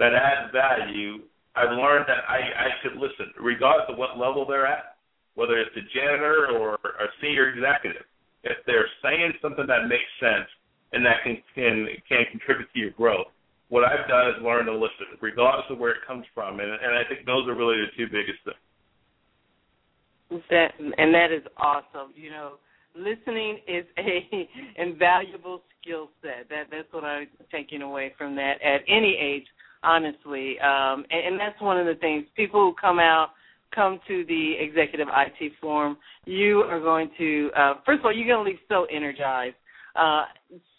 that 0.00 0.16
adds 0.16 0.48
value. 0.50 1.20
I've 1.56 1.70
learned 1.70 2.06
that 2.08 2.26
I, 2.28 2.38
I 2.38 2.68
should 2.82 2.98
listen, 2.98 3.30
regardless 3.38 3.86
of 3.88 3.96
what 3.96 4.18
level 4.18 4.44
they're 4.46 4.66
at, 4.66 4.96
whether 5.34 5.58
it's 5.58 5.74
a 5.76 5.86
janitor 5.94 6.48
or 6.50 6.74
a 6.74 7.08
senior 7.22 7.50
executive. 7.50 8.02
If 8.42 8.58
they're 8.66 8.88
saying 9.02 9.32
something 9.40 9.66
that 9.66 9.88
makes 9.88 10.10
sense 10.20 10.48
and 10.92 11.04
that 11.06 11.22
can 11.22 11.38
can 11.54 11.86
can 12.08 12.24
contribute 12.30 12.68
to 12.72 12.78
your 12.78 12.90
growth, 12.90 13.28
what 13.68 13.84
I've 13.84 14.06
done 14.08 14.28
is 14.28 14.34
learn 14.42 14.66
to 14.66 14.74
listen, 14.74 15.16
regardless 15.20 15.66
of 15.70 15.78
where 15.78 15.92
it 15.92 16.06
comes 16.06 16.26
from, 16.34 16.60
and 16.60 16.70
and 16.70 16.92
I 16.94 17.02
think 17.08 17.24
those 17.26 17.48
are 17.48 17.54
really 17.54 17.78
the 17.80 17.90
two 17.96 18.06
biggest 18.06 18.38
things. 18.44 20.42
That 20.50 20.72
and 20.78 21.14
that 21.14 21.32
is 21.32 21.42
awesome. 21.56 22.12
You 22.14 22.30
know, 22.30 22.52
listening 22.94 23.58
is 23.66 23.84
a 23.98 24.48
invaluable 24.82 25.62
skill 25.80 26.10
set. 26.22 26.48
That 26.50 26.64
that's 26.70 26.92
what 26.92 27.04
I'm 27.04 27.28
taking 27.50 27.82
away 27.82 28.14
from 28.18 28.34
that 28.36 28.60
at 28.62 28.82
any 28.88 29.16
age, 29.20 29.46
honestly. 29.84 30.58
Um, 30.60 31.04
and, 31.10 31.34
and 31.34 31.40
that's 31.40 31.60
one 31.60 31.78
of 31.78 31.86
the 31.86 31.94
things 32.00 32.24
people 32.36 32.60
who 32.60 32.74
come 32.80 32.98
out 32.98 33.30
come 33.74 33.98
to 34.06 34.24
the 34.26 34.54
executive 34.60 35.08
IT 35.08 35.52
forum, 35.60 35.96
you 36.26 36.60
are 36.60 36.80
going 36.80 37.10
to 37.18 37.50
uh, 37.56 37.74
first 37.84 38.00
of 38.00 38.06
all 38.06 38.16
you're 38.16 38.26
going 38.26 38.44
to 38.44 38.50
leave 38.50 38.60
so 38.68 38.86
energized. 38.94 39.56
Uh, 39.96 40.24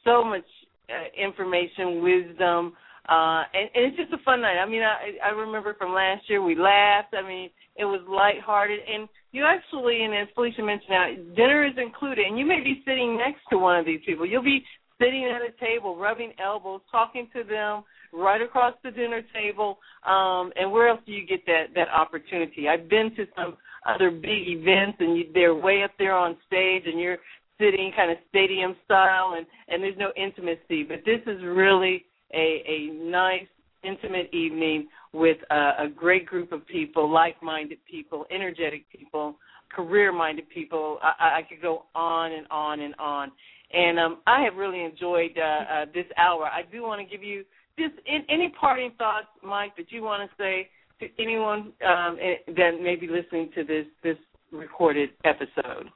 so 0.04 0.24
much 0.24 0.46
uh, 0.90 1.10
information, 1.18 2.04
wisdom, 2.04 2.74
uh, 3.10 3.44
and, 3.54 3.70
and 3.74 3.86
it's 3.86 3.98
just 3.98 4.14
a 4.14 4.24
fun 4.24 4.42
night. 4.42 4.58
I 4.58 4.68
mean, 4.68 4.82
I 4.82 5.14
I 5.24 5.30
remember 5.30 5.74
from 5.76 5.94
last 5.94 6.30
year 6.30 6.42
we 6.42 6.56
laughed. 6.56 7.14
I 7.14 7.28
mean, 7.28 7.50
it 7.76 7.86
was 7.86 8.02
lighthearted, 8.08 8.80
and 8.88 9.08
you 9.32 9.46
actually, 9.46 10.04
and 10.04 10.14
as 10.14 10.28
Felicia 10.34 10.64
mentioned, 10.64 10.90
now 10.90 11.08
dinner 11.36 11.66
is 11.66 11.74
included, 11.78 12.26
and 12.26 12.38
you 12.38 12.46
may 12.46 12.62
be 12.62 12.82
sitting 12.86 13.18
next 13.18 13.42
to 13.52 13.58
one 13.58 13.78
of 13.80 13.86
these 13.86 14.00
people. 14.06 14.26
You'll 14.26 14.44
be 14.44 14.64
sitting 15.00 15.26
at 15.26 15.42
a 15.42 15.52
table, 15.64 15.98
rubbing 15.98 16.34
elbows, 16.44 16.82
talking 16.92 17.28
to 17.34 17.44
them 17.44 17.84
right 18.18 18.42
across 18.42 18.74
the 18.84 18.92
dinner 18.92 19.22
table. 19.34 19.78
Um, 20.06 20.52
and 20.56 20.72
where 20.72 20.88
else 20.88 21.02
do 21.06 21.12
you 21.12 21.26
get 21.26 21.46
that 21.46 21.66
that 21.76 21.90
opportunity? 21.90 22.68
I've 22.68 22.90
been 22.90 23.16
to 23.16 23.26
some 23.36 23.58
other 23.86 24.10
big 24.12 24.48
events, 24.48 24.98
and 25.00 25.18
you, 25.18 25.26
they're 25.34 25.56
way 25.56 25.84
up 25.84 25.92
there 26.00 26.16
on 26.16 26.38
stage, 26.48 26.84
and 26.86 27.00
you're 27.00 27.18
sitting 27.60 27.92
kind 27.96 28.12
of 28.12 28.18
stadium 28.30 28.76
style, 28.86 29.36
and 29.38 29.46
and 29.68 29.84
there's 29.84 29.98
no 29.98 30.12
intimacy. 30.16 30.84
But 30.84 31.00
this 31.06 31.22
is 31.28 31.44
really 31.44 32.06
a, 32.34 32.64
a 32.68 32.94
nice, 33.10 33.48
intimate 33.84 34.34
evening 34.34 34.88
with 35.14 35.38
a, 35.50 35.86
a 35.86 35.88
great 35.96 36.26
group 36.26 36.52
of 36.52 36.66
people, 36.68 37.10
like-minded 37.10 37.78
people, 37.90 38.26
energetic 38.32 38.84
people, 38.92 39.36
career-minded 39.70 40.50
people. 40.50 41.00
I, 41.02 41.40
I 41.40 41.42
could 41.48 41.62
go 41.62 41.86
on 41.96 42.32
and 42.34 42.48
on 42.52 42.82
and 42.82 42.96
on. 43.00 43.32
And 43.74 44.00
um, 44.00 44.18
I 44.28 44.42
have 44.44 44.56
really 44.56 44.84
enjoyed 44.84 45.38
uh, 45.38 45.74
uh, 45.74 45.86
this 45.94 46.06
hour. 46.18 46.46
I 46.46 46.62
do 46.72 46.84
want 46.84 47.02
to 47.02 47.08
give 47.10 47.24
you 47.24 47.44
just 47.78 47.94
in, 48.06 48.24
any 48.30 48.54
parting 48.60 48.92
thoughts, 48.98 49.28
Mike, 49.44 49.76
that 49.78 49.92
you 49.92 50.04
want 50.04 50.30
to 50.30 50.36
say 50.42 50.70
to 51.00 51.08
anyone 51.22 51.74
um, 51.88 52.18
eh, 52.22 52.36
that 52.56 52.82
may 52.82 52.96
be 52.96 53.08
listening 53.08 53.50
to 53.56 53.64
this 53.64 53.86
this 54.04 54.18
recorded 54.52 55.10
episode? 55.24 55.90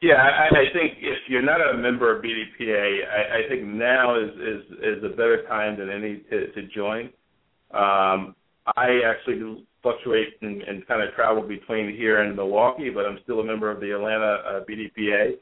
Yeah, 0.00 0.14
I, 0.14 0.48
I 0.48 0.64
think 0.72 0.98
if 0.98 1.18
you're 1.28 1.42
not 1.42 1.60
a 1.60 1.78
member 1.78 2.14
of 2.14 2.24
BDPA, 2.24 3.06
I, 3.06 3.44
I 3.44 3.48
think 3.48 3.64
now 3.64 4.18
is, 4.18 4.30
is 4.30 4.62
is 4.98 5.04
a 5.04 5.10
better 5.10 5.44
time 5.48 5.78
than 5.78 5.90
any 5.90 6.16
to, 6.30 6.52
to 6.52 6.62
join. 6.74 7.06
Um, 7.72 8.34
I 8.76 9.00
actually 9.06 9.64
fluctuate 9.82 10.34
and, 10.40 10.62
and 10.62 10.86
kind 10.86 11.02
of 11.02 11.14
travel 11.14 11.42
between 11.42 11.94
here 11.94 12.22
and 12.22 12.36
Milwaukee, 12.36 12.90
but 12.90 13.04
I'm 13.04 13.18
still 13.24 13.40
a 13.40 13.44
member 13.44 13.70
of 13.70 13.80
the 13.80 13.92
Atlanta 13.92 14.42
uh, 14.46 14.60
BDPA. 14.68 15.34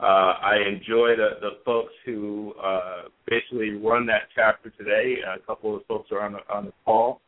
Uh, 0.00 0.32
I 0.40 0.56
enjoy 0.66 1.12
the, 1.16 1.36
the 1.40 1.50
folks 1.64 1.92
who 2.06 2.54
uh, 2.62 3.02
basically 3.26 3.70
run 3.70 4.06
that 4.06 4.32
chapter 4.34 4.70
today. 4.70 5.16
A 5.20 5.38
couple 5.44 5.76
of 5.76 5.84
folks 5.86 6.10
are 6.10 6.20
on 6.20 6.32
the, 6.32 6.40
on 6.48 6.66
the 6.66 6.72
call. 6.86 7.20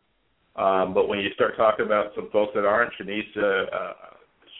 Um, 0.56 0.94
but 0.94 1.06
when 1.08 1.18
you 1.18 1.28
start 1.34 1.56
talking 1.56 1.84
about 1.84 2.12
some 2.14 2.30
folks 2.32 2.52
that 2.54 2.64
aren't, 2.64 2.92
Shanisha, 2.96 3.66
uh, 3.72 3.92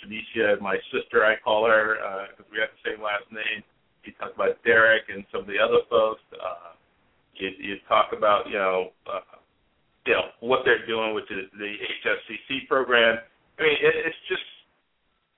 Shanisha, 0.05 0.61
my 0.61 0.77
sister, 0.93 1.25
I 1.25 1.37
call 1.43 1.67
her 1.67 2.29
because 2.29 2.45
uh, 2.45 2.53
we 2.53 2.59
have 2.61 2.69
the 2.77 2.91
same 2.91 3.03
last 3.03 3.25
name. 3.33 3.65
You 4.05 4.13
talk 4.21 4.35
about 4.35 4.63
Derek 4.65 5.05
and 5.09 5.25
some 5.33 5.43
of 5.43 5.47
the 5.47 5.57
other 5.57 5.81
folks. 5.89 6.21
Uh, 6.33 6.77
you, 7.37 7.51
you 7.59 7.77
talk 7.89 8.13
about 8.17 8.47
you 8.49 8.59
know 8.59 8.91
uh, 9.07 9.37
you 10.07 10.13
know 10.13 10.37
what 10.41 10.61
they're 10.65 10.85
doing 10.87 11.15
with 11.15 11.25
the, 11.29 11.49
the 11.57 11.73
HSCC 12.05 12.69
program. 12.69 13.19
I 13.59 13.63
mean, 13.63 13.77
it, 13.81 13.95
it's 14.05 14.23
just 14.29 14.43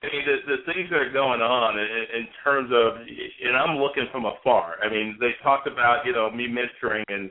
I 0.05 0.13
mean, 0.13 0.25
the, 0.25 0.37
the 0.45 0.61
things 0.69 0.89
that 0.91 1.01
are 1.01 1.11
going 1.11 1.41
on 1.41 1.79
in, 1.79 2.21
in 2.21 2.25
terms 2.43 2.69
of, 2.69 3.01
and 3.01 3.57
I'm 3.57 3.77
looking 3.77 4.05
from 4.11 4.25
afar. 4.25 4.77
I 4.83 4.89
mean, 4.89 5.17
they 5.19 5.33
talked 5.41 5.67
about, 5.67 6.05
you 6.05 6.13
know, 6.13 6.29
me 6.29 6.45
mentoring 6.45 7.03
and 7.09 7.29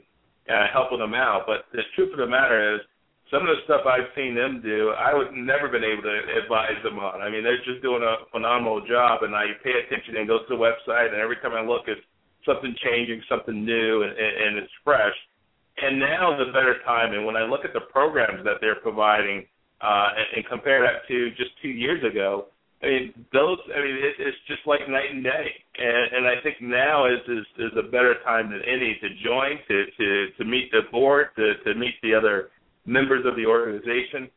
uh, 0.50 0.66
helping 0.72 0.98
them 0.98 1.14
out, 1.14 1.46
but 1.46 1.70
the 1.72 1.82
truth 1.94 2.12
of 2.12 2.18
the 2.18 2.26
matter 2.26 2.74
is, 2.74 2.80
some 3.32 3.40
of 3.40 3.48
the 3.48 3.64
stuff 3.64 3.82
I've 3.88 4.12
seen 4.14 4.36
them 4.36 4.60
do, 4.60 4.92
I 4.94 5.16
would 5.16 5.32
never 5.32 5.66
been 5.66 5.82
able 5.82 6.02
to 6.04 6.18
advise 6.44 6.76
them 6.84 7.00
on. 7.00 7.22
I 7.24 7.30
mean, 7.30 7.42
they're 7.42 7.64
just 7.64 7.80
doing 7.80 8.04
a 8.04 8.28
phenomenal 8.30 8.84
job, 8.86 9.24
and 9.24 9.34
I 9.34 9.48
pay 9.64 9.72
attention 9.72 10.20
and 10.20 10.28
go 10.28 10.38
to 10.38 10.48
the 10.48 10.60
website, 10.60 11.10
and 11.10 11.18
every 11.18 11.36
time 11.40 11.56
I 11.56 11.64
look, 11.64 11.88
it's 11.88 12.04
something 12.44 12.76
changing, 12.84 13.22
something 13.28 13.64
new, 13.64 14.02
and, 14.04 14.12
and, 14.12 14.58
it's 14.58 14.70
fresh. 14.84 15.16
And 15.80 15.98
now 15.98 16.36
is 16.36 16.46
a 16.46 16.52
better 16.52 16.76
time. 16.84 17.14
And 17.14 17.24
when 17.24 17.34
I 17.34 17.42
look 17.42 17.64
at 17.64 17.72
the 17.72 17.88
programs 17.90 18.44
that 18.44 18.60
they're 18.60 18.78
providing, 18.78 19.46
uh, 19.80 20.08
and, 20.14 20.26
and 20.36 20.46
compare 20.46 20.84
that 20.84 21.08
to 21.08 21.30
just 21.30 21.50
two 21.60 21.72
years 21.72 22.04
ago, 22.04 22.46
I 22.82 22.86
mean, 22.86 23.14
those. 23.32 23.58
I 23.72 23.80
mean, 23.80 23.96
it, 23.96 24.14
it's 24.18 24.36
just 24.46 24.60
like 24.66 24.80
night 24.88 25.08
and 25.10 25.24
day, 25.24 25.46
and, 25.78 26.20
and 26.20 26.24
I 26.26 26.42
think 26.42 26.60
now 26.60 27.06
is, 27.06 27.22
is 27.28 27.46
is 27.70 27.72
a 27.78 27.88
better 27.88 28.16
time 28.24 28.50
than 28.50 28.60
any 28.66 28.98
to 29.00 29.08
join, 29.24 29.56
to 29.68 29.76
to 29.96 30.08
to 30.36 30.44
meet 30.44 30.70
the 30.70 30.82
board, 30.90 31.28
to 31.36 31.54
to 31.64 31.78
meet 31.78 31.94
the 32.02 32.14
other 32.14 32.50
members 32.84 33.24
of 33.24 33.36
the 33.36 33.46
organization, 33.46 34.28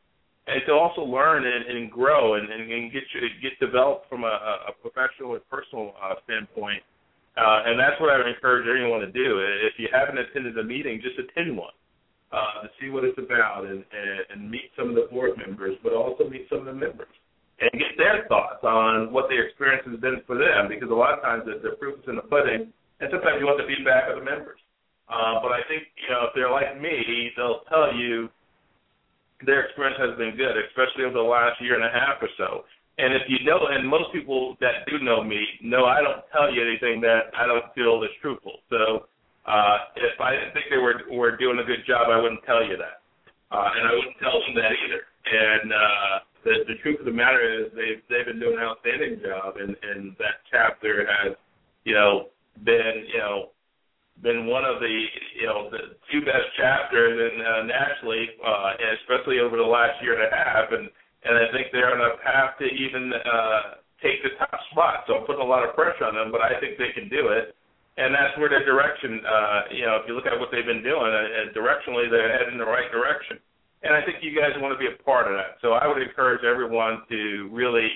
and 0.47 0.61
to 0.67 0.71
also 0.71 1.01
learn 1.01 1.43
and, 1.43 1.65
and 1.65 1.91
grow 1.91 2.35
and, 2.35 2.47
and, 2.49 2.71
and 2.71 2.93
get 2.93 3.03
get 3.41 3.59
developed 3.59 4.07
from 4.07 4.23
a, 4.23 4.35
a 4.69 4.73
professional 4.79 5.33
and 5.35 5.43
personal 5.49 5.91
uh, 5.99 6.15
standpoint. 6.23 6.81
Uh, 7.35 7.69
and 7.69 7.77
that's 7.77 7.99
what 8.01 8.09
I 8.09 8.17
would 8.17 8.27
encourage 8.27 8.65
anyone 8.65 9.01
to 9.01 9.11
do. 9.11 9.43
If 9.61 9.77
you 9.77 9.89
haven't 9.93 10.17
attended 10.17 10.57
a 10.57 10.63
meeting, 10.63 11.01
just 11.03 11.19
attend 11.19 11.55
one 11.55 11.75
uh, 12.31 12.65
to 12.65 12.69
see 12.81 12.89
what 12.89 13.03
it's 13.03 13.19
about 13.19 13.65
and, 13.65 13.85
and, 13.93 14.19
and 14.31 14.49
meet 14.49 14.71
some 14.75 14.89
of 14.89 14.95
the 14.95 15.05
board 15.11 15.37
members, 15.37 15.77
but 15.83 15.93
also 15.93 16.27
meet 16.27 16.47
some 16.49 16.59
of 16.59 16.65
the 16.65 16.73
members 16.73 17.13
and 17.59 17.71
get 17.73 17.97
their 17.97 18.25
thoughts 18.29 18.61
on 18.61 19.11
what 19.11 19.29
their 19.29 19.49
experience 19.49 19.81
has 19.89 19.99
been 19.99 20.21
for 20.29 20.37
them 20.37 20.69
because 20.69 20.89
a 20.89 20.93
lot 20.93 21.17
of 21.17 21.21
times 21.25 21.43
the, 21.45 21.57
the 21.57 21.75
proof 21.77 21.97
is 21.97 22.05
in 22.05 22.15
the 22.15 22.27
pudding, 22.29 22.69
and 23.01 23.07
sometimes 23.09 23.41
you 23.41 23.45
want 23.49 23.57
the 23.57 23.65
feedback 23.65 24.09
of 24.09 24.21
the 24.21 24.25
members. 24.25 24.61
Uh, 25.09 25.39
but 25.41 25.55
I 25.55 25.63
think 25.65 25.87
you 25.97 26.09
know 26.13 26.29
if 26.29 26.35
they're 26.35 26.51
like 26.51 26.77
me, 26.77 27.31
they'll 27.33 27.65
tell 27.71 27.95
you 27.95 28.29
their 29.45 29.65
experience 29.65 29.97
has 29.97 30.17
been 30.17 30.37
good, 30.37 30.53
especially 30.69 31.05
over 31.05 31.17
the 31.17 31.25
last 31.25 31.61
year 31.61 31.77
and 31.77 31.85
a 31.85 31.93
half 31.93 32.21
or 32.21 32.29
so. 32.37 32.65
And 32.97 33.13
if 33.13 33.29
you 33.29 33.45
know, 33.45 33.69
and 33.69 33.85
most 33.85 34.09
people 34.09 34.57
that 34.59 34.81
do 34.89 34.97
know 34.99 35.23
me 35.23 35.37
know 35.61 35.85
I 35.85 36.01
don't 36.01 36.25
tell 36.33 36.49
you 36.49 36.61
anything 36.61 37.01
that 37.05 37.29
I 37.37 37.45
don't 37.45 37.69
feel 37.77 38.01
is 38.01 38.09
truthful. 38.21 38.57
So 38.69 39.05
uh, 39.45 39.93
if 39.97 40.17
I 40.19 40.33
didn't 40.33 40.53
think 40.53 40.65
they 40.69 40.81
were 40.81 41.05
were 41.09 41.37
doing 41.37 41.57
a 41.57 41.65
good 41.65 41.85
job, 41.85 42.09
I 42.09 42.17
wouldn't 42.17 42.43
tell 42.45 42.65
you 42.65 42.77
that, 42.77 43.05
uh, 43.53 43.69
and 43.77 43.83
I 43.85 43.91
wouldn't 43.93 44.17
tell 44.17 44.37
them 44.41 44.53
that 44.57 44.73
either. 44.73 45.01
And 45.27 45.69
uh, 45.71 46.13
the, 46.47 46.63
the 46.63 46.79
truth 46.79 47.03
of 47.03 47.05
the 47.05 47.11
matter 47.11 47.43
is 47.43 47.67
they've 47.75 47.99
they've 48.07 48.25
been 48.25 48.39
doing 48.39 48.55
an 48.55 48.63
outstanding 48.63 49.19
job, 49.19 49.59
and 49.59 49.75
and 49.83 50.15
that 50.15 50.39
chapter 50.47 51.03
has, 51.03 51.35
you 51.83 51.91
know, 51.91 52.31
been 52.63 53.03
you 53.11 53.19
know 53.19 53.51
been 54.23 54.47
one 54.47 54.63
of 54.63 54.79
the 54.79 54.95
you 55.35 55.45
know 55.45 55.67
the 55.67 55.99
two 56.07 56.23
best 56.23 56.47
chapters 56.55 57.19
and 57.19 57.43
uh, 57.43 57.63
nationally, 57.67 58.31
uh, 58.39 58.79
and 58.79 58.95
especially 59.03 59.43
over 59.43 59.59
the 59.59 59.67
last 59.67 59.99
year 59.99 60.15
and 60.15 60.23
a 60.23 60.31
half, 60.31 60.71
and 60.71 60.87
and 61.27 61.35
I 61.35 61.51
think 61.51 61.75
they're 61.75 61.91
on 61.91 61.99
a 61.99 62.15
path 62.23 62.55
to 62.63 62.65
even 62.71 63.11
uh, 63.11 63.83
take 63.99 64.23
the 64.23 64.31
top 64.39 64.55
spot. 64.71 65.03
So 65.03 65.19
I'm 65.19 65.27
putting 65.27 65.43
a 65.43 65.51
lot 65.51 65.67
of 65.67 65.75
pressure 65.75 66.07
on 66.07 66.15
them, 66.15 66.31
but 66.31 66.39
I 66.39 66.55
think 66.63 66.79
they 66.79 66.95
can 66.95 67.11
do 67.11 67.35
it. 67.35 67.51
And 67.97 68.13
that's 68.13 68.37
where 68.37 68.45
the 68.45 68.61
direction, 68.61 69.25
uh, 69.25 69.73
you 69.73 69.81
know, 69.81 69.97
if 69.97 70.05
you 70.05 70.13
look 70.13 70.29
at 70.29 70.37
what 70.37 70.53
they've 70.53 70.69
been 70.69 70.85
doing, 70.85 71.09
uh, 71.09 71.49
directionally 71.49 72.05
they're 72.05 72.29
heading 72.29 72.53
in 72.53 72.61
the 72.61 72.69
right 72.69 72.87
direction 72.93 73.41
and 73.87 73.95
I 73.95 74.03
think 74.03 74.17
you 74.21 74.35
guys 74.35 74.51
want 74.57 74.73
to 74.73 74.79
be 74.79 74.91
a 74.91 75.03
part 75.03 75.27
of 75.27 75.33
that. 75.33 75.57
So 75.61 75.73
I 75.73 75.87
would 75.87 76.01
encourage 76.01 76.43
everyone 76.43 77.03
to 77.09 77.49
really 77.51 77.87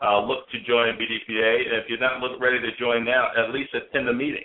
uh, 0.00 0.20
look 0.20 0.48
to 0.50 0.58
join 0.66 0.96
BDPA, 0.96 1.68
and 1.68 1.76
if 1.76 1.84
you're 1.88 2.00
not 2.00 2.20
ready 2.40 2.60
to 2.60 2.76
join 2.78 3.04
now, 3.04 3.28
at 3.36 3.52
least 3.52 3.74
attend 3.74 4.08
the 4.08 4.12
meeting. 4.12 4.44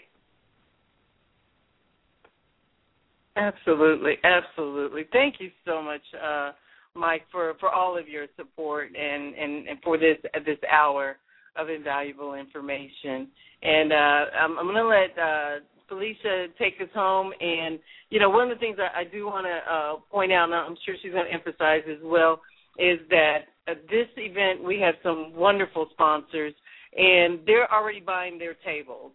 Absolutely, 3.38 4.18
absolutely. 4.24 5.06
Thank 5.14 5.36
you 5.40 5.50
so 5.66 5.82
much, 5.82 6.02
uh, 6.22 6.52
Mike, 6.94 7.24
for, 7.32 7.54
for 7.60 7.70
all 7.70 7.98
of 7.98 8.10
your 8.10 8.26
support 8.36 8.90
and, 8.90 9.34
and, 9.36 9.68
and 9.68 9.80
for 9.82 9.98
this 9.98 10.18
this 10.46 10.58
hour 10.70 11.16
of 11.56 11.70
invaluable 11.70 12.34
information. 12.34 13.30
And 13.62 13.94
uh, 13.94 13.96
I'm, 13.96 14.60
I'm 14.60 14.66
going 14.66 14.76
to 14.76 14.88
let 14.88 15.18
uh, 15.18 15.60
Felicia 15.90 16.48
take 16.58 16.76
us 16.82 16.90
home. 16.94 17.34
And 17.42 17.80
you 18.10 18.20
know, 18.20 18.30
one 18.30 18.50
of 18.50 18.58
the 18.58 18.60
things 18.60 18.78
I, 18.80 19.02
I 19.02 19.04
do 19.04 19.26
want 19.26 19.46
to 19.46 19.74
uh, 19.74 19.96
point 20.12 20.32
out, 20.32 20.46
and 20.46 20.56
I'm 20.56 20.78
sure 20.86 20.96
she's 21.02 21.12
going 21.12 21.26
to 21.26 21.34
emphasize 21.34 21.82
as 21.90 22.00
well, 22.04 22.42
is 22.78 23.00
that 23.10 23.50
at 23.68 23.82
this 23.90 24.08
event 24.18 24.64
we 24.64 24.80
have 24.80 24.96
some 25.04 25.34
wonderful 25.36 25.88
sponsors, 25.92 26.54
and 26.96 27.40
they're 27.46 27.72
already 27.74 28.00
buying 28.00 28.40
their 28.40 28.56
tables. 28.66 29.12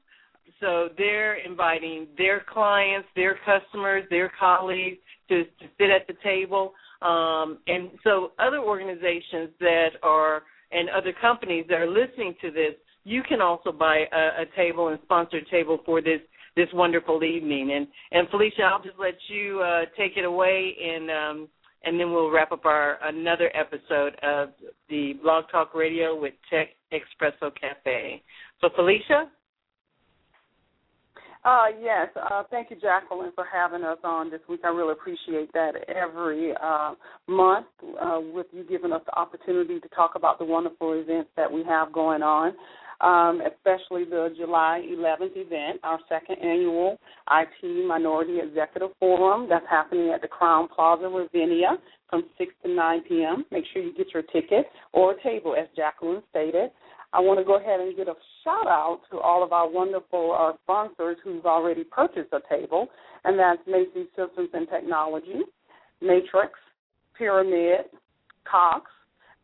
So 0.60 0.88
they're 0.96 1.36
inviting 1.44 2.06
their 2.16 2.44
clients, 2.48 3.08
their 3.16 3.38
customers, 3.44 4.04
their 4.10 4.30
colleagues 4.38 4.98
to, 5.28 5.44
to 5.44 5.66
sit 5.78 5.90
at 5.90 6.06
the 6.06 6.14
table. 6.22 6.72
Um, 7.02 7.58
and 7.66 7.90
so 8.02 8.32
other 8.38 8.58
organizations 8.58 9.50
that 9.60 9.90
are 10.02 10.42
and 10.70 10.88
other 10.90 11.12
companies 11.20 11.66
that 11.68 11.76
are 11.76 11.88
listening 11.88 12.34
to 12.40 12.50
this, 12.50 12.74
you 13.04 13.22
can 13.22 13.40
also 13.40 13.70
buy 13.70 14.04
a, 14.12 14.42
a 14.42 14.44
table 14.56 14.88
and 14.88 14.98
sponsor 15.04 15.36
a 15.38 15.50
table 15.50 15.78
for 15.84 16.00
this 16.00 16.20
this 16.56 16.68
wonderful 16.72 17.22
evening. 17.24 17.72
And 17.72 17.86
and 18.12 18.28
Felicia, 18.30 18.62
I'll 18.62 18.82
just 18.82 18.98
let 18.98 19.14
you 19.28 19.60
uh, 19.60 19.82
take 19.96 20.16
it 20.16 20.24
away, 20.24 20.74
and 20.82 21.10
um, 21.10 21.48
and 21.84 21.98
then 21.98 22.12
we'll 22.12 22.30
wrap 22.30 22.52
up 22.52 22.64
our 22.64 22.98
another 23.02 23.50
episode 23.54 24.14
of 24.22 24.50
the 24.88 25.14
Blog 25.22 25.44
Talk 25.50 25.74
Radio 25.74 26.18
with 26.18 26.34
Tech 26.50 26.68
Espresso 26.92 27.52
Cafe. 27.60 28.22
So 28.60 28.68
Felicia. 28.74 29.30
Uh, 31.44 31.66
yes, 31.78 32.08
uh, 32.16 32.42
thank 32.50 32.70
you, 32.70 32.76
Jacqueline, 32.80 33.30
for 33.34 33.44
having 33.52 33.84
us 33.84 33.98
on 34.02 34.30
this 34.30 34.40
week. 34.48 34.60
I 34.64 34.68
really 34.68 34.92
appreciate 34.92 35.52
that 35.52 35.72
every 35.94 36.54
uh, 36.56 36.94
month 37.28 37.66
uh, 38.00 38.18
with 38.32 38.46
you 38.52 38.64
giving 38.64 38.92
us 38.92 39.02
the 39.04 39.14
opportunity 39.14 39.78
to 39.78 39.88
talk 39.88 40.12
about 40.14 40.38
the 40.38 40.46
wonderful 40.46 40.94
events 40.94 41.28
that 41.36 41.52
we 41.52 41.62
have 41.64 41.92
going 41.92 42.22
on 42.22 42.54
um, 43.00 43.40
especially 43.40 44.04
the 44.04 44.34
July 44.36 44.82
11th 44.88 45.36
event, 45.36 45.80
our 45.82 45.98
second 46.08 46.36
annual 46.42 46.98
IT 47.30 47.86
Minority 47.86 48.38
Executive 48.40 48.90
Forum 48.98 49.46
that's 49.48 49.66
happening 49.68 50.10
at 50.14 50.22
the 50.22 50.28
Crowne 50.28 50.68
Plaza, 50.68 51.08
Ravinia 51.08 51.78
from 52.08 52.24
6 52.38 52.52
to 52.64 52.70
9 52.70 53.02
p.m. 53.08 53.44
Make 53.50 53.64
sure 53.72 53.82
you 53.82 53.94
get 53.94 54.06
your 54.12 54.22
ticket 54.22 54.66
or 54.92 55.12
a 55.12 55.22
table, 55.22 55.56
as 55.58 55.66
Jacqueline 55.76 56.22
stated. 56.30 56.70
I 57.12 57.20
want 57.20 57.38
to 57.38 57.44
go 57.44 57.58
ahead 57.58 57.80
and 57.80 57.96
give 57.96 58.08
a 58.08 58.14
shout 58.42 58.66
out 58.66 59.00
to 59.10 59.18
all 59.20 59.44
of 59.44 59.52
our 59.52 59.68
wonderful 59.70 60.36
uh, 60.36 60.56
sponsors 60.64 61.16
who've 61.22 61.46
already 61.46 61.84
purchased 61.84 62.32
a 62.32 62.40
table, 62.52 62.88
and 63.24 63.38
that's 63.38 63.60
Macy's 63.68 64.08
Systems 64.16 64.50
and 64.52 64.68
Technology, 64.68 65.40
Matrix, 66.02 66.54
Pyramid, 67.16 67.86
Cox, 68.50 68.90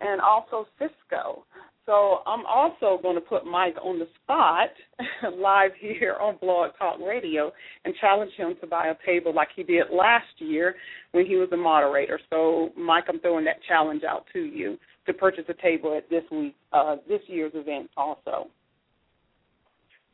and 0.01 0.21
also 0.21 0.67
Cisco. 0.79 1.45
So 1.91 2.19
I'm 2.25 2.47
also 2.47 3.03
going 3.03 3.17
to 3.17 3.21
put 3.21 3.45
Mike 3.45 3.75
on 3.83 3.99
the 3.99 4.07
spot 4.23 4.69
live 5.37 5.73
here 5.77 6.15
on 6.21 6.37
Blog 6.41 6.71
Talk 6.79 7.01
Radio 7.05 7.51
and 7.85 7.93
challenge 8.01 8.31
him 8.37 8.55
to 8.61 8.67
buy 8.69 8.91
a 8.91 8.95
table 9.05 9.35
like 9.35 9.49
he 9.57 9.65
did 9.65 9.87
last 9.93 10.29
year 10.39 10.77
when 11.11 11.27
he 11.27 11.35
was 11.35 11.49
a 11.53 11.57
moderator. 11.57 12.21
So 12.31 12.71
Mike, 12.79 13.07
I'm 13.09 13.19
throwing 13.19 13.45
that 13.47 13.57
challenge 13.67 14.05
out 14.05 14.25
to 14.33 14.39
you 14.39 14.79
to 15.07 15.13
purchase 15.13 15.43
a 15.49 15.61
table 15.61 15.97
at 15.97 16.09
this 16.09 16.23
week 16.31 16.55
uh, 16.73 16.95
this 17.09 17.23
year's 17.27 17.51
event 17.57 17.91
also. 17.97 18.47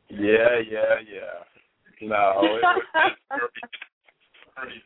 Yeah, 0.09 0.57
yeah, 0.67 0.97
yeah. 1.05 2.07
No, 2.07 2.41
it 2.41 2.63
was 2.63 2.77
pretty, 3.29 3.61
pretty 4.55 4.81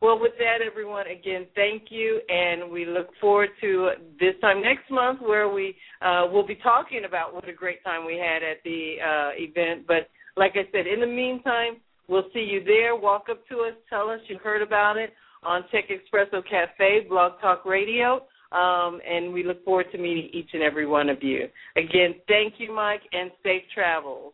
Well, 0.00 0.18
with 0.18 0.32
that, 0.38 0.64
everyone, 0.66 1.06
again, 1.08 1.46
thank 1.54 1.84
you, 1.90 2.20
and 2.28 2.70
we 2.70 2.86
look 2.86 3.08
forward 3.20 3.50
to 3.60 3.90
this 4.18 4.32
time 4.40 4.62
next 4.62 4.90
month 4.90 5.20
where 5.20 5.50
we 5.50 5.76
uh, 6.00 6.26
will 6.32 6.46
be 6.46 6.54
talking 6.54 7.02
about 7.06 7.34
what 7.34 7.46
a 7.48 7.52
great 7.52 7.84
time 7.84 8.06
we 8.06 8.14
had 8.14 8.42
at 8.42 8.62
the 8.64 8.94
uh, 8.98 9.30
event. 9.34 9.86
But 9.86 10.08
like 10.38 10.52
I 10.54 10.64
said, 10.72 10.86
in 10.86 11.00
the 11.00 11.06
meantime, 11.06 11.76
we'll 12.08 12.30
see 12.32 12.40
you 12.40 12.64
there. 12.64 12.96
Walk 12.96 13.26
up 13.30 13.46
to 13.48 13.56
us, 13.56 13.74
tell 13.90 14.08
us 14.08 14.20
you 14.28 14.38
heard 14.38 14.62
about 14.62 14.96
it 14.96 15.12
on 15.42 15.64
Tech 15.70 15.84
Expresso 15.90 16.42
Cafe, 16.48 17.06
Blog 17.06 17.32
Talk 17.42 17.66
Radio. 17.66 18.22
Um, 18.52 19.00
and 19.08 19.32
we 19.32 19.44
look 19.44 19.64
forward 19.64 19.86
to 19.92 19.98
meeting 19.98 20.28
each 20.32 20.50
and 20.52 20.62
every 20.62 20.86
one 20.86 21.08
of 21.08 21.22
you. 21.22 21.46
Again, 21.76 22.14
thank 22.26 22.54
you, 22.58 22.74
Mike, 22.74 23.02
and 23.12 23.30
safe 23.44 23.62
travels. 23.72 24.32